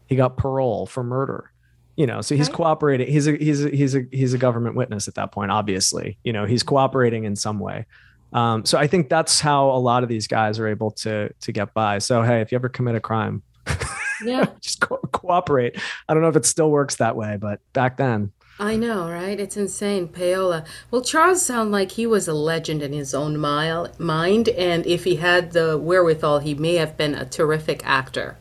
He 0.07 0.17
got 0.17 0.37
parole 0.37 0.85
for 0.85 1.03
murder. 1.03 1.53
You 1.97 2.09
know, 2.09 2.23
so 2.23 2.35
he's 2.35 2.49
cooperating. 2.49 3.07
He's 3.07 3.29
a 3.29 3.37
he's 3.37 3.65
a 3.65 3.71
he's 3.71 3.95
a 3.95 4.03
he's 4.11 4.35
a 4.35 4.39
government 4.39 4.75
witness 4.75 5.07
at 5.07 5.15
that 5.15 5.31
point. 5.31 5.53
Obviously, 5.53 6.19
you 6.25 6.33
know, 6.33 6.45
he's 6.45 6.65
cooperating 6.65 7.23
in 7.23 7.37
some 7.37 7.61
way. 7.61 7.87
Um, 8.33 8.65
so 8.65 8.79
I 8.79 8.89
think 8.89 9.09
that's 9.09 9.39
how 9.39 9.71
a 9.71 9.79
lot 9.79 10.03
of 10.03 10.09
these 10.09 10.27
guys 10.27 10.59
are 10.59 10.67
able 10.67 10.91
to 10.91 11.33
to 11.33 11.53
get 11.53 11.73
by. 11.73 11.99
So 11.99 12.23
hey, 12.23 12.41
if 12.41 12.51
you 12.51 12.57
ever 12.57 12.69
commit 12.69 12.97
a 12.97 13.01
crime, 13.01 13.45
yeah, 14.23 14.47
just 14.61 14.81
co- 14.81 14.99
cooperate. 15.13 15.81
I 16.09 16.15
don't 16.15 16.23
know 16.23 16.29
if 16.29 16.37
it 16.37 16.47
still 16.47 16.71
works 16.71 16.97
that 16.97 17.17
way, 17.17 17.37
but 17.41 17.61
back 17.73 17.97
then, 17.97 18.33
I 18.59 18.77
know, 18.77 19.11
right? 19.11 19.41
It's 19.41 19.57
insane. 19.57 20.09
Payola. 20.09 20.65
Well, 20.91 21.03
Charles 21.03 21.45
sounded 21.45 21.73
like 21.73 21.93
he 21.93 22.07
was 22.07 22.29
a 22.29 22.35
legend 22.35 22.83
in 22.83 22.93
his 22.93 23.13
own 23.13 23.37
mile, 23.37 23.89
mind, 23.99 24.49
and 24.51 24.87
if 24.87 25.05
he 25.05 25.17
had 25.17 25.53
the 25.53 25.77
wherewithal, 25.77 26.39
he 26.39 26.55
may 26.55 26.75
have 26.75 26.97
been 26.97 27.15
a 27.15 27.25
terrific 27.25 27.85
actor. 27.85 28.37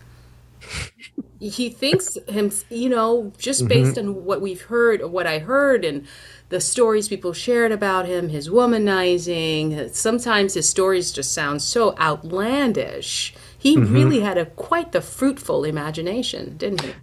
he 1.39 1.69
thinks 1.69 2.17
him, 2.27 2.51
you 2.69 2.89
know, 2.89 3.33
just 3.39 3.61
mm-hmm. 3.61 3.69
based 3.69 3.97
on 3.97 4.23
what 4.23 4.39
we've 4.39 4.61
heard, 4.61 5.01
or 5.01 5.07
what 5.07 5.25
I 5.25 5.39
heard, 5.39 5.83
and 5.83 6.05
the 6.49 6.61
stories 6.61 7.07
people 7.07 7.33
shared 7.33 7.71
about 7.71 8.05
him, 8.05 8.29
his 8.29 8.49
womanizing. 8.49 9.93
Sometimes 9.95 10.53
his 10.53 10.69
stories 10.69 11.11
just 11.11 11.33
sound 11.33 11.63
so 11.63 11.97
outlandish. 11.97 13.33
He 13.63 13.77
mm-hmm. 13.77 13.93
really 13.93 14.19
had 14.19 14.37
a 14.37 14.45
quite 14.45 14.91
the 14.91 14.99
fruitful 14.99 15.63
imagination, 15.63 16.57
didn't 16.57 16.81
he? 16.81 16.93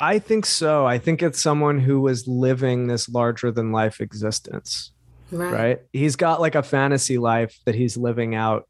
I 0.00 0.18
think 0.18 0.46
so. 0.46 0.86
I 0.86 0.96
think 0.96 1.22
it's 1.22 1.38
someone 1.38 1.78
who 1.78 2.00
was 2.00 2.26
living 2.26 2.86
this 2.86 3.06
larger 3.06 3.50
than 3.50 3.70
life 3.70 4.00
existence. 4.00 4.92
Right. 5.30 5.52
right. 5.52 5.78
He's 5.92 6.16
got 6.16 6.40
like 6.40 6.54
a 6.54 6.62
fantasy 6.62 7.18
life 7.18 7.58
that 7.66 7.74
he's 7.74 7.98
living 7.98 8.34
out. 8.34 8.66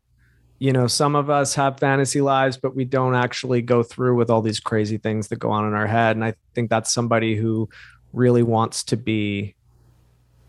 You 0.59 0.73
know, 0.73 0.89
some 0.89 1.15
of 1.15 1.31
us 1.31 1.55
have 1.55 1.79
fantasy 1.79 2.21
lives, 2.21 2.57
but 2.57 2.75
we 2.75 2.85
don't 2.85 3.15
actually 3.15 3.63
go 3.63 3.85
through 3.85 4.17
with 4.17 4.29
all 4.29 4.43
these 4.43 4.59
crazy 4.59 4.99
things 4.99 5.29
that 5.29 5.39
go 5.39 5.51
on 5.51 5.69
in 5.69 5.75
our 5.75 5.87
head. 5.87 6.17
And 6.17 6.25
I 6.25 6.35
think 6.57 6.69
that's 6.69 6.93
somebody 6.93 7.37
who 7.37 7.69
really 8.13 8.43
wants 8.43 8.83
to 8.85 8.97
be 8.97 9.55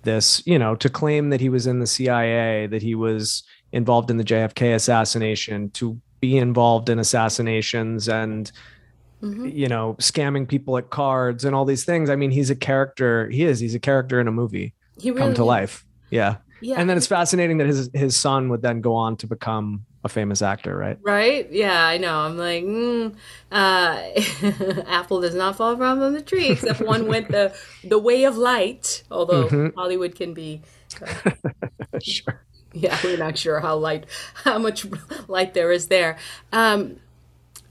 this, 0.02 0.42
you 0.48 0.58
know, 0.58 0.74
to 0.78 0.90
claim 0.90 1.30
that 1.30 1.42
he 1.42 1.50
was 1.50 1.68
in 1.68 1.78
the 1.78 1.86
CIA, 1.86 2.66
that 2.66 2.82
he 2.82 2.96
was 2.96 3.44
involved 3.72 4.10
in 4.10 4.18
the 4.18 4.24
JFK 4.24 4.74
assassination, 4.74 5.70
to 5.72 6.02
be 6.20 6.38
involved 6.38 6.90
in 6.90 7.00
assassinations 7.00 8.08
and 8.08 8.52
mm-hmm. 9.22 9.48
you 9.48 9.68
know, 9.68 9.96
scamming 10.00 10.48
people 10.48 10.78
at 10.78 10.90
cards 10.90 11.46
and 11.46 11.56
all 11.56 11.66
these 11.66 11.86
things. 11.86 12.10
I 12.10 12.16
mean, 12.16 12.32
he's 12.32 12.50
a 12.50 12.56
character. 12.56 13.30
He 13.30 13.44
is. 13.44 13.60
He's 13.60 13.76
a 13.76 13.80
character 13.80 14.20
in 14.20 14.28
a 14.28 14.32
movie. 14.32 14.74
He 15.00 15.12
really 15.12 15.22
come 15.22 15.34
to 15.36 15.42
is. 15.42 15.48
life. 15.48 15.86
Yeah. 16.10 16.38
Yeah. 16.62 16.80
And 16.80 16.90
then 16.90 16.98
it's 16.98 17.08
fascinating 17.08 17.58
that 17.60 17.68
his 17.68 17.90
his 17.94 18.16
son 18.16 18.50
would 18.50 18.64
then 18.64 18.82
go 18.82 18.96
on 18.96 19.16
to 19.18 19.28
become 19.28 19.86
a 20.04 20.10
famous 20.10 20.42
actor, 20.42 20.76
right? 20.76 20.98
Right? 21.04 21.52
Yeah, 21.52 21.86
I 21.86 21.98
know. 21.98 22.18
I'm 22.18 22.38
like, 22.38 22.64
mm, 22.64 23.16
uh, 23.52 24.84
apple 24.88 25.22
does 25.22 25.36
not 25.36 25.56
fall 25.56 25.78
from 25.78 26.14
the 26.14 26.22
tree, 26.22 26.50
except 26.50 26.82
one 26.82 27.08
went 27.08 27.30
the 27.30 27.56
the 27.84 28.00
way 28.00 28.24
of 28.24 28.38
light. 28.38 29.04
Although 29.12 29.48
mm-hmm. 29.48 29.78
Hollywood 29.78 30.16
can 30.16 30.34
be, 30.34 30.62
uh, 31.00 31.32
sure. 32.02 32.47
Yeah, 32.82 32.98
we're 33.04 33.18
not 33.18 33.38
sure 33.38 33.60
how 33.60 33.76
light, 33.78 34.06
how 34.44 34.60
much 34.60 34.86
light 35.28 35.54
there 35.54 35.72
is 35.72 35.88
there. 35.88 36.18
Um, 36.52 36.98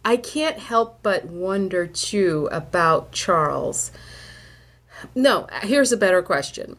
I 0.05 0.17
can't 0.17 0.59
help 0.59 1.01
but 1.03 1.27
wonder 1.27 1.87
too 1.87 2.49
about 2.51 3.13
Charles. 3.13 3.93
No, 5.15 5.47
here's 5.63 5.93
a 5.93 5.97
better 5.97 6.23
question. 6.23 6.77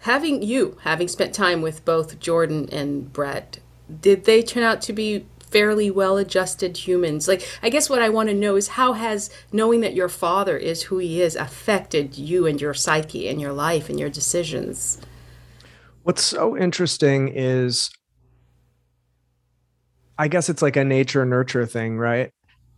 Having 0.00 0.42
you, 0.42 0.78
having 0.82 1.06
spent 1.06 1.34
time 1.34 1.62
with 1.62 1.84
both 1.84 2.18
Jordan 2.18 2.68
and 2.72 3.12
Brett, 3.12 3.58
did 4.00 4.24
they 4.24 4.42
turn 4.42 4.64
out 4.64 4.82
to 4.82 4.92
be 4.92 5.26
fairly 5.40 5.90
well 5.90 6.16
adjusted 6.16 6.76
humans? 6.76 7.28
Like, 7.28 7.46
I 7.62 7.68
guess 7.68 7.90
what 7.90 8.02
I 8.02 8.08
want 8.08 8.28
to 8.30 8.34
know 8.34 8.56
is 8.56 8.68
how 8.68 8.94
has 8.94 9.30
knowing 9.52 9.80
that 9.82 9.94
your 9.94 10.08
father 10.08 10.56
is 10.56 10.84
who 10.84 10.98
he 10.98 11.22
is 11.22 11.36
affected 11.36 12.18
you 12.18 12.46
and 12.46 12.60
your 12.60 12.74
psyche 12.74 13.28
and 13.28 13.40
your 13.40 13.52
life 13.52 13.88
and 13.88 14.00
your 14.00 14.10
decisions? 14.10 14.98
What's 16.02 16.22
so 16.22 16.56
interesting 16.56 17.28
is 17.34 17.90
I 20.18 20.28
guess 20.28 20.48
it's 20.48 20.62
like 20.62 20.76
a 20.76 20.84
nature 20.84 21.24
nurture 21.24 21.66
thing, 21.66 21.98
right? 21.98 22.30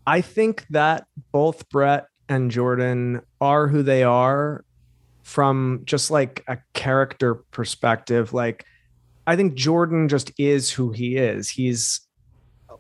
I 0.07 0.21
think 0.21 0.67
that 0.71 1.07
both 1.33 1.69
Brett 1.69 2.07
and 2.29 2.51
Jordan 2.51 3.23
are 3.41 3.69
who 3.69 3.83
they 3.83 4.03
are 4.03 4.65
from 5.23 5.83
just 5.85 6.11
like 6.11 6.45
a 6.49 6.59
character 6.75 7.35
perspective. 7.35 8.33
Like, 8.33 8.65
I 9.27 9.37
think 9.37 9.55
Jordan 9.55 10.09
just 10.09 10.31
is 10.39 10.71
who 10.71 10.93
he 10.93 11.17
is. 11.17 11.49
He's 11.49 12.01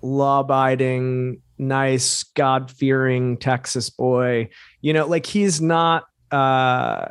law 0.02 0.40
abiding, 0.40 1.40
nice, 1.58 2.22
God 2.22 2.70
fearing 2.70 3.38
Texas 3.38 3.88
boy. 3.90 4.50
You 4.82 4.92
know, 4.92 5.06
like 5.06 5.24
he's 5.24 5.60
not, 5.60 6.04
uh, 6.30 7.06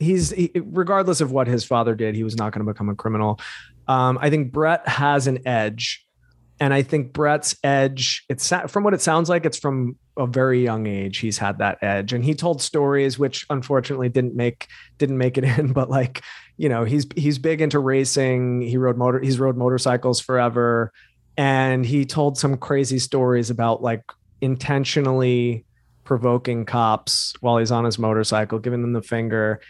he's 0.00 0.30
he, 0.30 0.50
regardless 0.64 1.20
of 1.20 1.30
what 1.30 1.46
his 1.46 1.64
father 1.64 1.94
did, 1.94 2.14
he 2.16 2.24
was 2.24 2.36
not 2.36 2.52
going 2.52 2.66
to 2.66 2.72
become 2.72 2.88
a 2.88 2.94
criminal. 2.94 3.38
Um, 3.86 4.18
I 4.20 4.30
think 4.30 4.52
Brett 4.52 4.86
has 4.88 5.26
an 5.26 5.46
edge. 5.46 6.06
And 6.62 6.74
I 6.74 6.82
think 6.82 7.14
Brett's 7.14 7.56
edge, 7.64 8.24
it's 8.28 8.52
from 8.68 8.84
what 8.84 8.92
it 8.92 9.00
sounds 9.00 9.30
like, 9.30 9.46
it's 9.46 9.58
from 9.58 9.96
a 10.18 10.26
very 10.26 10.62
young 10.62 10.86
age. 10.86 11.16
He's 11.16 11.38
had 11.38 11.58
that 11.58 11.78
edge. 11.82 12.12
And 12.12 12.22
he 12.22 12.34
told 12.34 12.60
stories 12.60 13.18
which 13.18 13.46
unfortunately 13.48 14.10
didn't 14.10 14.34
make 14.36 14.68
didn't 14.98 15.16
make 15.16 15.38
it 15.38 15.44
in, 15.58 15.72
but 15.72 15.88
like, 15.88 16.22
you 16.58 16.68
know, 16.68 16.84
he's 16.84 17.06
he's 17.16 17.38
big 17.38 17.62
into 17.62 17.78
racing. 17.78 18.60
He 18.60 18.76
rode 18.76 18.98
motor 18.98 19.20
he's 19.20 19.38
rode 19.38 19.56
motorcycles 19.56 20.20
forever. 20.20 20.92
And 21.38 21.86
he 21.86 22.04
told 22.04 22.36
some 22.36 22.58
crazy 22.58 22.98
stories 22.98 23.48
about 23.48 23.82
like 23.82 24.02
intentionally 24.42 25.64
provoking 26.04 26.66
cops 26.66 27.34
while 27.40 27.56
he's 27.56 27.70
on 27.70 27.84
his 27.84 27.98
motorcycle, 27.98 28.58
giving 28.58 28.82
them 28.82 28.92
the 28.92 29.00
finger, 29.02 29.60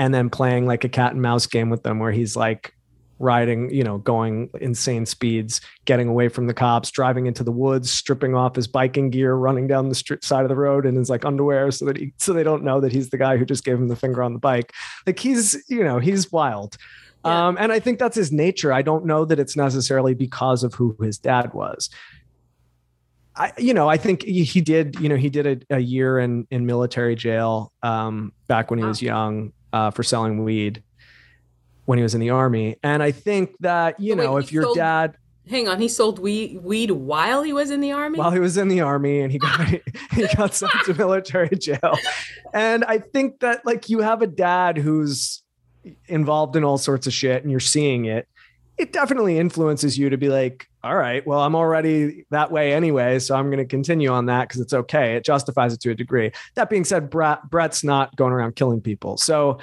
and 0.00 0.14
then 0.14 0.30
playing 0.30 0.66
like 0.66 0.82
a 0.82 0.88
cat 0.88 1.12
and 1.12 1.20
mouse 1.20 1.46
game 1.46 1.68
with 1.68 1.82
them 1.82 1.98
where 1.98 2.10
he's 2.10 2.34
like 2.34 2.72
riding, 3.18 3.68
you 3.68 3.84
know, 3.84 3.98
going 3.98 4.48
insane 4.58 5.04
speeds, 5.04 5.60
getting 5.84 6.08
away 6.08 6.30
from 6.30 6.46
the 6.46 6.54
cops, 6.54 6.90
driving 6.90 7.26
into 7.26 7.44
the 7.44 7.52
woods, 7.52 7.90
stripping 7.90 8.34
off 8.34 8.56
his 8.56 8.66
biking 8.66 9.10
gear, 9.10 9.34
running 9.34 9.66
down 9.66 9.90
the 9.90 9.94
street 9.94 10.24
side 10.24 10.42
of 10.42 10.48
the 10.48 10.56
road 10.56 10.86
in 10.86 10.96
his 10.96 11.10
like 11.10 11.26
underwear 11.26 11.70
so 11.70 11.84
that 11.84 11.98
he 11.98 12.14
so 12.16 12.32
they 12.32 12.42
don't 12.42 12.64
know 12.64 12.80
that 12.80 12.92
he's 12.92 13.10
the 13.10 13.18
guy 13.18 13.36
who 13.36 13.44
just 13.44 13.62
gave 13.62 13.74
him 13.74 13.88
the 13.88 13.94
finger 13.94 14.22
on 14.22 14.32
the 14.32 14.38
bike. 14.38 14.72
Like 15.06 15.18
he's, 15.18 15.62
you 15.68 15.84
know, 15.84 15.98
he's 15.98 16.32
wild. 16.32 16.78
Yeah. 17.22 17.48
Um, 17.48 17.58
and 17.60 17.70
I 17.70 17.78
think 17.78 17.98
that's 17.98 18.16
his 18.16 18.32
nature. 18.32 18.72
I 18.72 18.80
don't 18.80 19.04
know 19.04 19.26
that 19.26 19.38
it's 19.38 19.54
necessarily 19.54 20.14
because 20.14 20.64
of 20.64 20.72
who 20.72 20.96
his 21.02 21.18
dad 21.18 21.52
was. 21.52 21.90
I, 23.36 23.52
you 23.58 23.74
know, 23.74 23.86
I 23.86 23.98
think 23.98 24.22
he 24.22 24.62
did, 24.62 24.98
you 24.98 25.10
know, 25.10 25.16
he 25.16 25.28
did 25.28 25.46
a, 25.70 25.76
a 25.76 25.78
year 25.78 26.18
in, 26.18 26.46
in 26.50 26.64
military 26.64 27.16
jail 27.16 27.70
um, 27.82 28.32
back 28.46 28.70
when 28.70 28.78
he 28.78 28.84
was 28.86 29.02
young 29.02 29.52
uh, 29.72 29.90
for 29.90 30.02
selling 30.02 30.44
weed 30.44 30.82
when 31.84 31.98
he 31.98 32.02
was 32.02 32.14
in 32.14 32.20
the 32.20 32.30
army. 32.30 32.76
And 32.82 33.02
I 33.02 33.10
think 33.10 33.56
that, 33.60 33.98
you 34.00 34.12
oh, 34.12 34.16
know, 34.16 34.36
if 34.36 34.52
your 34.52 34.64
sold, 34.64 34.76
dad 34.76 35.16
Hang 35.50 35.66
on, 35.66 35.80
he 35.80 35.88
sold 35.88 36.20
weed 36.20 36.62
weed 36.62 36.92
while 36.92 37.42
he 37.42 37.52
was 37.52 37.72
in 37.72 37.80
the 37.80 37.90
army? 37.90 38.18
While 38.18 38.30
he 38.30 38.38
was 38.38 38.56
in 38.56 38.68
the 38.68 38.82
army 38.82 39.20
and 39.20 39.32
he 39.32 39.38
got 39.38 39.60
he 40.12 40.26
got 40.36 40.54
sent 40.54 40.72
to 40.84 40.94
military 40.94 41.56
jail. 41.56 41.98
And 42.54 42.84
I 42.84 42.98
think 42.98 43.40
that 43.40 43.66
like 43.66 43.88
you 43.88 43.98
have 44.00 44.22
a 44.22 44.28
dad 44.28 44.78
who's 44.78 45.42
involved 46.06 46.54
in 46.54 46.62
all 46.62 46.78
sorts 46.78 47.06
of 47.08 47.12
shit 47.12 47.42
and 47.42 47.50
you're 47.50 47.58
seeing 47.58 48.04
it. 48.04 48.28
It 48.78 48.92
definitely 48.92 49.38
influences 49.38 49.98
you 49.98 50.08
to 50.10 50.16
be 50.16 50.28
like, 50.28 50.69
all 50.82 50.96
right, 50.96 51.26
well, 51.26 51.40
I'm 51.40 51.54
already 51.54 52.24
that 52.30 52.50
way 52.50 52.72
anyway, 52.72 53.18
so 53.18 53.34
I'm 53.34 53.46
going 53.46 53.58
to 53.58 53.66
continue 53.66 54.10
on 54.10 54.26
that 54.26 54.48
because 54.48 54.60
it's 54.60 54.72
okay. 54.72 55.16
It 55.16 55.24
justifies 55.24 55.74
it 55.74 55.80
to 55.80 55.90
a 55.90 55.94
degree. 55.94 56.32
That 56.54 56.70
being 56.70 56.84
said, 56.84 57.10
Brett, 57.10 57.50
Brett's 57.50 57.84
not 57.84 58.16
going 58.16 58.32
around 58.32 58.56
killing 58.56 58.80
people. 58.80 59.16
So 59.16 59.58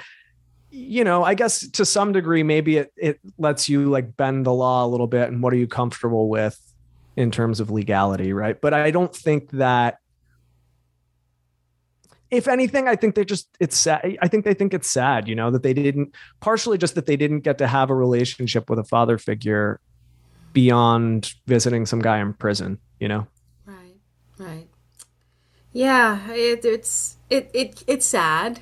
you 0.70 1.02
know, 1.04 1.24
I 1.24 1.34
guess 1.34 1.66
to 1.70 1.84
some 1.84 2.12
degree, 2.12 2.42
maybe 2.42 2.76
it, 2.76 2.92
it 2.96 3.20
lets 3.38 3.68
you 3.68 3.88
like 3.88 4.16
bend 4.16 4.44
the 4.44 4.52
law 4.52 4.84
a 4.84 4.88
little 4.88 5.06
bit 5.06 5.28
and 5.28 5.42
what 5.42 5.52
are 5.52 5.56
you 5.56 5.66
comfortable 5.66 6.28
with 6.28 6.60
in 7.16 7.30
terms 7.30 7.60
of 7.60 7.70
legality, 7.70 8.32
right? 8.32 8.60
But 8.60 8.74
I 8.74 8.90
don't 8.90 9.14
think 9.14 9.50
that 9.52 9.98
if 12.30 12.46
anything, 12.46 12.86
I 12.86 12.96
think 12.96 13.14
they 13.14 13.24
just 13.24 13.48
it's 13.58 13.76
sad. 13.76 14.18
I 14.20 14.28
think 14.28 14.44
they 14.44 14.52
think 14.52 14.74
it's 14.74 14.90
sad, 14.90 15.26
you 15.26 15.34
know, 15.34 15.50
that 15.50 15.62
they 15.62 15.72
didn't 15.72 16.14
partially 16.40 16.76
just 16.76 16.94
that 16.96 17.06
they 17.06 17.16
didn't 17.16 17.40
get 17.40 17.58
to 17.58 17.66
have 17.66 17.88
a 17.88 17.94
relationship 17.94 18.68
with 18.68 18.78
a 18.78 18.84
father 18.84 19.16
figure 19.16 19.80
beyond 20.52 21.32
visiting 21.46 21.86
some 21.86 22.00
guy 22.00 22.18
in 22.18 22.34
prison, 22.34 22.78
you 23.00 23.08
know? 23.08 23.26
Right. 23.66 23.96
Right. 24.38 24.68
Yeah, 25.72 26.30
it, 26.32 26.64
it's 26.64 27.16
it, 27.30 27.50
it 27.52 27.84
it's 27.86 28.06
sad, 28.06 28.60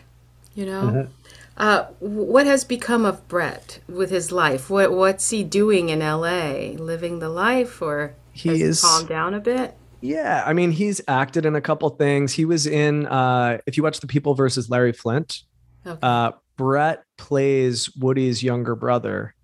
you 0.54 0.66
know. 0.66 0.82
Mm-hmm. 0.82 1.12
Uh, 1.56 1.84
what 2.00 2.44
has 2.44 2.64
become 2.64 3.06
of 3.06 3.26
Brett 3.28 3.80
with 3.88 4.10
his 4.10 4.30
life? 4.30 4.68
What 4.68 4.92
what's 4.92 5.30
he 5.30 5.42
doing 5.42 5.88
in 5.88 6.02
L.A.? 6.02 6.76
Living 6.76 7.20
the 7.20 7.30
life, 7.30 7.80
or 7.80 8.14
he 8.32 8.50
has 8.50 8.60
is 8.60 8.80
calmed 8.82 9.08
down 9.08 9.32
a 9.32 9.40
bit? 9.40 9.74
Yeah, 10.02 10.42
I 10.46 10.52
mean, 10.52 10.70
he's 10.70 11.00
acted 11.08 11.46
in 11.46 11.56
a 11.56 11.60
couple 11.60 11.88
things. 11.90 12.32
He 12.32 12.44
was 12.44 12.66
in. 12.66 13.06
Uh, 13.06 13.58
if 13.66 13.76
you 13.76 13.82
watch 13.82 14.00
The 14.00 14.06
People 14.06 14.34
versus 14.34 14.68
Larry 14.68 14.92
Flynt, 14.92 15.42
okay. 15.86 15.98
uh, 16.02 16.32
Brett 16.56 17.04
plays 17.16 17.94
Woody's 17.96 18.42
younger 18.42 18.74
brother 18.74 19.34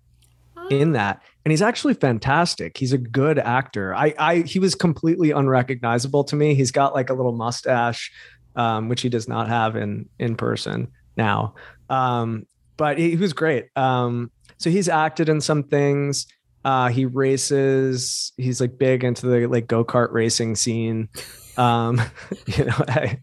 oh. 0.55 0.67
in 0.67 0.91
that, 0.91 1.23
and 1.45 1.51
he's 1.51 1.61
actually 1.61 1.93
fantastic. 1.93 2.77
He's 2.77 2.93
a 2.93 2.97
good 2.97 3.37
actor. 3.37 3.93
I, 3.93 4.13
I, 4.17 4.37
he 4.39 4.59
was 4.59 4.75
completely 4.75 5.31
unrecognizable 5.31 6.23
to 6.25 6.35
me. 6.35 6.55
He's 6.55 6.71
got 6.71 6.93
like 6.93 7.09
a 7.09 7.13
little 7.13 7.33
mustache, 7.33 8.11
um, 8.55 8.87
which 8.87 9.01
he 9.01 9.09
does 9.09 9.27
not 9.27 9.49
have 9.49 9.75
in 9.75 10.07
in 10.19 10.35
person 10.35 10.87
now. 11.17 11.55
Um, 11.89 12.45
but 12.77 12.97
he, 12.97 13.11
he, 13.11 13.15
was 13.17 13.33
great. 13.33 13.67
Um, 13.75 14.31
so 14.57 14.69
he's 14.69 14.87
acted 14.87 15.27
in 15.29 15.41
some 15.41 15.63
things. 15.63 16.27
Uh, 16.63 16.87
he 16.87 17.05
races. 17.05 18.31
He's 18.37 18.61
like 18.61 18.77
big 18.77 19.03
into 19.03 19.27
the 19.27 19.47
like 19.47 19.67
go 19.67 19.83
kart 19.83 20.11
racing 20.11 20.55
scene. 20.55 21.09
Um, 21.57 22.01
you 22.45 22.65
know, 22.65 22.83
I, 22.87 23.19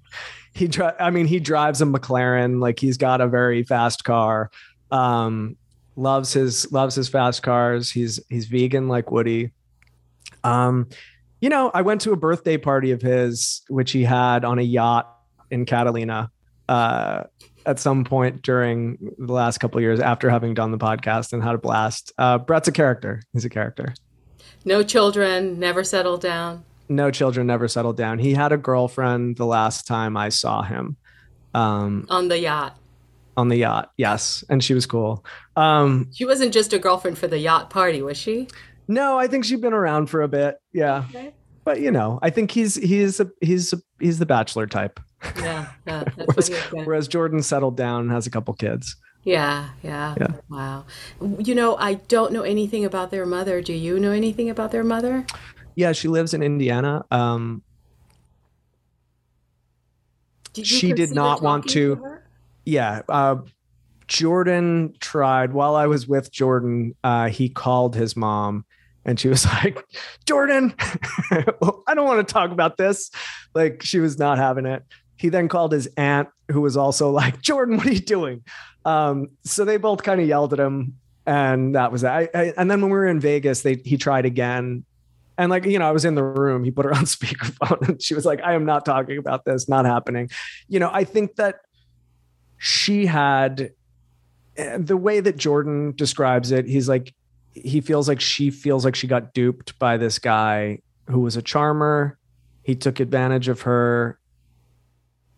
he 0.52 0.68
dri- 0.68 0.92
I 1.00 1.10
mean, 1.10 1.26
he 1.26 1.40
drives 1.40 1.80
a 1.80 1.86
McLaren. 1.86 2.60
Like 2.60 2.78
he's 2.78 2.98
got 2.98 3.22
a 3.22 3.28
very 3.28 3.62
fast 3.62 4.04
car. 4.04 4.50
Um, 4.90 5.56
loves 5.96 6.32
his 6.32 6.70
loves 6.72 6.94
his 6.94 7.08
fast 7.08 7.42
cars. 7.42 7.90
He's 7.90 8.20
he's 8.28 8.46
vegan 8.46 8.88
like 8.88 9.10
Woody. 9.10 9.52
Um, 10.44 10.88
you 11.40 11.48
know, 11.48 11.70
I 11.72 11.82
went 11.82 12.02
to 12.02 12.12
a 12.12 12.16
birthday 12.16 12.56
party 12.56 12.90
of 12.90 13.00
his, 13.02 13.62
which 13.68 13.92
he 13.92 14.04
had 14.04 14.44
on 14.44 14.58
a 14.58 14.62
yacht 14.62 15.14
in 15.50 15.64
Catalina. 15.66 16.30
Uh, 16.68 17.24
at 17.66 17.78
some 17.78 18.04
point 18.04 18.42
during 18.42 19.12
the 19.18 19.32
last 19.32 19.58
couple 19.58 19.80
years 19.80 20.00
after 20.00 20.30
having 20.30 20.54
done 20.54 20.70
the 20.70 20.78
podcast 20.78 21.32
and 21.32 21.42
had 21.42 21.54
a 21.54 21.58
blast. 21.58 22.12
Uh, 22.18 22.38
Brett's 22.38 22.68
a 22.68 22.72
character. 22.72 23.22
He's 23.32 23.44
a 23.44 23.50
character. 23.50 23.94
No 24.64 24.82
children, 24.82 25.58
never 25.58 25.84
settled 25.84 26.20
down. 26.20 26.64
No 26.88 27.10
children, 27.10 27.46
never 27.46 27.68
settled 27.68 27.96
down. 27.96 28.18
He 28.18 28.34
had 28.34 28.52
a 28.52 28.56
girlfriend 28.56 29.36
the 29.36 29.46
last 29.46 29.86
time 29.86 30.16
I 30.16 30.28
saw 30.28 30.62
him. 30.62 30.96
Um, 31.54 32.06
on 32.08 32.28
the 32.28 32.38
yacht. 32.38 32.76
On 33.40 33.48
the 33.48 33.56
yacht, 33.56 33.90
yes, 33.96 34.44
and 34.50 34.62
she 34.62 34.74
was 34.74 34.84
cool. 34.84 35.24
Um, 35.56 36.10
she 36.12 36.26
wasn't 36.26 36.52
just 36.52 36.74
a 36.74 36.78
girlfriend 36.78 37.16
for 37.16 37.26
the 37.26 37.38
yacht 37.38 37.70
party, 37.70 38.02
was 38.02 38.18
she? 38.18 38.48
No, 38.86 39.18
I 39.18 39.28
think 39.28 39.46
she'd 39.46 39.62
been 39.62 39.72
around 39.72 40.10
for 40.10 40.20
a 40.20 40.28
bit. 40.28 40.58
Yeah, 40.74 41.04
okay. 41.08 41.32
but 41.64 41.80
you 41.80 41.90
know, 41.90 42.18
I 42.20 42.28
think 42.28 42.50
he's 42.50 42.74
he's 42.74 43.18
a, 43.18 43.30
he's 43.40 43.72
a, 43.72 43.78
he's 43.98 44.18
the 44.18 44.26
bachelor 44.26 44.66
type. 44.66 45.00
Yeah, 45.38 45.70
yeah. 45.86 46.04
whereas, 46.26 46.50
whereas 46.84 47.08
Jordan 47.08 47.42
settled 47.42 47.78
down 47.78 48.02
and 48.02 48.10
has 48.10 48.26
a 48.26 48.30
couple 48.30 48.52
kids. 48.52 48.94
Yeah, 49.24 49.70
yeah, 49.82 50.16
yeah. 50.20 50.32
Wow. 50.50 50.84
You 51.38 51.54
know, 51.54 51.76
I 51.78 51.94
don't 51.94 52.34
know 52.34 52.42
anything 52.42 52.84
about 52.84 53.10
their 53.10 53.24
mother. 53.24 53.62
Do 53.62 53.72
you 53.72 53.98
know 53.98 54.12
anything 54.12 54.50
about 54.50 54.70
their 54.70 54.84
mother? 54.84 55.24
Yeah, 55.76 55.92
she 55.92 56.08
lives 56.08 56.34
in 56.34 56.42
Indiana. 56.42 57.06
Um, 57.10 57.62
did 60.52 60.66
she 60.66 60.92
did 60.92 61.12
not 61.12 61.40
want 61.40 61.68
to. 61.68 61.96
to 61.96 62.19
yeah. 62.64 63.02
Uh, 63.08 63.36
Jordan 64.06 64.94
tried 65.00 65.52
while 65.52 65.76
I 65.76 65.86
was 65.86 66.08
with 66.08 66.32
Jordan. 66.32 66.94
Uh, 67.04 67.28
he 67.28 67.48
called 67.48 67.94
his 67.94 68.16
mom 68.16 68.64
and 69.04 69.18
she 69.18 69.28
was 69.28 69.44
like, 69.64 69.84
Jordan, 70.26 70.74
I 71.30 71.94
don't 71.94 72.06
want 72.06 72.26
to 72.26 72.32
talk 72.32 72.50
about 72.50 72.76
this. 72.76 73.10
Like, 73.54 73.82
she 73.82 73.98
was 73.98 74.18
not 74.18 74.38
having 74.38 74.66
it. 74.66 74.84
He 75.16 75.28
then 75.28 75.48
called 75.48 75.72
his 75.72 75.88
aunt, 75.96 76.28
who 76.50 76.60
was 76.60 76.76
also 76.76 77.10
like, 77.22 77.40
Jordan, 77.40 77.76
what 77.76 77.86
are 77.86 77.92
you 77.92 78.00
doing? 78.00 78.42
Um, 78.84 79.28
so 79.44 79.64
they 79.64 79.76
both 79.76 80.02
kind 80.02 80.20
of 80.20 80.26
yelled 80.26 80.52
at 80.52 80.60
him, 80.60 80.96
and 81.26 81.74
that 81.74 81.92
was 81.92 82.00
that. 82.02 82.30
and 82.34 82.70
then 82.70 82.80
when 82.80 82.90
we 82.90 82.96
were 82.96 83.06
in 83.06 83.20
Vegas, 83.20 83.60
they 83.62 83.74
he 83.84 83.98
tried 83.98 84.24
again. 84.24 84.84
And 85.36 85.50
like, 85.50 85.64
you 85.64 85.78
know, 85.78 85.88
I 85.88 85.92
was 85.92 86.04
in 86.04 86.14
the 86.14 86.24
room, 86.24 86.64
he 86.64 86.70
put 86.70 86.84
her 86.84 86.94
on 86.94 87.04
speakerphone 87.04 87.88
and 87.88 88.02
she 88.02 88.14
was 88.14 88.26
like, 88.26 88.42
I 88.42 88.52
am 88.54 88.66
not 88.66 88.84
talking 88.84 89.16
about 89.16 89.46
this, 89.46 89.70
not 89.70 89.86
happening. 89.86 90.28
You 90.68 90.80
know, 90.80 90.90
I 90.92 91.04
think 91.04 91.36
that 91.36 91.60
she 92.62 93.06
had 93.06 93.72
eh, 94.58 94.76
the 94.78 94.96
way 94.98 95.20
that 95.20 95.38
Jordan 95.38 95.94
describes 95.96 96.52
it, 96.52 96.66
he's 96.66 96.90
like, 96.90 97.14
he 97.54 97.80
feels 97.80 98.06
like 98.06 98.20
she 98.20 98.50
feels 98.50 98.84
like 98.84 98.94
she 98.94 99.06
got 99.06 99.32
duped 99.32 99.78
by 99.78 99.96
this 99.96 100.18
guy 100.18 100.80
who 101.06 101.20
was 101.20 101.36
a 101.36 101.42
charmer. 101.42 102.18
He 102.62 102.74
took 102.74 103.00
advantage 103.00 103.48
of 103.48 103.62
her 103.62 104.20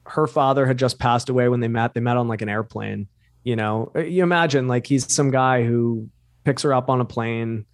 her 0.04 0.26
father 0.26 0.66
had 0.66 0.78
just 0.78 0.98
passed 0.98 1.28
away 1.28 1.48
when 1.48 1.60
they 1.60 1.68
met. 1.68 1.94
They 1.94 2.00
met 2.00 2.16
on 2.16 2.26
like 2.26 2.42
an 2.42 2.48
airplane. 2.48 3.06
You 3.44 3.54
know, 3.54 3.92
you 3.94 4.24
imagine 4.24 4.66
like 4.66 4.88
he's 4.88 5.10
some 5.10 5.30
guy 5.30 5.64
who 5.64 6.08
picks 6.42 6.62
her 6.62 6.74
up 6.74 6.90
on 6.90 7.00
a 7.00 7.04
plane. 7.04 7.66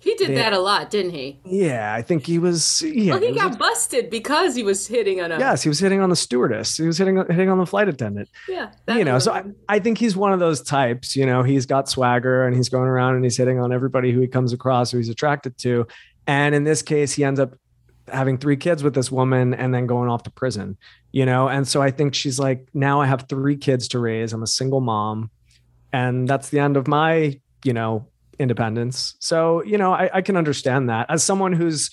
He 0.00 0.14
did 0.14 0.30
they, 0.30 0.34
that 0.36 0.52
a 0.52 0.60
lot, 0.60 0.90
didn't 0.90 1.10
he? 1.10 1.40
Yeah, 1.44 1.92
I 1.92 2.02
think 2.02 2.24
he 2.24 2.38
was. 2.38 2.82
Yeah, 2.82 3.14
well, 3.14 3.22
he 3.22 3.32
got 3.32 3.48
was, 3.48 3.56
busted 3.56 4.10
because 4.10 4.54
he 4.54 4.62
was 4.62 4.86
hitting 4.86 5.20
on 5.20 5.32
a. 5.32 5.38
Yes, 5.38 5.62
he 5.62 5.68
was 5.68 5.80
hitting 5.80 6.00
on 6.00 6.08
the 6.08 6.16
stewardess. 6.16 6.76
He 6.76 6.86
was 6.86 6.98
hitting 6.98 7.16
hitting 7.16 7.50
on 7.50 7.58
the 7.58 7.66
flight 7.66 7.88
attendant. 7.88 8.28
Yeah, 8.48 8.70
you 8.88 9.04
know. 9.04 9.18
So 9.18 9.32
I, 9.32 9.44
I 9.68 9.78
think 9.80 9.98
he's 9.98 10.16
one 10.16 10.32
of 10.32 10.38
those 10.38 10.62
types. 10.62 11.16
You 11.16 11.26
know, 11.26 11.42
he's 11.42 11.66
got 11.66 11.88
swagger 11.88 12.46
and 12.46 12.54
he's 12.54 12.68
going 12.68 12.88
around 12.88 13.16
and 13.16 13.24
he's 13.24 13.36
hitting 13.36 13.58
on 13.58 13.72
everybody 13.72 14.12
who 14.12 14.20
he 14.20 14.28
comes 14.28 14.52
across 14.52 14.92
who 14.92 14.98
he's 14.98 15.08
attracted 15.08 15.58
to. 15.58 15.86
And 16.28 16.54
in 16.54 16.64
this 16.64 16.82
case, 16.82 17.12
he 17.12 17.24
ends 17.24 17.40
up 17.40 17.54
having 18.12 18.38
three 18.38 18.56
kids 18.56 18.82
with 18.82 18.94
this 18.94 19.10
woman 19.10 19.54
and 19.54 19.74
then 19.74 19.86
going 19.86 20.08
off 20.08 20.22
to 20.24 20.30
prison, 20.30 20.76
you 21.12 21.26
know? 21.26 21.48
And 21.48 21.66
so 21.66 21.82
I 21.82 21.90
think 21.90 22.14
she's 22.14 22.38
like, 22.38 22.68
now 22.74 23.00
I 23.00 23.06
have 23.06 23.26
three 23.28 23.56
kids 23.56 23.88
to 23.88 23.98
raise. 23.98 24.32
I'm 24.32 24.42
a 24.42 24.46
single 24.46 24.80
mom. 24.80 25.30
And 25.92 26.28
that's 26.28 26.50
the 26.50 26.60
end 26.60 26.76
of 26.76 26.86
my, 26.86 27.40
you 27.64 27.72
know, 27.72 28.06
independence. 28.38 29.16
So, 29.20 29.62
you 29.64 29.78
know, 29.78 29.92
I, 29.92 30.10
I 30.14 30.22
can 30.22 30.36
understand 30.36 30.88
that 30.88 31.06
as 31.08 31.22
someone 31.24 31.52
who's 31.52 31.90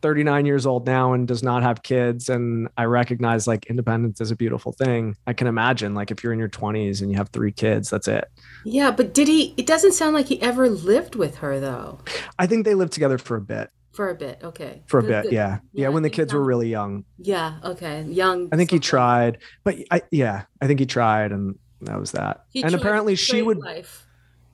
39 0.00 0.46
years 0.46 0.64
old 0.64 0.86
now 0.86 1.12
and 1.12 1.26
does 1.26 1.42
not 1.42 1.62
have 1.62 1.82
kids. 1.82 2.28
And 2.28 2.68
I 2.76 2.84
recognize 2.84 3.46
like 3.48 3.66
independence 3.66 4.20
is 4.20 4.30
a 4.30 4.36
beautiful 4.36 4.72
thing. 4.72 5.16
I 5.26 5.32
can 5.32 5.46
imagine 5.48 5.94
like 5.94 6.10
if 6.10 6.22
you're 6.22 6.32
in 6.32 6.38
your 6.38 6.48
20s 6.48 7.02
and 7.02 7.10
you 7.10 7.16
have 7.16 7.30
three 7.30 7.50
kids, 7.50 7.90
that's 7.90 8.06
it. 8.06 8.26
Yeah. 8.64 8.90
But 8.92 9.12
did 9.12 9.26
he, 9.26 9.54
it 9.56 9.66
doesn't 9.66 9.92
sound 9.92 10.14
like 10.14 10.26
he 10.26 10.40
ever 10.40 10.68
lived 10.68 11.16
with 11.16 11.36
her 11.38 11.58
though. 11.58 11.98
I 12.38 12.46
think 12.46 12.64
they 12.64 12.74
lived 12.74 12.92
together 12.92 13.18
for 13.18 13.36
a 13.36 13.40
bit 13.40 13.70
For 13.92 14.10
a 14.10 14.14
bit, 14.14 14.38
okay. 14.44 14.82
For 14.86 15.00
a 15.00 15.02
Good, 15.02 15.08
bit, 15.08 15.22
good. 15.24 15.32
yeah. 15.32 15.58
yeah. 15.72 15.82
Yeah, 15.82 15.88
when 15.88 16.04
the 16.04 16.10
kids 16.10 16.32
were 16.32 16.44
really 16.44 16.68
young. 16.68 17.04
Yeah, 17.18 17.58
okay. 17.64 18.02
Young. 18.04 18.48
I 18.52 18.56
think 18.56 18.70
he 18.70 18.78
tried, 18.78 19.38
but 19.64 19.74
I, 19.90 20.02
yeah, 20.12 20.44
I 20.60 20.68
think 20.68 20.78
he 20.78 20.86
tried, 20.86 21.32
and 21.32 21.58
that 21.80 21.98
was 21.98 22.12
that. 22.12 22.44
He 22.52 22.62
and 22.62 22.74
apparently, 22.74 23.16
she 23.16 23.42
would. 23.42 23.58
Life, 23.58 24.06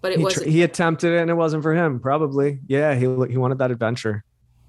but 0.04 0.12
it 0.12 0.18
He, 0.18 0.26
tr- 0.26 0.44
he 0.44 0.62
attempted 0.62 1.14
it, 1.14 1.20
and 1.22 1.30
it 1.30 1.34
wasn't 1.34 1.62
for 1.62 1.72
him. 1.74 1.98
Probably, 1.98 2.58
yeah. 2.66 2.92
He 2.94 3.06
he 3.32 3.38
wanted 3.38 3.56
that 3.56 3.70
adventure 3.70 4.22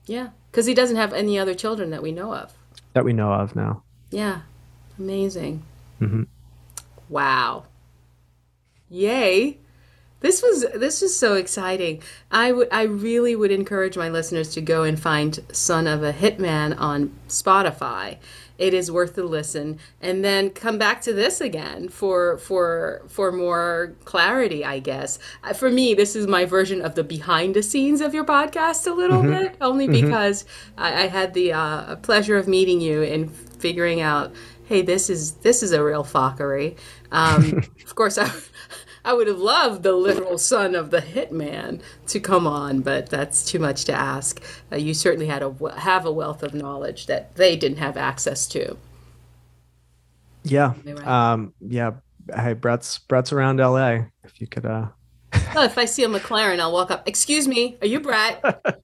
yeah, 0.05 0.29
because 0.49 0.65
he 0.65 0.73
doesn't 0.73 0.95
have 0.95 1.11
any 1.11 1.37
other 1.37 1.53
children 1.53 1.89
that 1.89 2.01
we 2.01 2.13
know 2.13 2.33
of. 2.33 2.53
that 2.93 3.03
we 3.03 3.11
know 3.11 3.33
of 3.33 3.53
now. 3.53 3.83
Yeah, 4.11 4.41
amazing. 4.97 5.61
Mhm. 5.99 6.27
Wow. 7.09 7.65
Yay. 8.89 9.57
This 10.21 10.41
was 10.41 10.65
this 10.73 11.01
was 11.01 11.19
so 11.19 11.33
exciting. 11.33 12.01
I 12.31 12.53
would 12.53 12.69
I 12.71 12.83
really 12.83 13.35
would 13.35 13.51
encourage 13.51 13.97
my 13.97 14.07
listeners 14.09 14.53
to 14.53 14.61
go 14.61 14.83
and 14.83 14.97
find 14.97 15.37
Son 15.51 15.85
of 15.85 16.01
a 16.01 16.13
Hitman 16.13 16.79
on 16.79 17.11
Spotify. 17.27 18.17
It 18.57 18.73
is 18.73 18.91
worth 18.91 19.15
the 19.15 19.23
listen 19.23 19.79
and 20.01 20.23
then 20.23 20.49
come 20.49 20.77
back 20.77 21.01
to 21.01 21.13
this 21.13 21.41
again 21.41 21.89
for 21.89 22.37
for 22.37 23.01
for 23.07 23.31
more 23.31 23.93
clarity, 24.05 24.63
I 24.63 24.79
guess. 24.79 25.19
Uh, 25.43 25.53
For 25.53 25.69
me, 25.69 25.93
this 25.93 26.15
is 26.15 26.27
my 26.27 26.45
version 26.45 26.81
of 26.81 26.95
the 26.95 27.03
behind 27.03 27.55
the 27.55 27.63
scenes 27.63 28.01
of 28.01 28.13
your 28.13 28.25
podcast 28.25 28.87
a 28.87 28.91
little 28.93 29.21
bit, 29.23 29.55
only 29.61 29.87
because 29.87 30.45
I, 30.77 31.03
I 31.03 31.07
had 31.07 31.33
the 31.33 31.53
uh, 31.53 31.95
pleasure 31.97 32.37
of 32.37 32.47
meeting 32.47 32.81
you 32.81 33.03
and 33.03 33.31
figuring 33.31 34.01
out, 34.01 34.33
hey, 34.65 34.81
this 34.81 35.09
is 35.09 35.33
this 35.35 35.61
is 35.63 35.71
a 35.71 35.83
real 35.83 36.03
fuckery. 36.03 36.77
Um, 37.11 37.61
of 37.85 37.95
course, 37.95 38.17
I, 38.17 38.31
I 39.05 39.13
would 39.13 39.27
have 39.27 39.37
loved 39.37 39.83
the 39.83 39.93
literal 39.93 40.39
son 40.39 40.73
of 40.73 40.89
the 40.89 40.99
hitman 40.99 41.81
to 42.07 42.19
come 42.19 42.47
on, 42.47 42.81
but 42.81 43.07
that's 43.07 43.45
too 43.45 43.59
much 43.59 43.85
to 43.85 43.93
ask. 43.93 44.43
Uh, 44.71 44.77
you 44.77 44.95
certainly 44.95 45.27
had 45.27 45.43
a 45.43 45.53
have 45.77 46.05
a 46.05 46.11
wealth 46.11 46.41
of 46.41 46.55
knowledge 46.55 47.05
that 47.05 47.35
they 47.35 47.55
didn't 47.55 47.77
have 47.77 47.97
access 47.97 48.47
to. 48.47 48.77
Yeah, 50.43 50.73
right? 50.83 51.07
um, 51.07 51.53
yeah. 51.61 51.91
Hey, 52.35 52.53
Brett's 52.53 52.97
Brett's 52.97 53.31
around 53.31 53.59
L.A. 53.59 54.11
If 54.23 54.41
you 54.41 54.47
could, 54.47 54.65
uh, 54.65 54.87
Well, 55.53 55.63
if 55.63 55.77
I 55.77 55.85
see 55.85 56.03
a 56.03 56.07
McLaren, 56.07 56.59
I'll 56.59 56.73
walk 56.73 56.89
up. 56.89 57.07
Excuse 57.07 57.47
me, 57.47 57.77
are 57.81 57.87
you 57.87 57.99
Brett? 57.99 58.43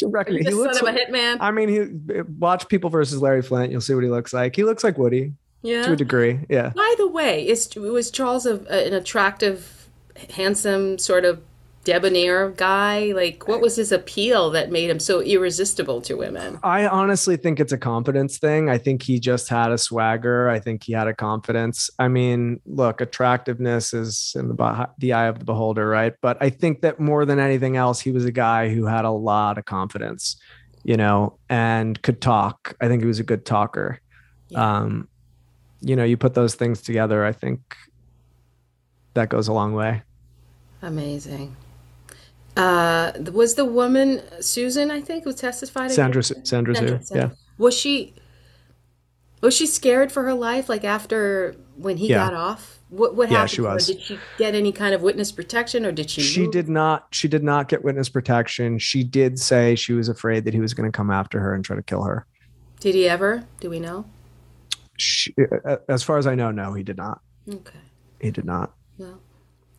You 0.00 0.10
you 0.28 0.38
he 0.38 0.50
looks. 0.50 0.78
son 0.78 0.88
of 0.88 0.94
a 0.94 0.98
hitman? 0.98 1.38
I 1.40 1.50
mean, 1.50 1.68
he 1.68 2.22
watch 2.38 2.68
People 2.68 2.88
versus 2.88 3.20
Larry 3.20 3.42
Flynt. 3.42 3.70
You'll 3.70 3.82
see 3.82 3.92
what 3.92 4.02
he 4.02 4.08
looks 4.08 4.32
like. 4.32 4.56
He 4.56 4.64
looks 4.64 4.82
like 4.82 4.96
Woody 4.96 5.34
to 5.62 5.92
a 5.92 5.96
degree. 5.96 6.40
Yeah. 6.48 6.70
By 6.70 6.94
the 6.98 7.08
way, 7.08 7.46
is 7.46 7.74
was 7.76 8.10
Charles 8.10 8.46
a, 8.46 8.56
an 8.68 8.94
attractive, 8.94 9.88
handsome, 10.30 10.98
sort 10.98 11.24
of 11.24 11.42
debonair 11.84 12.50
guy? 12.50 13.12
Like, 13.12 13.48
what 13.48 13.62
was 13.62 13.76
his 13.76 13.92
appeal 13.92 14.50
that 14.50 14.70
made 14.70 14.90
him 14.90 15.00
so 15.00 15.22
irresistible 15.22 16.02
to 16.02 16.16
women? 16.16 16.58
I 16.62 16.86
honestly 16.86 17.36
think 17.38 17.60
it's 17.60 17.72
a 17.72 17.78
confidence 17.78 18.38
thing. 18.38 18.68
I 18.68 18.76
think 18.76 19.02
he 19.02 19.18
just 19.18 19.48
had 19.48 19.72
a 19.72 19.78
swagger. 19.78 20.50
I 20.50 20.58
think 20.60 20.84
he 20.84 20.92
had 20.92 21.08
a 21.08 21.14
confidence. 21.14 21.88
I 21.98 22.08
mean, 22.08 22.60
look, 22.66 23.00
attractiveness 23.00 23.94
is 23.94 24.34
in 24.36 24.48
the 24.48 24.88
the 24.98 25.14
eye 25.14 25.26
of 25.26 25.38
the 25.38 25.44
beholder, 25.46 25.88
right? 25.88 26.14
But 26.20 26.36
I 26.42 26.50
think 26.50 26.82
that 26.82 27.00
more 27.00 27.24
than 27.24 27.38
anything 27.38 27.76
else, 27.76 28.00
he 28.00 28.12
was 28.12 28.26
a 28.26 28.32
guy 28.32 28.68
who 28.68 28.84
had 28.84 29.06
a 29.06 29.10
lot 29.10 29.56
of 29.56 29.64
confidence, 29.64 30.36
you 30.84 30.96
know, 30.96 31.38
and 31.48 32.00
could 32.02 32.20
talk. 32.20 32.76
I 32.82 32.88
think 32.88 33.02
he 33.02 33.08
was 33.08 33.18
a 33.18 33.24
good 33.24 33.46
talker. 33.46 34.00
Yeah. 34.50 34.78
Um, 34.80 35.08
you 35.80 35.96
know, 35.96 36.04
you 36.04 36.16
put 36.16 36.34
those 36.34 36.54
things 36.54 36.80
together, 36.82 37.24
I 37.24 37.32
think 37.32 37.76
that 39.14 39.28
goes 39.28 39.48
a 39.48 39.52
long 39.52 39.74
way. 39.74 40.02
Amazing. 40.82 41.56
Uh, 42.56 43.12
was 43.32 43.54
the 43.54 43.64
woman 43.64 44.22
Susan? 44.40 44.90
I 44.90 45.00
think 45.00 45.24
who 45.24 45.32
testified. 45.32 45.90
Sandra, 45.92 46.20
against? 46.20 46.46
Sandra, 46.46 46.74
Sue, 46.74 46.98
Sandra, 47.02 47.28
yeah. 47.30 47.30
Was 47.56 47.74
she? 47.78 48.14
Was 49.40 49.54
she 49.56 49.66
scared 49.66 50.10
for 50.10 50.24
her 50.24 50.34
life? 50.34 50.68
Like 50.68 50.82
after 50.84 51.54
when 51.76 51.98
he 51.98 52.08
Yeah. 52.08 52.16
got 52.26 52.34
off, 52.34 52.78
what 52.88 53.14
what 53.14 53.28
Yeah, 53.30 53.38
happened? 53.38 53.50
she 53.50 53.60
was. 53.60 53.86
Did 53.86 54.02
she 54.02 54.18
get 54.36 54.56
any 54.56 54.72
kind 54.72 54.92
of 54.94 55.02
witness 55.02 55.30
protection, 55.30 55.86
or 55.86 55.92
did 55.92 56.10
she? 56.10 56.20
she 56.20 56.42
move? 56.42 56.52
did 56.52 56.68
not 56.68 57.06
she 57.12 57.28
did 57.28 57.44
not 57.44 57.68
get 57.68 57.84
witness 57.84 58.08
protection 58.08 58.78
she 58.78 59.04
did 59.04 59.38
say 59.38 59.76
she 59.76 59.92
was 59.92 60.08
afraid 60.08 60.44
that 60.44 60.54
he 60.54 60.60
was 60.60 60.74
going 60.74 60.90
to 60.90 60.96
come 60.96 61.10
after 61.10 61.38
her 61.38 61.54
and 61.54 61.64
try 61.64 61.76
to 61.76 61.82
kill 61.82 62.02
her 62.02 62.26
Did 62.80 62.96
he 62.96 63.08
ever? 63.08 63.44
Do 63.60 63.70
we 63.70 63.78
know? 63.78 64.06
She, 64.98 65.34
uh, 65.64 65.76
as 65.88 66.02
far 66.02 66.18
as 66.18 66.26
i 66.26 66.34
know 66.34 66.50
no 66.50 66.72
he 66.74 66.82
did 66.82 66.96
not 66.96 67.20
Okay. 67.52 67.78
he 68.20 68.30
did 68.30 68.44
not 68.44 68.74
Well, 68.98 69.20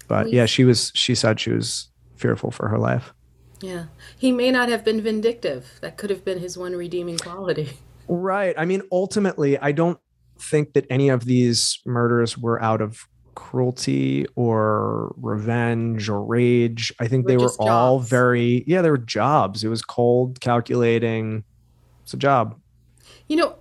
but 0.07 0.25
Well, 0.25 0.33
yeah 0.33 0.45
she 0.45 0.63
was 0.63 0.91
she 0.95 1.13
said 1.15 1.39
she 1.39 1.51
was 1.51 1.89
fearful 2.15 2.51
for 2.51 2.67
her 2.69 2.77
life 2.77 3.13
yeah. 3.61 3.87
He 4.17 4.31
may 4.31 4.51
not 4.51 4.69
have 4.69 4.85
been 4.85 5.01
vindictive. 5.01 5.79
That 5.81 5.97
could 5.97 6.09
have 6.11 6.23
been 6.23 6.39
his 6.39 6.57
one 6.57 6.73
redeeming 6.77 7.17
quality. 7.17 7.71
right 8.07 8.55
i 8.57 8.63
mean 8.65 8.81
ultimately 8.91 9.57
i 9.59 9.71
don't 9.73 9.99
think 10.39 10.71
that 10.73 10.85
any 10.89 11.09
of 11.09 11.25
these 11.25 11.79
murders 11.85 12.37
were 12.37 12.61
out 12.63 12.79
of 12.81 13.05
cruelty 13.35 14.25
or 14.35 15.13
revenge 15.17 16.07
or 16.07 16.23
rage 16.23 16.93
i 17.01 17.07
think 17.07 17.25
Were 17.25 17.31
they 17.31 17.37
were 17.37 17.43
just 17.43 17.59
all 17.59 17.97
jobs. 17.99 18.09
very 18.09 18.63
yeah 18.65 18.81
they 18.81 18.89
were 18.91 18.97
jobs 18.97 19.63
it 19.63 19.67
was 19.67 19.81
cold 19.81 20.39
calculating 20.39 21.43
it's 22.03 22.13
a 22.13 22.17
job 22.17 22.55
You 23.27 23.35
know, 23.37 23.55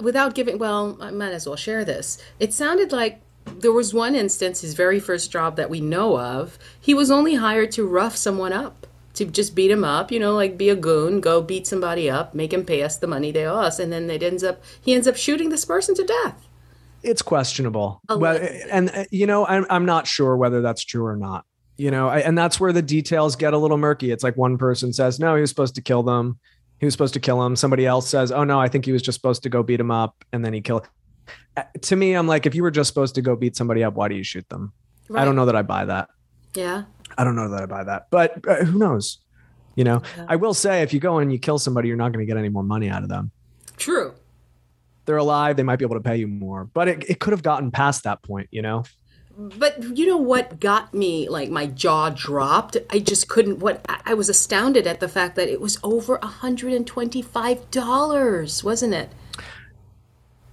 without 0.00 0.34
giving, 0.34 0.58
well, 0.58 0.96
I 1.00 1.10
might 1.10 1.32
as 1.32 1.46
well 1.46 1.56
share 1.56 1.84
this. 1.84 2.18
It 2.40 2.52
sounded 2.52 2.92
like 2.92 3.20
there 3.58 3.72
was 3.72 3.94
one 3.94 4.14
instance, 4.14 4.60
his 4.60 4.74
very 4.74 5.00
first 5.00 5.30
job 5.30 5.56
that 5.56 5.70
we 5.70 5.80
know 5.80 6.18
of, 6.18 6.58
he 6.80 6.94
was 6.94 7.10
only 7.10 7.36
hired 7.36 7.70
to 7.72 7.86
rough 7.86 8.16
someone 8.16 8.52
up, 8.52 8.86
to 9.14 9.24
just 9.24 9.54
beat 9.54 9.70
him 9.70 9.84
up, 9.84 10.12
you 10.12 10.18
know, 10.18 10.34
like 10.34 10.58
be 10.58 10.68
a 10.68 10.76
goon, 10.76 11.20
go 11.20 11.40
beat 11.40 11.66
somebody 11.66 12.10
up, 12.10 12.34
make 12.34 12.52
him 12.52 12.64
pay 12.64 12.82
us 12.82 12.98
the 12.98 13.06
money 13.06 13.32
they 13.32 13.46
owe 13.46 13.54
us, 13.54 13.78
and 13.78 13.90
then 13.92 14.10
it 14.10 14.22
ends 14.22 14.44
up, 14.44 14.62
he 14.80 14.92
ends 14.94 15.08
up 15.08 15.16
shooting 15.16 15.48
this 15.48 15.64
person 15.64 15.94
to 15.94 16.04
death. 16.04 16.46
it's 17.02 17.22
questionable. 17.22 18.00
Well, 18.08 18.36
and 18.70 18.90
uh, 18.90 19.04
you 19.10 19.26
know, 19.26 19.46
I'm 19.46 19.64
I'm 19.70 19.84
not 19.86 20.06
sure 20.06 20.36
whether 20.36 20.60
that's 20.60 20.84
true 20.84 21.06
or 21.06 21.16
not. 21.16 21.44
You 21.78 21.90
know, 21.90 22.08
I, 22.08 22.18
and 22.18 22.36
that's 22.36 22.58
where 22.58 22.72
the 22.72 22.82
details 22.82 23.36
get 23.36 23.52
a 23.52 23.58
little 23.58 23.76
murky. 23.76 24.10
It's 24.10 24.24
like 24.24 24.36
one 24.36 24.58
person 24.58 24.92
says, 24.92 25.20
"No, 25.20 25.34
he 25.34 25.40
was 25.40 25.50
supposed 25.50 25.76
to 25.76 25.82
kill 25.82 26.02
them. 26.02 26.38
He 26.78 26.86
was 26.86 26.94
supposed 26.94 27.14
to 27.14 27.20
kill 27.20 27.44
him." 27.44 27.56
Somebody 27.56 27.86
else 27.86 28.08
says, 28.08 28.30
"Oh 28.32 28.44
no, 28.44 28.60
I 28.60 28.68
think 28.68 28.84
he 28.84 28.92
was 28.92 29.02
just 29.02 29.16
supposed 29.16 29.42
to 29.44 29.48
go 29.48 29.62
beat 29.62 29.80
him 29.80 29.90
up 29.90 30.24
and 30.32 30.44
then 30.44 30.52
he 30.52 30.60
killed." 30.60 30.88
Uh, 31.56 31.62
To 31.82 31.96
me, 31.96 32.14
I'm 32.14 32.26
like, 32.26 32.46
if 32.46 32.54
you 32.54 32.62
were 32.62 32.70
just 32.70 32.88
supposed 32.88 33.14
to 33.16 33.22
go 33.22 33.34
beat 33.36 33.56
somebody 33.56 33.82
up, 33.82 33.94
why 33.94 34.08
do 34.08 34.14
you 34.14 34.22
shoot 34.22 34.48
them? 34.48 34.72
I 35.14 35.24
don't 35.24 35.36
know 35.36 35.46
that 35.46 35.56
I 35.56 35.62
buy 35.62 35.84
that. 35.84 36.08
Yeah. 36.54 36.84
I 37.16 37.24
don't 37.24 37.36
know 37.36 37.48
that 37.50 37.62
I 37.62 37.66
buy 37.66 37.84
that, 37.84 38.08
but 38.10 38.46
uh, 38.48 38.64
who 38.64 38.78
knows? 38.78 39.18
You 39.76 39.84
know, 39.84 40.02
Yeah. 40.16 40.26
I 40.28 40.36
will 40.36 40.54
say, 40.54 40.82
if 40.82 40.92
you 40.92 41.00
go 41.00 41.18
and 41.18 41.32
you 41.32 41.38
kill 41.38 41.58
somebody, 41.58 41.88
you're 41.88 41.96
not 41.96 42.12
going 42.12 42.26
to 42.26 42.28
get 42.30 42.36
any 42.38 42.48
more 42.48 42.62
money 42.64 42.88
out 42.88 43.02
of 43.02 43.08
them. 43.08 43.30
True. 43.76 44.14
They're 45.04 45.16
alive; 45.18 45.56
they 45.56 45.62
might 45.62 45.76
be 45.78 45.84
able 45.84 45.96
to 45.96 46.00
pay 46.02 46.16
you 46.16 46.26
more, 46.26 46.64
but 46.64 46.88
it, 46.88 47.04
it 47.08 47.20
could 47.20 47.32
have 47.32 47.42
gotten 47.42 47.70
past 47.70 48.02
that 48.04 48.22
point. 48.22 48.48
You 48.50 48.62
know. 48.62 48.84
But 49.38 49.82
you 49.98 50.06
know 50.06 50.16
what 50.16 50.60
got 50.60 50.94
me 50.94 51.28
like 51.28 51.50
my 51.50 51.66
jaw 51.66 52.08
dropped? 52.10 52.76
I 52.90 53.00
just 53.00 53.28
couldn't 53.28 53.58
what 53.58 53.84
I 53.88 54.00
I 54.06 54.14
was 54.14 54.28
astounded 54.28 54.86
at 54.86 55.00
the 55.00 55.08
fact 55.08 55.34
that 55.36 55.48
it 55.48 55.60
was 55.60 55.78
over 55.82 56.16
$125, 56.18 58.64
wasn't 58.64 58.94
it? 58.94 59.10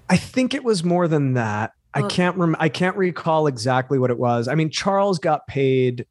I 0.09 0.17
think 0.17 0.53
it 0.53 0.63
was 0.63 0.83
more 0.83 1.07
than 1.07 1.33
that. 1.35 1.71
I 1.93 2.01
Oh. 2.01 2.07
can't 2.07 2.35
rem- 2.37 2.55
I 2.59 2.69
can't 2.69 2.97
recall 2.97 3.47
exactly 3.47 3.99
what 3.99 4.09
it 4.11 4.19
was. 4.19 4.47
I 4.47 4.55
mean, 4.55 4.69
Charles 4.69 5.19
got 5.19 5.45
paid 5.47 6.05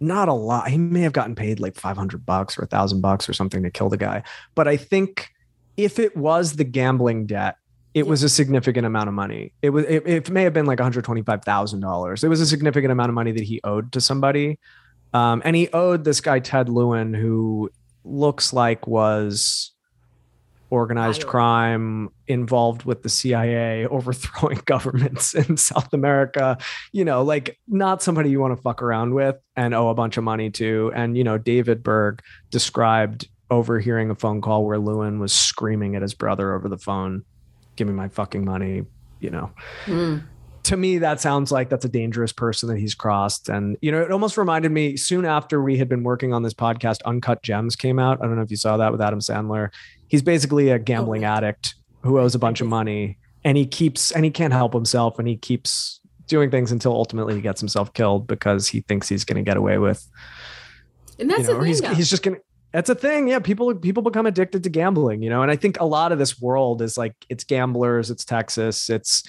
not 0.00 0.28
a 0.28 0.32
lot. 0.32 0.68
He 0.68 0.78
may 0.78 1.00
have 1.00 1.12
gotten 1.12 1.34
paid 1.34 1.58
like 1.58 1.74
500 1.74 2.24
bucks 2.24 2.56
or 2.56 2.62
a 2.62 2.68
thousand 2.68 3.00
bucks 3.00 3.28
or 3.28 3.32
something 3.32 3.64
to 3.64 3.70
kill 3.70 3.88
the 3.88 3.96
guy. 3.96 4.22
But 4.54 4.68
I 4.68 4.76
think 4.76 5.28
if 5.76 5.98
it 5.98 6.16
was 6.16 6.52
the 6.54 6.62
gambling 6.62 7.26
debt, 7.26 7.56
it 7.98 8.06
was 8.06 8.22
a 8.22 8.28
significant 8.28 8.86
amount 8.86 9.08
of 9.08 9.14
money. 9.14 9.52
It 9.62 9.70
was 9.70 9.84
it, 9.86 10.06
it 10.06 10.30
may 10.30 10.44
have 10.44 10.52
been 10.52 10.66
like 10.66 10.78
$125,000. 10.78 12.24
It 12.24 12.28
was 12.28 12.40
a 12.40 12.46
significant 12.46 12.92
amount 12.92 13.08
of 13.08 13.14
money 13.14 13.32
that 13.32 13.44
he 13.44 13.60
owed 13.64 13.92
to 13.92 14.00
somebody. 14.00 14.58
Um, 15.12 15.42
and 15.44 15.56
he 15.56 15.68
owed 15.72 16.04
this 16.04 16.20
guy 16.20 16.38
Ted 16.38 16.68
Lewin 16.68 17.14
who 17.14 17.70
looks 18.04 18.52
like 18.52 18.86
was 18.86 19.72
organized 20.70 21.26
crime 21.26 22.10
involved 22.26 22.84
with 22.84 23.02
the 23.02 23.08
CIA 23.08 23.86
overthrowing 23.90 24.60
governments 24.64 25.34
in 25.34 25.56
South 25.56 25.92
America, 25.92 26.58
you 26.92 27.04
know, 27.04 27.22
like 27.22 27.58
not 27.66 28.02
somebody 28.02 28.30
you 28.30 28.40
want 28.40 28.56
to 28.56 28.62
fuck 28.62 28.82
around 28.82 29.14
with 29.14 29.36
and 29.56 29.74
owe 29.74 29.88
a 29.88 29.94
bunch 29.94 30.16
of 30.16 30.24
money 30.24 30.50
to. 30.50 30.92
And, 30.94 31.16
you 31.16 31.24
know, 31.24 31.38
David 31.38 31.82
Berg 31.82 32.20
described 32.50 33.28
overhearing 33.50 34.10
a 34.10 34.14
phone 34.14 34.40
call 34.40 34.64
where 34.66 34.78
Lewin 34.78 35.18
was 35.18 35.32
screaming 35.32 35.96
at 35.96 36.02
his 36.02 36.14
brother 36.14 36.54
over 36.54 36.68
the 36.68 36.78
phone, 36.78 37.24
give 37.78 37.86
me 37.86 37.94
my 37.94 38.08
fucking 38.08 38.44
money, 38.44 38.84
you 39.20 39.30
know. 39.30 39.50
Mm. 39.86 40.24
To 40.64 40.76
me, 40.76 40.98
that 40.98 41.20
sounds 41.20 41.50
like 41.50 41.70
that's 41.70 41.86
a 41.86 41.88
dangerous 41.88 42.32
person 42.32 42.68
that 42.68 42.76
he's 42.76 42.94
crossed. 42.94 43.48
And, 43.48 43.78
you 43.80 43.90
know, 43.90 44.02
it 44.02 44.10
almost 44.10 44.36
reminded 44.36 44.70
me 44.70 44.98
soon 44.98 45.24
after 45.24 45.62
we 45.62 45.78
had 45.78 45.88
been 45.88 46.02
working 46.02 46.34
on 46.34 46.42
this 46.42 46.52
podcast, 46.52 46.98
Uncut 47.06 47.42
Gems 47.42 47.74
came 47.74 47.98
out. 47.98 48.18
I 48.20 48.26
don't 48.26 48.36
know 48.36 48.42
if 48.42 48.50
you 48.50 48.58
saw 48.58 48.76
that 48.76 48.92
with 48.92 49.00
Adam 49.00 49.20
Sandler. 49.20 49.70
He's 50.08 50.20
basically 50.20 50.68
a 50.68 50.78
gambling 50.78 51.22
right. 51.22 51.38
addict 51.38 51.76
who 52.02 52.18
owes 52.18 52.34
a 52.34 52.38
bunch 52.38 52.60
of 52.60 52.66
money 52.66 53.16
and 53.44 53.56
he 53.56 53.64
keeps, 53.64 54.10
and 54.10 54.26
he 54.26 54.30
can't 54.30 54.52
help 54.52 54.74
himself 54.74 55.18
and 55.18 55.26
he 55.26 55.36
keeps 55.36 56.00
doing 56.26 56.50
things 56.50 56.70
until 56.70 56.92
ultimately 56.92 57.34
he 57.34 57.40
gets 57.40 57.60
himself 57.60 57.94
killed 57.94 58.26
because 58.26 58.68
he 58.68 58.82
thinks 58.82 59.08
he's 59.08 59.24
going 59.24 59.42
to 59.42 59.48
get 59.48 59.56
away 59.56 59.78
with, 59.78 60.06
And 61.18 61.30
that's 61.30 61.42
you 61.42 61.46
know, 61.46 61.54
the 61.54 61.60
thing 61.60 61.88
he's, 61.88 61.96
he's 61.96 62.10
just 62.10 62.22
going 62.22 62.36
to, 62.36 62.42
That's 62.72 62.90
a 62.90 62.94
thing. 62.94 63.28
Yeah, 63.28 63.38
people 63.38 63.74
people 63.74 64.02
become 64.02 64.26
addicted 64.26 64.62
to 64.64 64.70
gambling, 64.70 65.22
you 65.22 65.30
know. 65.30 65.42
And 65.42 65.50
I 65.50 65.56
think 65.56 65.80
a 65.80 65.86
lot 65.86 66.12
of 66.12 66.18
this 66.18 66.40
world 66.40 66.82
is 66.82 66.98
like 66.98 67.14
it's 67.28 67.44
gamblers, 67.44 68.10
it's 68.10 68.24
Texas, 68.24 68.90
it's 68.90 69.22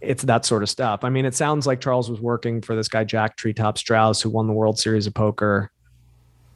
it's 0.00 0.22
that 0.24 0.44
sort 0.44 0.62
of 0.62 0.70
stuff. 0.70 1.04
I 1.04 1.10
mean, 1.10 1.24
it 1.24 1.34
sounds 1.34 1.66
like 1.66 1.80
Charles 1.80 2.10
was 2.10 2.20
working 2.20 2.62
for 2.62 2.74
this 2.74 2.88
guy 2.88 3.04
Jack 3.04 3.36
Treetop 3.36 3.76
Straus, 3.76 4.22
who 4.22 4.30
won 4.30 4.46
the 4.46 4.52
World 4.52 4.78
Series 4.78 5.06
of 5.06 5.14
Poker 5.14 5.70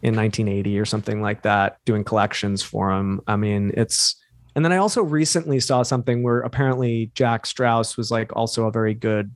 in 0.03 0.15
1980 0.15 0.79
or 0.79 0.85
something 0.85 1.21
like 1.21 1.43
that, 1.43 1.79
doing 1.85 2.05
collections 2.05 2.63
for 2.63 2.93
him. 2.93 3.21
I 3.27 3.37
mean, 3.37 3.73
it's 3.77 4.17
and 4.55 4.65
then 4.65 4.73
I 4.73 4.79
also 4.79 5.03
recently 5.03 5.61
saw 5.61 5.83
something 5.83 6.23
where 6.23 6.41
apparently 6.41 7.11
Jack 7.15 7.45
Straus 7.45 7.99
was 7.99 8.11
like 8.11 8.35
also 8.35 8.65
a 8.65 8.71
very 8.71 8.95
good 8.95 9.31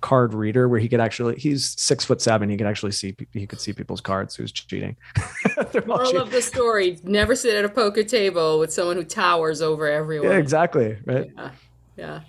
card 0.00 0.34
reader 0.34 0.68
where 0.68 0.80
he 0.80 0.88
could 0.88 1.00
actually 1.00 1.36
he's 1.36 1.80
six 1.80 2.04
foot 2.04 2.20
seven. 2.20 2.48
He 2.48 2.56
could 2.56 2.66
actually 2.66 2.92
see 2.92 3.14
he 3.32 3.46
could 3.46 3.60
see 3.60 3.72
people's 3.72 4.00
cards. 4.00 4.34
Who's 4.36 4.52
cheating. 4.52 4.96
Moral 5.86 6.06
cheating. 6.06 6.20
of 6.20 6.30
the 6.30 6.42
story 6.42 6.98
never 7.04 7.34
sit 7.34 7.54
at 7.54 7.64
a 7.64 7.68
poker 7.68 8.02
table 8.02 8.58
with 8.58 8.72
someone 8.72 8.96
who 8.96 9.04
towers 9.04 9.62
over 9.62 9.86
everyone. 9.86 10.30
Yeah 10.30 10.38
exactly 10.38 10.98
right? 11.04 11.30
Yeah 11.36 11.50
yeah. 11.96 12.20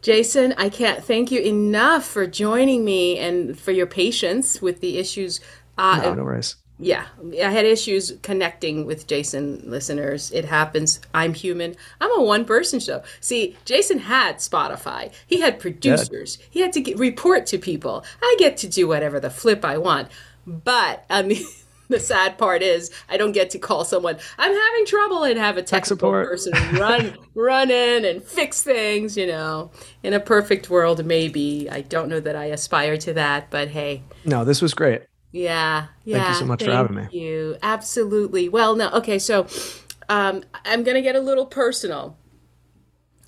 Jason 0.00 0.54
i 0.58 0.68
can't 0.68 1.02
thank 1.02 1.30
you 1.30 1.40
enough 1.40 2.04
for 2.04 2.26
joining 2.26 2.84
me 2.84 3.18
and 3.18 3.58
for 3.58 3.72
your 3.72 3.86
patience 3.86 4.62
with 4.62 4.80
the 4.80 4.96
issues 4.96 5.40
uh, 5.76 6.00
no, 6.02 6.14
no 6.14 6.24
worries 6.24 6.56
yeah, 6.78 7.06
I 7.32 7.50
had 7.50 7.64
issues 7.64 8.12
connecting 8.22 8.86
with 8.86 9.08
Jason 9.08 9.62
listeners. 9.64 10.30
It 10.30 10.44
happens. 10.44 11.00
I'm 11.12 11.34
human. 11.34 11.74
I'm 12.00 12.20
a 12.20 12.22
one 12.22 12.44
person 12.44 12.78
show. 12.78 13.02
See, 13.20 13.56
Jason 13.64 13.98
had 13.98 14.36
Spotify. 14.36 15.12
He 15.26 15.40
had 15.40 15.58
producers. 15.58 16.36
Good. 16.36 16.46
He 16.50 16.60
had 16.60 16.72
to 16.74 16.80
get, 16.80 16.98
report 16.98 17.46
to 17.46 17.58
people. 17.58 18.04
I 18.22 18.36
get 18.38 18.56
to 18.58 18.68
do 18.68 18.86
whatever 18.86 19.18
the 19.18 19.30
flip 19.30 19.64
I 19.64 19.78
want. 19.78 20.08
But 20.46 21.04
I 21.10 21.22
mean, 21.24 21.44
the 21.88 21.98
sad 21.98 22.38
part 22.38 22.62
is 22.62 22.92
I 23.08 23.16
don't 23.16 23.32
get 23.32 23.50
to 23.50 23.58
call 23.58 23.84
someone. 23.84 24.16
I'm 24.38 24.54
having 24.54 24.86
trouble 24.86 25.24
and 25.24 25.36
have 25.36 25.56
a 25.56 25.62
tech 25.64 25.84
support 25.84 26.28
person 26.28 26.52
run 26.78 27.18
run 27.34 27.72
in 27.72 28.04
and 28.04 28.22
fix 28.22 28.62
things. 28.62 29.16
You 29.16 29.26
know, 29.26 29.72
in 30.04 30.12
a 30.12 30.20
perfect 30.20 30.70
world, 30.70 31.04
maybe 31.04 31.68
I 31.68 31.80
don't 31.80 32.08
know 32.08 32.20
that 32.20 32.36
I 32.36 32.46
aspire 32.46 32.96
to 32.98 33.14
that. 33.14 33.50
But 33.50 33.68
hey, 33.68 34.04
no, 34.24 34.44
this 34.44 34.62
was 34.62 34.74
great. 34.74 35.02
Yeah. 35.32 35.86
Yeah. 36.04 36.18
Thank 36.18 36.28
you 36.28 36.34
so 36.34 36.46
much 36.46 36.64
for 36.64 36.70
having 36.70 36.96
me. 36.96 37.06
you. 37.10 37.56
Absolutely. 37.62 38.48
Well, 38.48 38.76
no. 38.76 38.90
Okay. 38.90 39.18
So 39.18 39.46
um, 40.08 40.42
I'm 40.64 40.82
going 40.84 40.94
to 40.94 41.02
get 41.02 41.16
a 41.16 41.20
little 41.20 41.46
personal. 41.46 42.16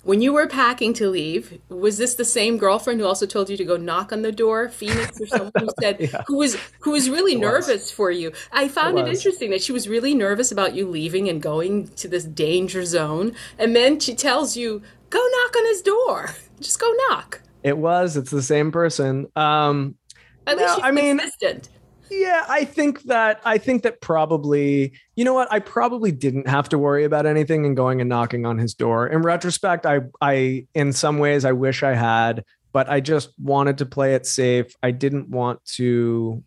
When 0.03 0.19
you 0.19 0.33
were 0.33 0.47
packing 0.47 0.93
to 0.95 1.07
leave, 1.07 1.59
was 1.69 1.99
this 1.99 2.15
the 2.15 2.25
same 2.25 2.57
girlfriend 2.57 2.99
who 2.99 3.05
also 3.05 3.27
told 3.27 3.51
you 3.51 3.57
to 3.57 3.63
go 3.63 3.77
knock 3.77 4.11
on 4.11 4.23
the 4.23 4.31
door, 4.31 4.67
Phoenix 4.67 5.21
or 5.21 5.25
someone 5.27 5.51
who 5.59 5.69
said 5.79 5.97
yeah. 5.99 6.23
who 6.25 6.37
was 6.37 6.57
who 6.79 6.91
was 6.91 7.07
really 7.07 7.33
it 7.33 7.39
nervous 7.39 7.67
was. 7.67 7.91
for 7.91 8.09
you? 8.09 8.31
I 8.51 8.67
found 8.67 8.97
it, 8.97 9.07
it 9.07 9.13
interesting 9.13 9.51
that 9.51 9.61
she 9.61 9.71
was 9.71 9.87
really 9.87 10.15
nervous 10.15 10.51
about 10.51 10.73
you 10.73 10.87
leaving 10.87 11.29
and 11.29 11.39
going 11.39 11.87
to 11.89 12.07
this 12.07 12.23
danger 12.23 12.83
zone, 12.83 13.33
and 13.59 13.75
then 13.75 13.99
she 13.99 14.15
tells 14.15 14.57
you, 14.57 14.81
"Go 15.11 15.19
knock 15.19 15.55
on 15.55 15.65
his 15.67 15.83
door. 15.83 16.33
Just 16.59 16.79
go 16.79 16.91
knock." 17.07 17.43
It 17.61 17.77
was. 17.77 18.17
It's 18.17 18.31
the 18.31 18.41
same 18.41 18.71
person. 18.71 19.27
Um, 19.35 19.97
At 20.47 20.57
least 20.57 20.75
she's 20.77 20.83
I 20.83 20.89
mean, 20.89 21.19
consistent. 21.19 21.69
Yeah, 22.11 22.45
I 22.49 22.65
think 22.65 23.03
that 23.03 23.39
I 23.45 23.57
think 23.57 23.83
that 23.83 24.01
probably, 24.01 24.91
you 25.15 25.23
know 25.23 25.33
what, 25.33 25.49
I 25.49 25.59
probably 25.59 26.11
didn't 26.11 26.45
have 26.45 26.67
to 26.69 26.77
worry 26.77 27.05
about 27.05 27.25
anything 27.25 27.65
and 27.65 27.75
going 27.75 28.01
and 28.01 28.09
knocking 28.09 28.45
on 28.45 28.57
his 28.57 28.73
door. 28.73 29.07
In 29.07 29.21
retrospect, 29.21 29.85
I 29.85 30.01
I 30.19 30.67
in 30.73 30.91
some 30.91 31.19
ways 31.19 31.45
I 31.45 31.53
wish 31.53 31.83
I 31.83 31.93
had, 31.93 32.43
but 32.73 32.89
I 32.89 32.99
just 32.99 33.29
wanted 33.39 33.77
to 33.77 33.85
play 33.85 34.13
it 34.13 34.25
safe. 34.25 34.75
I 34.83 34.91
didn't 34.91 35.29
want 35.29 35.63
to 35.77 36.43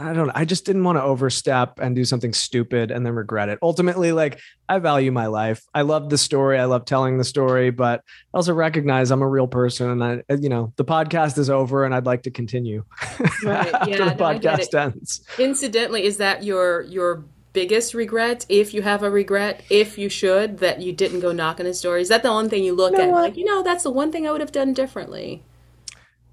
I 0.00 0.14
don't 0.14 0.28
know. 0.28 0.32
I 0.34 0.46
just 0.46 0.64
didn't 0.64 0.82
want 0.82 0.96
to 0.96 1.02
overstep 1.02 1.78
and 1.78 1.94
do 1.94 2.06
something 2.06 2.32
stupid 2.32 2.90
and 2.90 3.04
then 3.04 3.14
regret 3.14 3.50
it. 3.50 3.58
Ultimately, 3.60 4.12
like 4.12 4.40
I 4.66 4.78
value 4.78 5.12
my 5.12 5.26
life. 5.26 5.62
I 5.74 5.82
love 5.82 6.08
the 6.08 6.16
story. 6.16 6.58
I 6.58 6.64
love 6.64 6.86
telling 6.86 7.18
the 7.18 7.24
story, 7.24 7.70
but 7.70 8.00
I 8.32 8.36
also 8.36 8.54
recognize 8.54 9.10
I'm 9.10 9.20
a 9.20 9.28
real 9.28 9.46
person 9.46 9.90
and 9.90 10.02
I, 10.02 10.22
uh, 10.32 10.38
you 10.40 10.48
know, 10.48 10.72
the 10.76 10.86
podcast 10.86 11.36
is 11.36 11.50
over 11.50 11.84
and 11.84 11.94
I'd 11.94 12.06
like 12.06 12.22
to 12.22 12.30
continue 12.30 12.84
right. 13.44 13.74
after 13.74 13.90
yeah, 13.90 13.96
the 13.98 14.04
no, 14.06 14.14
podcast 14.14 14.74
ends. 14.74 15.22
Incidentally, 15.38 16.04
is 16.04 16.16
that 16.16 16.44
your, 16.44 16.82
your 16.82 17.24
biggest 17.52 17.92
regret 17.92 18.46
if 18.48 18.72
you 18.72 18.80
have 18.80 19.02
a 19.02 19.10
regret 19.10 19.62
if 19.70 19.98
you 19.98 20.08
should 20.08 20.58
that 20.58 20.80
you 20.80 20.92
didn't 20.92 21.18
go 21.18 21.32
knock 21.32 21.58
on 21.58 21.66
his 21.66 21.80
door 21.80 21.98
is 21.98 22.08
that 22.08 22.22
the 22.22 22.30
one 22.30 22.48
thing 22.48 22.62
you 22.62 22.72
look 22.72 22.94
at 22.94 23.08
like 23.08 23.36
you 23.36 23.44
know 23.44 23.60
that's 23.60 23.82
the 23.82 23.90
one 23.90 24.12
thing 24.12 24.24
i 24.24 24.30
would 24.30 24.40
have 24.40 24.52
done 24.52 24.72
differently 24.72 25.42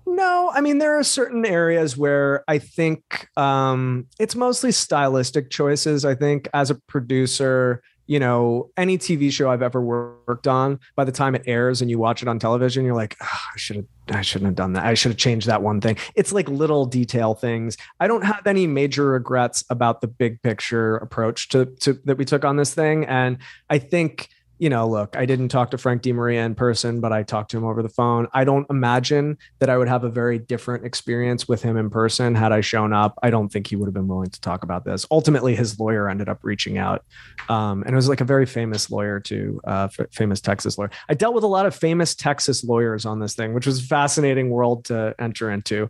no, 0.08 0.52
I 0.54 0.62
mean 0.62 0.78
there 0.78 0.98
are 0.98 1.04
certain 1.04 1.46
areas 1.46 1.98
where 1.98 2.44
I 2.48 2.60
think 2.60 3.28
um, 3.36 4.08
it's 4.20 4.36
mostly 4.36 4.72
stylistic 4.72 5.50
choices. 5.50 6.06
I 6.06 6.16
think 6.16 6.48
as 6.54 6.72
a 6.72 6.76
producer, 6.76 7.84
you 8.08 8.20
know, 8.20 8.72
any 8.78 8.98
TV 8.98 9.30
show 9.32 9.52
I've 9.52 9.62
ever 9.62 9.82
worked 9.82 10.48
on, 10.48 10.80
by 10.96 11.04
the 11.04 11.12
time 11.12 11.36
it 11.36 11.44
airs 11.46 11.82
and 11.82 11.92
you 11.92 12.00
watch 12.00 12.22
it 12.22 12.30
on 12.30 12.40
television, 12.40 12.86
you're 12.86 12.96
like, 12.96 13.18
oh, 13.22 13.40
I 13.54 13.58
should 13.58 13.76
have, 13.76 13.86
I 14.10 14.22
shouldn't 14.22 14.48
have 14.48 14.56
done 14.56 14.74
that. 14.74 14.86
I 14.86 14.94
should 14.94 15.12
have 15.12 15.20
changed 15.20 15.46
that 15.48 15.62
one 15.62 15.82
thing. 15.82 15.98
It's 16.16 16.32
like 16.32 16.48
little 16.48 16.86
detail 16.86 17.34
things. 17.34 17.76
I 18.00 18.08
don't 18.08 18.24
have 18.24 18.48
any 18.48 18.66
major 18.66 19.08
regrets 19.08 19.66
about 19.70 20.00
the 20.00 20.08
big 20.08 20.42
picture 20.42 20.96
approach 20.96 21.50
to, 21.50 21.66
to 21.82 22.00
that 22.06 22.18
we 22.18 22.24
took 22.24 22.46
on 22.46 22.56
this 22.56 22.74
thing, 22.74 23.04
and 23.06 23.40
I 23.70 23.78
think 23.78 24.30
you 24.60 24.70
know, 24.70 24.88
look, 24.88 25.16
I 25.16 25.26
didn't 25.26 25.50
talk 25.50 25.72
to 25.72 25.78
Frank 25.78 26.02
DeMaria 26.02 26.44
in 26.44 26.56
person, 26.56 27.00
but 27.00 27.14
I 27.14 27.22
talked 27.22 27.52
to 27.52 27.58
him 27.58 27.64
over 27.64 27.84
the 27.84 27.90
phone. 27.90 28.28
I 28.34 28.44
don't 28.44 28.66
imagine 28.72 29.38
that 29.60 29.70
I 29.70 29.78
would 29.78 29.88
have 29.88 30.04
a 30.04 30.10
very 30.10 30.40
different 30.40 30.84
experience 30.84 31.48
with 31.48 31.62
him 31.62 31.78
in 31.78 31.92
person 31.92 32.34
had 32.34 32.52
I 32.52 32.62
shown 32.62 32.92
up. 32.92 33.20
I 33.22 33.30
don't 33.30 33.50
think 33.50 33.68
he 33.68 33.76
would 33.76 33.86
have 33.86 33.94
been 33.94 34.08
willing 34.08 34.32
to 34.32 34.42
talk 34.42 34.64
about 34.64 34.84
this. 34.84 35.06
Ultimately, 35.12 35.56
his 35.56 35.80
lawyer 35.80 36.10
ended 36.10 36.28
up 36.28 36.40
reaching 36.42 36.80
out, 36.80 37.06
um, 37.50 37.84
and 37.84 37.92
it 37.92 37.96
was 37.96 38.10
like 38.10 38.22
a 38.22 38.26
very 38.26 38.48
famous 38.48 38.90
lawyer 38.90 39.20
too, 39.20 39.62
uh, 39.68 39.90
f- 39.98 40.08
famous 40.12 40.42
Texas 40.42 40.78
lawyer. 40.78 40.90
I 41.08 41.14
dealt 41.14 41.36
with 41.36 41.44
a 41.44 41.48
lot 41.48 41.68
of 41.68 41.76
famous 41.76 42.16
Texas 42.16 42.64
lawyers 42.64 43.06
on 43.06 43.20
this 43.20 43.36
thing, 43.36 43.54
which 43.54 43.68
was 43.68 43.80
a 43.84 43.84
fascinating 43.84 44.50
world 44.50 44.86
to 44.86 45.14
enter 45.20 45.52
into. 45.52 45.90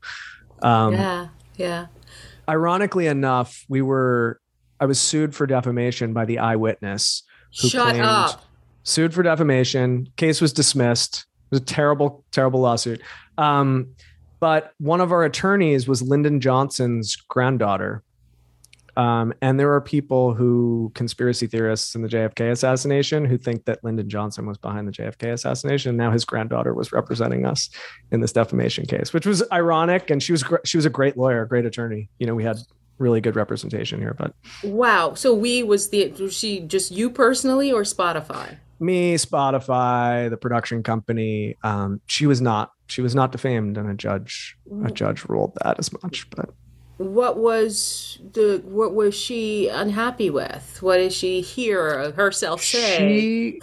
Um, 0.61 0.93
yeah, 0.93 1.27
yeah. 1.55 1.85
Ironically 2.49 3.07
enough, 3.07 3.65
we 3.69 3.81
were. 3.81 4.41
I 4.79 4.85
was 4.85 4.99
sued 4.99 5.33
for 5.33 5.47
defamation 5.47 6.13
by 6.13 6.25
the 6.25 6.39
eyewitness. 6.39 7.23
Who 7.61 7.69
Shut 7.69 7.89
claimed, 7.89 8.05
up 8.05 8.43
sued 8.87 9.13
for 9.13 9.21
defamation. 9.21 10.07
Case 10.15 10.39
was 10.39 10.53
dismissed. 10.53 11.25
It 11.51 11.55
was 11.55 11.61
a 11.61 11.65
terrible, 11.65 12.23
terrible 12.31 12.61
lawsuit. 12.61 13.01
Um, 13.37 13.89
but 14.39 14.73
one 14.79 15.01
of 15.01 15.11
our 15.11 15.23
attorneys 15.23 15.87
was 15.87 16.01
Lyndon 16.01 16.39
Johnson's 16.39 17.15
granddaughter. 17.15 18.03
Um, 18.95 19.33
and 19.41 19.59
there 19.59 19.71
are 19.73 19.81
people 19.81 20.33
who, 20.33 20.91
conspiracy 20.95 21.45
theorists 21.45 21.93
in 21.95 22.01
the 22.01 22.07
JFK 22.07 22.51
assassination, 22.51 23.25
who 23.25 23.37
think 23.37 23.65
that 23.65 23.83
Lyndon 23.83 24.09
Johnson 24.09 24.47
was 24.47 24.57
behind 24.57 24.87
the 24.87 24.91
JFK 24.91 25.33
assassination. 25.33 25.89
And 25.89 25.97
now 25.97 26.11
his 26.11 26.25
granddaughter 26.25 26.73
was 26.73 26.91
representing 26.91 27.45
us 27.45 27.69
in 28.11 28.21
this 28.21 28.31
defamation 28.31 28.85
case, 28.85 29.13
which 29.13 29.25
was 29.25 29.43
ironic. 29.51 30.09
And 30.09 30.23
she 30.23 30.31
was 30.31 30.43
she 30.63 30.77
was 30.77 30.85
a 30.85 30.89
great 30.89 31.15
lawyer, 31.17 31.43
a 31.43 31.47
great 31.47 31.65
attorney. 31.65 32.09
You 32.19 32.25
know, 32.25 32.33
we 32.33 32.43
had 32.43 32.57
really 32.97 33.21
good 33.21 33.35
representation 33.35 33.99
here. 33.99 34.15
But 34.17 34.33
wow, 34.63 35.13
so 35.13 35.33
we 35.33 35.61
was 35.61 35.89
the 35.89 36.07
was 36.19 36.35
she 36.35 36.61
just 36.61 36.91
you 36.91 37.11
personally 37.11 37.71
or 37.71 37.83
Spotify? 37.83 38.57
Me, 38.79 39.15
Spotify, 39.15 40.29
the 40.29 40.37
production 40.37 40.83
company. 40.83 41.57
Um, 41.63 42.01
she 42.07 42.25
was 42.25 42.41
not. 42.41 42.71
She 42.87 43.01
was 43.01 43.15
not 43.15 43.31
defamed, 43.31 43.77
and 43.77 43.89
a 43.89 43.93
judge 43.93 44.57
a 44.85 44.91
judge 44.91 45.25
ruled 45.25 45.57
that 45.63 45.77
as 45.79 45.91
much. 46.01 46.29
But 46.29 46.51
what 46.97 47.37
was 47.37 48.19
the 48.33 48.61
what 48.65 48.93
was 48.93 49.15
she 49.15 49.67
unhappy 49.67 50.29
with? 50.29 50.81
What 50.81 50.97
did 50.97 51.13
she 51.13 51.41
hear 51.41 52.11
herself 52.11 52.63
say? 52.63 53.19
She, 53.19 53.61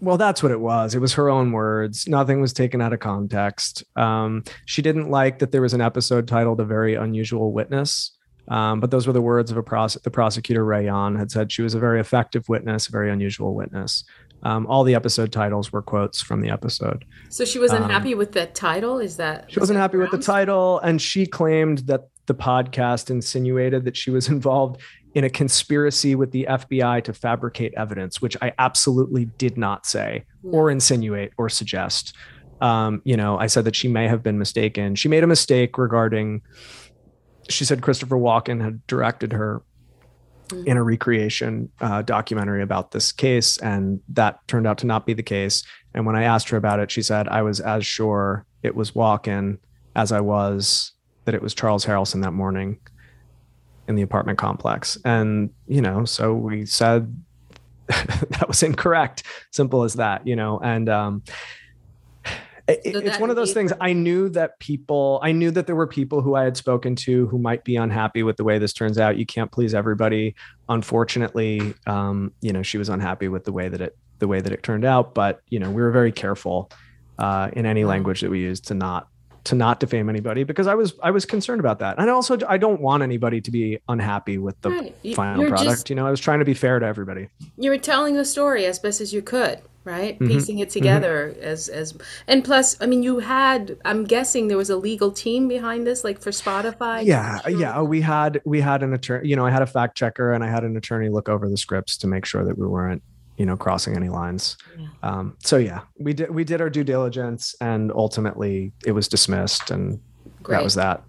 well, 0.00 0.16
that's 0.16 0.42
what 0.42 0.50
it 0.52 0.60
was. 0.60 0.94
It 0.94 1.00
was 1.00 1.14
her 1.14 1.30
own 1.30 1.52
words. 1.52 2.08
Nothing 2.08 2.40
was 2.40 2.52
taken 2.52 2.80
out 2.80 2.92
of 2.92 3.00
context. 3.00 3.84
Um, 3.96 4.42
she 4.66 4.82
didn't 4.82 5.10
like 5.10 5.38
that 5.38 5.52
there 5.52 5.62
was 5.62 5.74
an 5.74 5.80
episode 5.80 6.26
titled 6.26 6.60
"A 6.60 6.64
Very 6.64 6.94
Unusual 6.94 7.52
Witness." 7.52 8.10
Um, 8.48 8.80
but 8.80 8.90
those 8.90 9.06
were 9.06 9.12
the 9.12 9.22
words 9.22 9.50
of 9.50 9.56
a 9.56 9.62
prose- 9.62 9.98
the 10.02 10.10
prosecutor 10.10 10.64
Ray 10.64 10.86
Jahn 10.86 11.14
had 11.14 11.30
said 11.30 11.52
she 11.52 11.62
was 11.62 11.74
a 11.74 11.78
very 11.78 12.00
effective 12.00 12.48
witness, 12.48 12.88
a 12.88 12.90
very 12.90 13.10
unusual 13.10 13.54
witness. 13.54 14.04
Um, 14.44 14.66
all 14.66 14.82
the 14.82 14.94
episode 14.94 15.32
titles 15.32 15.72
were 15.72 15.82
quotes 15.82 16.20
from 16.20 16.40
the 16.40 16.50
episode. 16.50 17.04
So 17.28 17.44
she 17.44 17.58
wasn't 17.58 17.84
um, 17.84 17.90
happy 17.90 18.14
with 18.14 18.32
the 18.32 18.46
title. 18.46 18.98
Is 18.98 19.16
that 19.16 19.50
she 19.50 19.60
wasn't 19.60 19.78
happy 19.78 19.98
with 19.98 20.10
the 20.10 20.18
title, 20.18 20.80
and 20.80 21.00
she 21.00 21.26
claimed 21.26 21.78
that 21.80 22.08
the 22.26 22.34
podcast 22.34 23.10
insinuated 23.10 23.84
that 23.84 23.96
she 23.96 24.10
was 24.10 24.28
involved 24.36 24.80
in 25.14 25.24
a 25.24 25.30
conspiracy 25.30 26.14
with 26.14 26.30
the 26.32 26.46
FBI 26.48 27.04
to 27.04 27.12
fabricate 27.12 27.74
evidence, 27.76 28.22
which 28.22 28.36
I 28.40 28.52
absolutely 28.58 29.26
did 29.26 29.58
not 29.58 29.84
say 29.86 30.24
or 30.42 30.70
insinuate 30.70 31.32
or 31.36 31.48
suggest. 31.48 32.14
Um, 32.60 33.02
you 33.04 33.16
know, 33.16 33.38
I 33.38 33.48
said 33.48 33.64
that 33.64 33.76
she 33.76 33.88
may 33.88 34.08
have 34.08 34.22
been 34.22 34.38
mistaken. 34.38 34.94
She 34.94 35.08
made 35.08 35.24
a 35.24 35.26
mistake 35.26 35.76
regarding. 35.76 36.42
She 37.50 37.64
said 37.64 37.82
Christopher 37.82 38.16
Walken 38.16 38.62
had 38.62 38.86
directed 38.86 39.32
her 39.32 39.62
Mm-hmm. 40.52 40.68
in 40.68 40.76
a 40.76 40.82
recreation 40.82 41.70
uh, 41.80 42.02
documentary 42.02 42.62
about 42.62 42.90
this 42.90 43.10
case, 43.10 43.56
and 43.58 44.00
that 44.10 44.46
turned 44.48 44.66
out 44.66 44.78
to 44.78 44.86
not 44.86 45.06
be 45.06 45.14
the 45.14 45.22
case. 45.22 45.62
And 45.94 46.04
when 46.04 46.14
I 46.14 46.24
asked 46.24 46.50
her 46.50 46.58
about 46.58 46.78
it, 46.78 46.90
she 46.90 47.00
said 47.02 47.26
I 47.28 47.40
was 47.42 47.58
as 47.60 47.86
sure 47.86 48.44
it 48.62 48.74
was 48.74 48.90
Walken 48.92 49.58
as 49.96 50.12
I 50.12 50.20
was 50.20 50.92
that 51.24 51.34
it 51.34 51.40
was 51.42 51.54
Charles 51.54 51.86
Harrelson 51.86 52.22
that 52.22 52.32
morning. 52.32 52.78
in 53.88 53.96
the 53.96 54.02
apartment 54.02 54.38
complex. 54.38 54.96
And, 55.04 55.50
you 55.66 55.80
know, 55.80 56.04
so 56.04 56.34
we 56.34 56.66
said 56.66 57.14
that 57.88 58.44
was 58.46 58.62
incorrect. 58.62 59.24
Simple 59.50 59.82
as 59.82 59.94
that, 59.94 60.26
you 60.26 60.36
know. 60.36 60.60
And 60.62 60.88
um 60.88 61.22
it, 62.68 62.92
so 62.92 63.00
it's 63.00 63.18
one 63.18 63.30
of 63.30 63.36
those 63.36 63.52
things 63.52 63.72
i 63.80 63.92
knew 63.92 64.28
that 64.28 64.58
people 64.58 65.20
i 65.22 65.32
knew 65.32 65.50
that 65.50 65.66
there 65.66 65.76
were 65.76 65.86
people 65.86 66.20
who 66.20 66.34
i 66.34 66.44
had 66.44 66.56
spoken 66.56 66.94
to 66.94 67.26
who 67.28 67.38
might 67.38 67.64
be 67.64 67.76
unhappy 67.76 68.22
with 68.22 68.36
the 68.36 68.44
way 68.44 68.58
this 68.58 68.72
turns 68.72 68.98
out 68.98 69.16
you 69.16 69.26
can't 69.26 69.50
please 69.50 69.74
everybody 69.74 70.34
unfortunately 70.68 71.74
um, 71.86 72.32
you 72.40 72.52
know 72.52 72.62
she 72.62 72.78
was 72.78 72.88
unhappy 72.88 73.28
with 73.28 73.44
the 73.44 73.52
way 73.52 73.68
that 73.68 73.80
it 73.80 73.96
the 74.18 74.28
way 74.28 74.40
that 74.40 74.52
it 74.52 74.62
turned 74.62 74.84
out 74.84 75.14
but 75.14 75.40
you 75.48 75.58
know 75.58 75.70
we 75.70 75.82
were 75.82 75.90
very 75.90 76.12
careful 76.12 76.70
uh, 77.18 77.50
in 77.52 77.66
any 77.66 77.84
language 77.84 78.20
that 78.20 78.30
we 78.30 78.40
used 78.40 78.66
to 78.66 78.74
not 78.74 79.08
to 79.44 79.54
not 79.54 79.80
defame 79.80 80.08
anybody 80.08 80.44
because 80.44 80.66
I 80.66 80.74
was 80.74 80.94
I 81.02 81.10
was 81.10 81.26
concerned 81.26 81.60
about 81.60 81.80
that. 81.80 81.98
And 81.98 82.08
also 82.08 82.38
I 82.48 82.58
don't 82.58 82.80
want 82.80 83.02
anybody 83.02 83.40
to 83.40 83.50
be 83.50 83.78
unhappy 83.88 84.38
with 84.38 84.60
the 84.60 84.70
right. 84.70 85.16
final 85.16 85.46
product. 85.48 85.68
Just, 85.68 85.90
you 85.90 85.96
know, 85.96 86.06
I 86.06 86.10
was 86.10 86.20
trying 86.20 86.38
to 86.38 86.44
be 86.44 86.54
fair 86.54 86.78
to 86.78 86.86
everybody. 86.86 87.28
You 87.56 87.70
were 87.70 87.78
telling 87.78 88.14
the 88.14 88.24
story 88.24 88.66
as 88.66 88.78
best 88.78 89.00
as 89.00 89.12
you 89.12 89.22
could, 89.22 89.60
right? 89.84 90.14
Mm-hmm. 90.14 90.28
Piecing 90.28 90.58
it 90.58 90.68
mm-hmm. 90.68 90.72
together 90.72 91.32
mm-hmm. 91.34 91.44
as 91.44 91.68
as 91.68 91.94
and 92.26 92.44
plus, 92.44 92.76
I 92.80 92.86
mean, 92.86 93.02
you 93.02 93.18
had 93.18 93.76
I'm 93.84 94.04
guessing 94.04 94.48
there 94.48 94.56
was 94.56 94.70
a 94.70 94.76
legal 94.76 95.10
team 95.10 95.48
behind 95.48 95.86
this 95.86 96.04
like 96.04 96.20
for 96.20 96.30
Spotify. 96.30 97.04
Yeah, 97.04 97.40
sure. 97.40 97.50
yeah, 97.50 97.80
we 97.82 98.00
had 98.00 98.40
we 98.44 98.60
had 98.60 98.82
an 98.82 98.92
attorney, 98.92 99.28
you 99.28 99.36
know, 99.36 99.46
I 99.46 99.50
had 99.50 99.62
a 99.62 99.66
fact 99.66 99.96
checker 99.96 100.32
and 100.32 100.44
I 100.44 100.48
had 100.48 100.64
an 100.64 100.76
attorney 100.76 101.08
look 101.08 101.28
over 101.28 101.48
the 101.48 101.56
scripts 101.56 101.96
to 101.98 102.06
make 102.06 102.24
sure 102.24 102.44
that 102.44 102.58
we 102.58 102.66
weren't 102.66 103.02
you 103.38 103.46
know 103.46 103.56
crossing 103.56 103.96
any 103.96 104.08
lines 104.08 104.56
yeah. 104.78 104.86
um, 105.02 105.36
so 105.42 105.56
yeah 105.56 105.80
we 105.98 106.12
did 106.12 106.30
we 106.30 106.44
did 106.44 106.60
our 106.60 106.68
due 106.68 106.84
diligence 106.84 107.54
and 107.60 107.90
ultimately 107.92 108.72
it 108.84 108.92
was 108.92 109.08
dismissed 109.08 109.70
and 109.70 110.00
Great. 110.42 110.56
that 110.56 110.62
was 110.62 110.74
that 110.74 111.02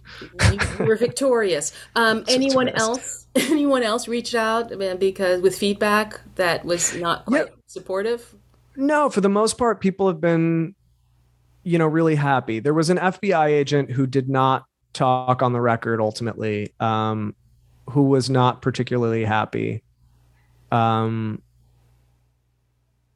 were 0.79 0.95
victorious 0.95 1.73
um, 1.95 2.23
anyone 2.27 2.69
else 2.69 3.27
anyone 3.35 3.83
else 3.83 4.07
reached 4.07 4.35
out 4.35 4.71
because 4.99 5.41
with 5.41 5.57
feedback 5.57 6.21
that 6.35 6.63
was 6.63 6.95
not 6.95 7.25
quite 7.25 7.47
yeah. 7.47 7.53
supportive 7.67 8.33
no 8.75 9.09
for 9.09 9.21
the 9.21 9.29
most 9.29 9.57
part 9.57 9.79
people 9.79 10.07
have 10.07 10.21
been 10.21 10.73
you 11.63 11.77
know 11.77 11.87
really 11.87 12.15
happy 12.15 12.59
there 12.59 12.73
was 12.73 12.89
an 12.89 12.97
fbi 12.97 13.47
agent 13.47 13.91
who 13.91 14.05
did 14.05 14.29
not 14.29 14.65
talk 14.93 15.41
on 15.41 15.53
the 15.53 15.61
record 15.61 15.99
ultimately 15.99 16.71
um, 16.79 17.35
who 17.89 18.03
was 18.03 18.29
not 18.29 18.61
particularly 18.61 19.25
happy 19.25 19.83
um, 20.71 21.41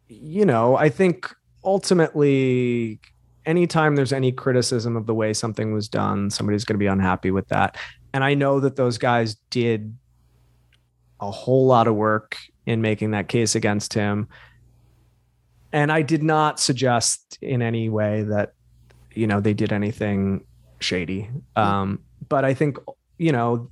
you 0.09 0.45
know, 0.45 0.75
I 0.75 0.89
think 0.89 1.33
ultimately 1.63 2.99
anytime 3.45 3.95
there's 3.95 4.13
any 4.13 4.31
criticism 4.31 4.95
of 4.95 5.05
the 5.05 5.13
way 5.13 5.33
something 5.33 5.73
was 5.73 5.87
done, 5.87 6.29
somebody's 6.29 6.65
going 6.65 6.75
to 6.75 6.79
be 6.79 6.87
unhappy 6.87 7.31
with 7.31 7.47
that. 7.49 7.77
And 8.13 8.23
I 8.23 8.33
know 8.33 8.59
that 8.59 8.75
those 8.75 8.97
guys 8.97 9.35
did 9.49 9.95
a 11.19 11.31
whole 11.31 11.65
lot 11.65 11.87
of 11.87 11.95
work 11.95 12.37
in 12.65 12.81
making 12.81 13.11
that 13.11 13.27
case 13.27 13.55
against 13.55 13.93
him. 13.93 14.27
And 15.71 15.91
I 15.91 16.01
did 16.01 16.23
not 16.23 16.59
suggest 16.59 17.37
in 17.41 17.61
any 17.61 17.89
way 17.89 18.23
that, 18.23 18.53
you 19.13 19.27
know, 19.27 19.41
they 19.41 19.53
did 19.53 19.73
anything 19.73 20.45
shady. 20.79 21.29
Um, 21.55 21.99
but 22.29 22.45
I 22.45 22.53
think, 22.53 22.77
you 23.17 23.31
know, 23.31 23.69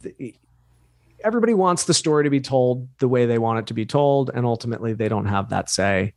everybody 1.23 1.53
wants 1.53 1.85
the 1.85 1.93
story 1.93 2.25
to 2.25 2.29
be 2.29 2.41
told 2.41 2.87
the 2.99 3.07
way 3.07 3.25
they 3.25 3.37
want 3.37 3.59
it 3.59 3.67
to 3.67 3.73
be 3.73 3.85
told. 3.85 4.29
And 4.33 4.45
ultimately, 4.45 4.93
they 4.93 5.07
don't 5.07 5.27
have 5.27 5.49
that 5.49 5.69
say 5.69 6.13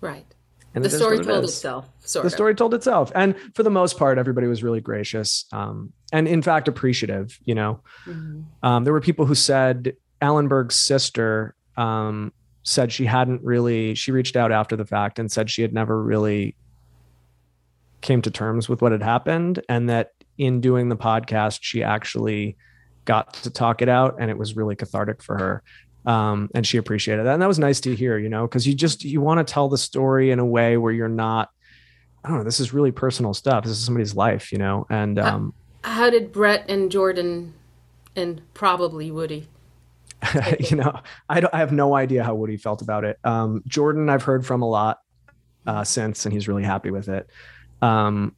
Right. 0.00 0.26
And 0.74 0.84
the 0.84 0.90
story 0.90 1.18
told 1.20 1.44
it 1.44 1.48
itself. 1.48 1.88
Sort 2.00 2.22
the 2.22 2.26
of. 2.26 2.32
story 2.32 2.54
told 2.54 2.74
itself, 2.74 3.10
and 3.14 3.34
for 3.54 3.62
the 3.62 3.70
most 3.70 3.98
part, 3.98 4.18
everybody 4.18 4.46
was 4.46 4.62
really 4.62 4.82
gracious, 4.82 5.46
um, 5.50 5.92
and 6.12 6.28
in 6.28 6.42
fact 6.42 6.68
appreciative. 6.68 7.38
You 7.44 7.54
know, 7.54 7.80
mm-hmm. 8.04 8.42
um, 8.62 8.84
there 8.84 8.92
were 8.92 9.00
people 9.00 9.24
who 9.24 9.34
said 9.34 9.96
Alan 10.20 10.48
Berg's 10.48 10.76
sister 10.76 11.54
um, 11.78 12.30
said 12.66 12.92
she 12.92 13.06
hadn't 13.06 13.42
really. 13.42 13.94
She 13.94 14.12
reached 14.12 14.36
out 14.36 14.52
after 14.52 14.76
the 14.76 14.84
fact 14.84 15.18
and 15.18 15.30
said 15.30 15.50
she 15.50 15.62
had 15.62 15.72
never 15.72 16.02
really 16.02 16.54
came 18.00 18.22
to 18.22 18.30
terms 18.30 18.68
with 18.68 18.82
what 18.82 18.92
had 18.92 19.02
happened, 19.02 19.62
and 19.68 19.88
that 19.88 20.12
in 20.36 20.60
doing 20.60 20.88
the 20.88 20.96
podcast, 20.96 21.60
she 21.62 21.82
actually 21.82 22.56
got 23.04 23.32
to 23.34 23.50
talk 23.50 23.82
it 23.82 23.88
out, 23.88 24.16
and 24.18 24.30
it 24.30 24.36
was 24.36 24.56
really 24.56 24.76
cathartic 24.76 25.22
for 25.22 25.38
her 25.38 25.62
um, 26.06 26.48
and 26.54 26.66
she 26.66 26.78
appreciated 26.78 27.26
that 27.26 27.34
and 27.34 27.42
that 27.42 27.48
was 27.48 27.58
nice 27.58 27.80
to 27.80 27.94
hear 27.94 28.16
you 28.16 28.28
know 28.28 28.46
because 28.46 28.66
you 28.66 28.74
just 28.74 29.04
you 29.04 29.20
want 29.20 29.44
to 29.44 29.52
tell 29.52 29.68
the 29.68 29.78
story 29.78 30.30
in 30.30 30.38
a 30.38 30.46
way 30.46 30.76
where 30.76 30.92
you're 30.92 31.08
not 31.08 31.50
i 32.24 32.28
don't 32.28 32.38
know 32.38 32.44
this 32.44 32.60
is 32.60 32.72
really 32.72 32.92
personal 32.92 33.34
stuff 33.34 33.64
this 33.64 33.72
is 33.72 33.84
somebody's 33.84 34.14
life 34.14 34.52
you 34.52 34.58
know 34.58 34.86
and 34.88 35.18
um, 35.18 35.52
how, 35.82 35.90
how 35.90 36.10
did 36.10 36.32
brett 36.32 36.64
and 36.70 36.90
jordan 36.90 37.52
and 38.14 38.40
probably 38.54 39.10
woody 39.10 39.48
you 40.60 40.76
know 40.76 41.00
I, 41.28 41.40
don't, 41.40 41.52
I 41.54 41.58
have 41.58 41.72
no 41.72 41.94
idea 41.94 42.24
how 42.24 42.34
woody 42.34 42.56
felt 42.56 42.82
about 42.82 43.04
it 43.04 43.18
um, 43.24 43.62
jordan 43.66 44.08
i've 44.08 44.22
heard 44.22 44.46
from 44.46 44.62
a 44.62 44.68
lot 44.68 45.00
uh, 45.66 45.84
since 45.84 46.24
and 46.24 46.32
he's 46.32 46.48
really 46.48 46.64
happy 46.64 46.90
with 46.90 47.08
it 47.08 47.28
um, 47.82 48.34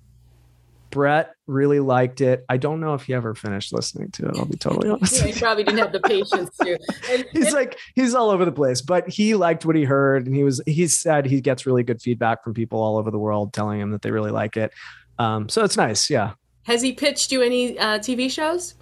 Brett 0.91 1.35
really 1.47 1.81
liked 1.81 2.21
it. 2.21 2.45
I 2.49 2.57
don't 2.57 2.81
know 2.81 2.95
if 2.95 3.03
he 3.03 3.15
ever 3.15 3.35
finished 3.35 3.73
listening 3.73 4.11
to 4.13 4.29
it. 4.29 4.37
I'll 4.37 4.47
be 4.47 4.57
totally 4.57 4.89
honest. 4.89 5.17
yeah, 5.21 5.33
he 5.33 5.39
probably 5.39 5.65
didn't 5.65 5.79
have 5.79 5.93
the 5.93 6.01
patience 6.01 6.57
to. 6.59 6.79
And, 7.11 7.25
he's 7.33 7.53
like 7.53 7.79
he's 7.95 8.15
all 8.15 8.31
over 8.31 8.45
the 8.45 8.53
place, 8.53 8.81
but 8.81 9.09
he 9.09 9.35
liked 9.35 9.65
what 9.65 9.77
he 9.77 9.85
heard, 9.85 10.27
and 10.27 10.35
he 10.35 10.45
was 10.45 10.61
he 10.67 10.87
said 10.89 11.27
he 11.27 11.41
gets 11.41 11.67
really 11.67 11.83
good 11.83 12.01
feedback 12.03 12.45
from 12.45 12.55
people 12.55 12.81
all 12.81 12.97
over 12.97 13.11
the 13.11 13.19
world 13.19 13.53
telling 13.53 13.81
him 13.81 13.91
that 13.93 14.03
they 14.03 14.11
really 14.11 14.31
like 14.31 14.57
it. 14.57 14.73
Um, 15.19 15.49
so 15.49 15.65
it's 15.65 15.77
nice. 15.77 16.11
Yeah. 16.11 16.33
Has 16.65 16.83
he 16.83 16.93
pitched 16.93 17.33
you 17.33 17.43
any 17.43 17.79
uh, 17.79 17.99
TV 17.99 18.31
shows? 18.31 18.75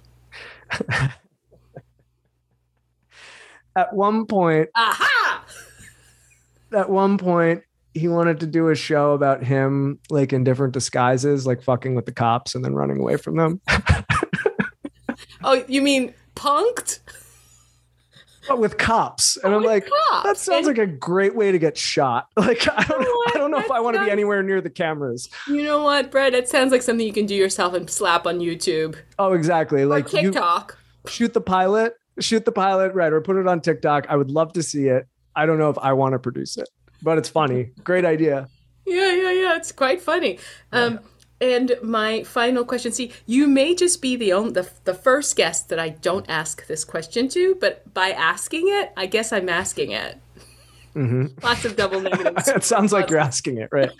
At 3.77 3.93
one 3.93 4.25
point. 4.25 4.69
Aha! 4.75 5.45
At 6.73 6.89
one 6.89 7.17
point, 7.17 7.63
he 7.93 8.07
wanted 8.07 8.39
to 8.41 8.47
do 8.47 8.69
a 8.69 8.75
show 8.75 9.13
about 9.13 9.43
him 9.43 9.99
like 10.09 10.33
in 10.33 10.43
different 10.43 10.73
disguises, 10.73 11.45
like 11.47 11.61
fucking 11.61 11.95
with 11.95 12.05
the 12.05 12.11
cops 12.11 12.55
and 12.55 12.65
then 12.65 12.73
running 12.73 12.99
away 12.99 13.17
from 13.17 13.37
them. 13.37 13.61
oh, 15.43 15.63
you 15.67 15.81
mean 15.81 16.13
punked? 16.35 16.99
But 18.47 18.59
with 18.59 18.77
cops, 18.77 19.35
and 19.43 19.53
oh, 19.53 19.57
I'm 19.57 19.63
like, 19.63 19.89
cops. 19.89 20.23
that 20.23 20.37
sounds 20.37 20.67
and- 20.67 20.77
like 20.77 20.87
a 20.87 20.89
great 20.89 21.35
way 21.35 21.51
to 21.51 21.59
get 21.59 21.77
shot. 21.77 22.27
Like, 22.37 22.65
I 22.69 22.83
don't 22.83 23.01
know, 23.01 23.23
I 23.27 23.31
don't 23.35 23.51
know 23.51 23.59
if 23.59 23.69
I 23.69 23.81
want 23.81 23.97
to 23.97 24.05
be 24.05 24.09
anywhere 24.09 24.41
near 24.41 24.61
the 24.61 24.69
cameras. 24.69 25.29
You 25.47 25.63
know 25.63 25.83
what, 25.83 26.11
Brett? 26.11 26.33
It 26.33 26.47
sounds 26.47 26.71
like 26.71 26.81
something 26.81 27.05
you 27.05 27.11
can 27.11 27.25
do 27.25 27.35
yourself 27.35 27.73
and 27.73 27.89
slap 27.89 28.25
on 28.25 28.39
YouTube. 28.39 28.95
Oh, 29.19 29.33
exactly. 29.33 29.81
Or 29.81 29.87
like 29.87 30.07
TikTok. 30.07 30.77
shoot 31.07 31.33
the 31.33 31.41
pilot, 31.41 31.95
shoot 32.19 32.45
the 32.45 32.51
pilot, 32.51 32.93
right? 32.93 33.11
Or 33.11 33.21
put 33.21 33.37
it 33.37 33.47
on 33.47 33.61
TikTok. 33.61 34.07
I 34.09 34.15
would 34.15 34.31
love 34.31 34.53
to 34.53 34.63
see 34.63 34.87
it. 34.87 35.07
I 35.35 35.45
don't 35.45 35.59
know 35.59 35.69
if 35.69 35.77
I 35.77 35.93
want 35.93 36.13
to 36.13 36.19
produce 36.19 36.57
it 36.57 36.67
but 37.01 37.17
it's 37.17 37.29
funny. 37.29 37.71
Great 37.83 38.05
idea. 38.05 38.47
Yeah, 38.85 39.13
yeah, 39.13 39.31
yeah. 39.31 39.55
It's 39.57 39.71
quite 39.71 40.01
funny. 40.01 40.39
Um, 40.71 40.99
and 41.41 41.75
my 41.83 42.23
final 42.23 42.65
question: 42.65 42.91
See, 42.91 43.11
you 43.25 43.47
may 43.47 43.75
just 43.75 44.01
be 44.01 44.15
the 44.15 44.33
only 44.33 44.51
the, 44.51 44.69
the 44.85 44.93
first 44.93 45.35
guest 45.35 45.69
that 45.69 45.79
I 45.79 45.89
don't 45.89 46.27
ask 46.29 46.65
this 46.67 46.83
question 46.83 47.27
to, 47.29 47.55
but 47.55 47.93
by 47.93 48.11
asking 48.11 48.67
it, 48.67 48.91
I 48.97 49.05
guess 49.05 49.31
I'm 49.31 49.49
asking 49.49 49.91
it. 49.91 50.17
Mm-hmm. 50.95 51.25
Lots 51.43 51.65
of 51.65 51.75
double 51.75 52.01
negatives. 52.01 52.47
it 52.47 52.63
sounds 52.63 52.91
like 52.91 53.09
you're 53.09 53.19
asking 53.19 53.57
it, 53.57 53.69
right? 53.71 53.91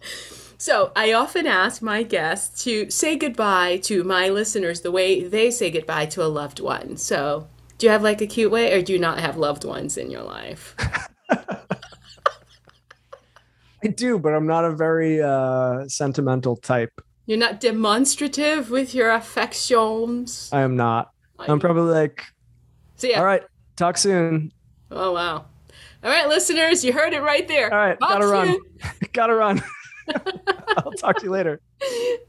so 0.58 0.90
I 0.96 1.12
often 1.12 1.46
ask 1.46 1.80
my 1.80 2.02
guests 2.02 2.64
to 2.64 2.90
say 2.90 3.16
goodbye 3.16 3.76
to 3.84 4.02
my 4.02 4.30
listeners 4.30 4.80
the 4.80 4.90
way 4.90 5.22
they 5.22 5.50
say 5.50 5.70
goodbye 5.70 6.06
to 6.06 6.24
a 6.24 6.26
loved 6.26 6.60
one. 6.60 6.96
So, 6.96 7.46
do 7.80 7.86
you 7.86 7.90
have 7.90 8.02
like 8.02 8.20
a 8.20 8.26
cute 8.26 8.50
way, 8.52 8.74
or 8.74 8.82
do 8.82 8.92
you 8.92 8.98
not 8.98 9.18
have 9.20 9.38
loved 9.38 9.64
ones 9.64 9.96
in 9.96 10.10
your 10.10 10.22
life? 10.22 10.76
I 13.82 13.88
do, 13.94 14.18
but 14.18 14.34
I'm 14.34 14.46
not 14.46 14.66
a 14.66 14.70
very 14.70 15.22
uh, 15.22 15.88
sentimental 15.88 16.56
type. 16.56 17.00
You're 17.24 17.38
not 17.38 17.58
demonstrative 17.58 18.68
with 18.68 18.94
your 18.94 19.10
affections. 19.10 20.50
I 20.52 20.60
am 20.60 20.76
not. 20.76 21.10
I'm 21.38 21.58
probably 21.58 21.94
like, 21.94 22.26
See 22.96 23.12
ya. 23.12 23.18
all 23.18 23.24
right, 23.24 23.42
talk 23.76 23.96
soon. 23.96 24.52
Oh 24.90 25.12
wow! 25.12 25.46
All 26.04 26.10
right, 26.10 26.28
listeners, 26.28 26.84
you 26.84 26.92
heard 26.92 27.14
it 27.14 27.22
right 27.22 27.48
there. 27.48 27.72
All 27.72 27.78
right, 27.78 27.98
talk 27.98 28.10
gotta 28.10 28.24
soon. 28.24 28.32
run. 28.32 28.58
gotta 29.14 29.34
run. 29.34 29.62
I'll 30.76 30.92
talk 30.92 31.18
to 31.18 31.24
you 31.24 31.30
later. 31.30 31.60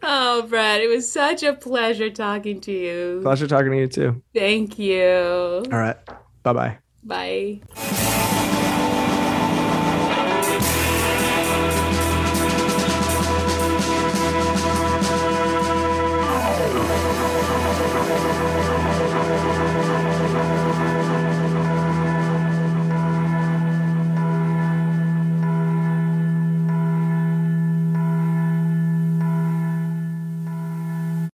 Oh, 0.04 0.46
Brad, 0.50 0.82
it 0.82 0.88
was 0.88 1.12
such 1.12 1.44
a 1.44 1.54
pleasure 1.54 2.10
talking 2.10 2.60
to 2.62 2.72
you. 2.72 3.20
Pleasure 3.22 3.48
talking 3.48 3.72
to 3.72 3.78
you 3.78 3.88
too. 3.88 4.22
Thank 4.34 4.80
you. 4.80 5.64
All 5.72 5.80
right. 5.80 5.98
Bye-bye. 6.44 6.78
Bye. 7.04 8.58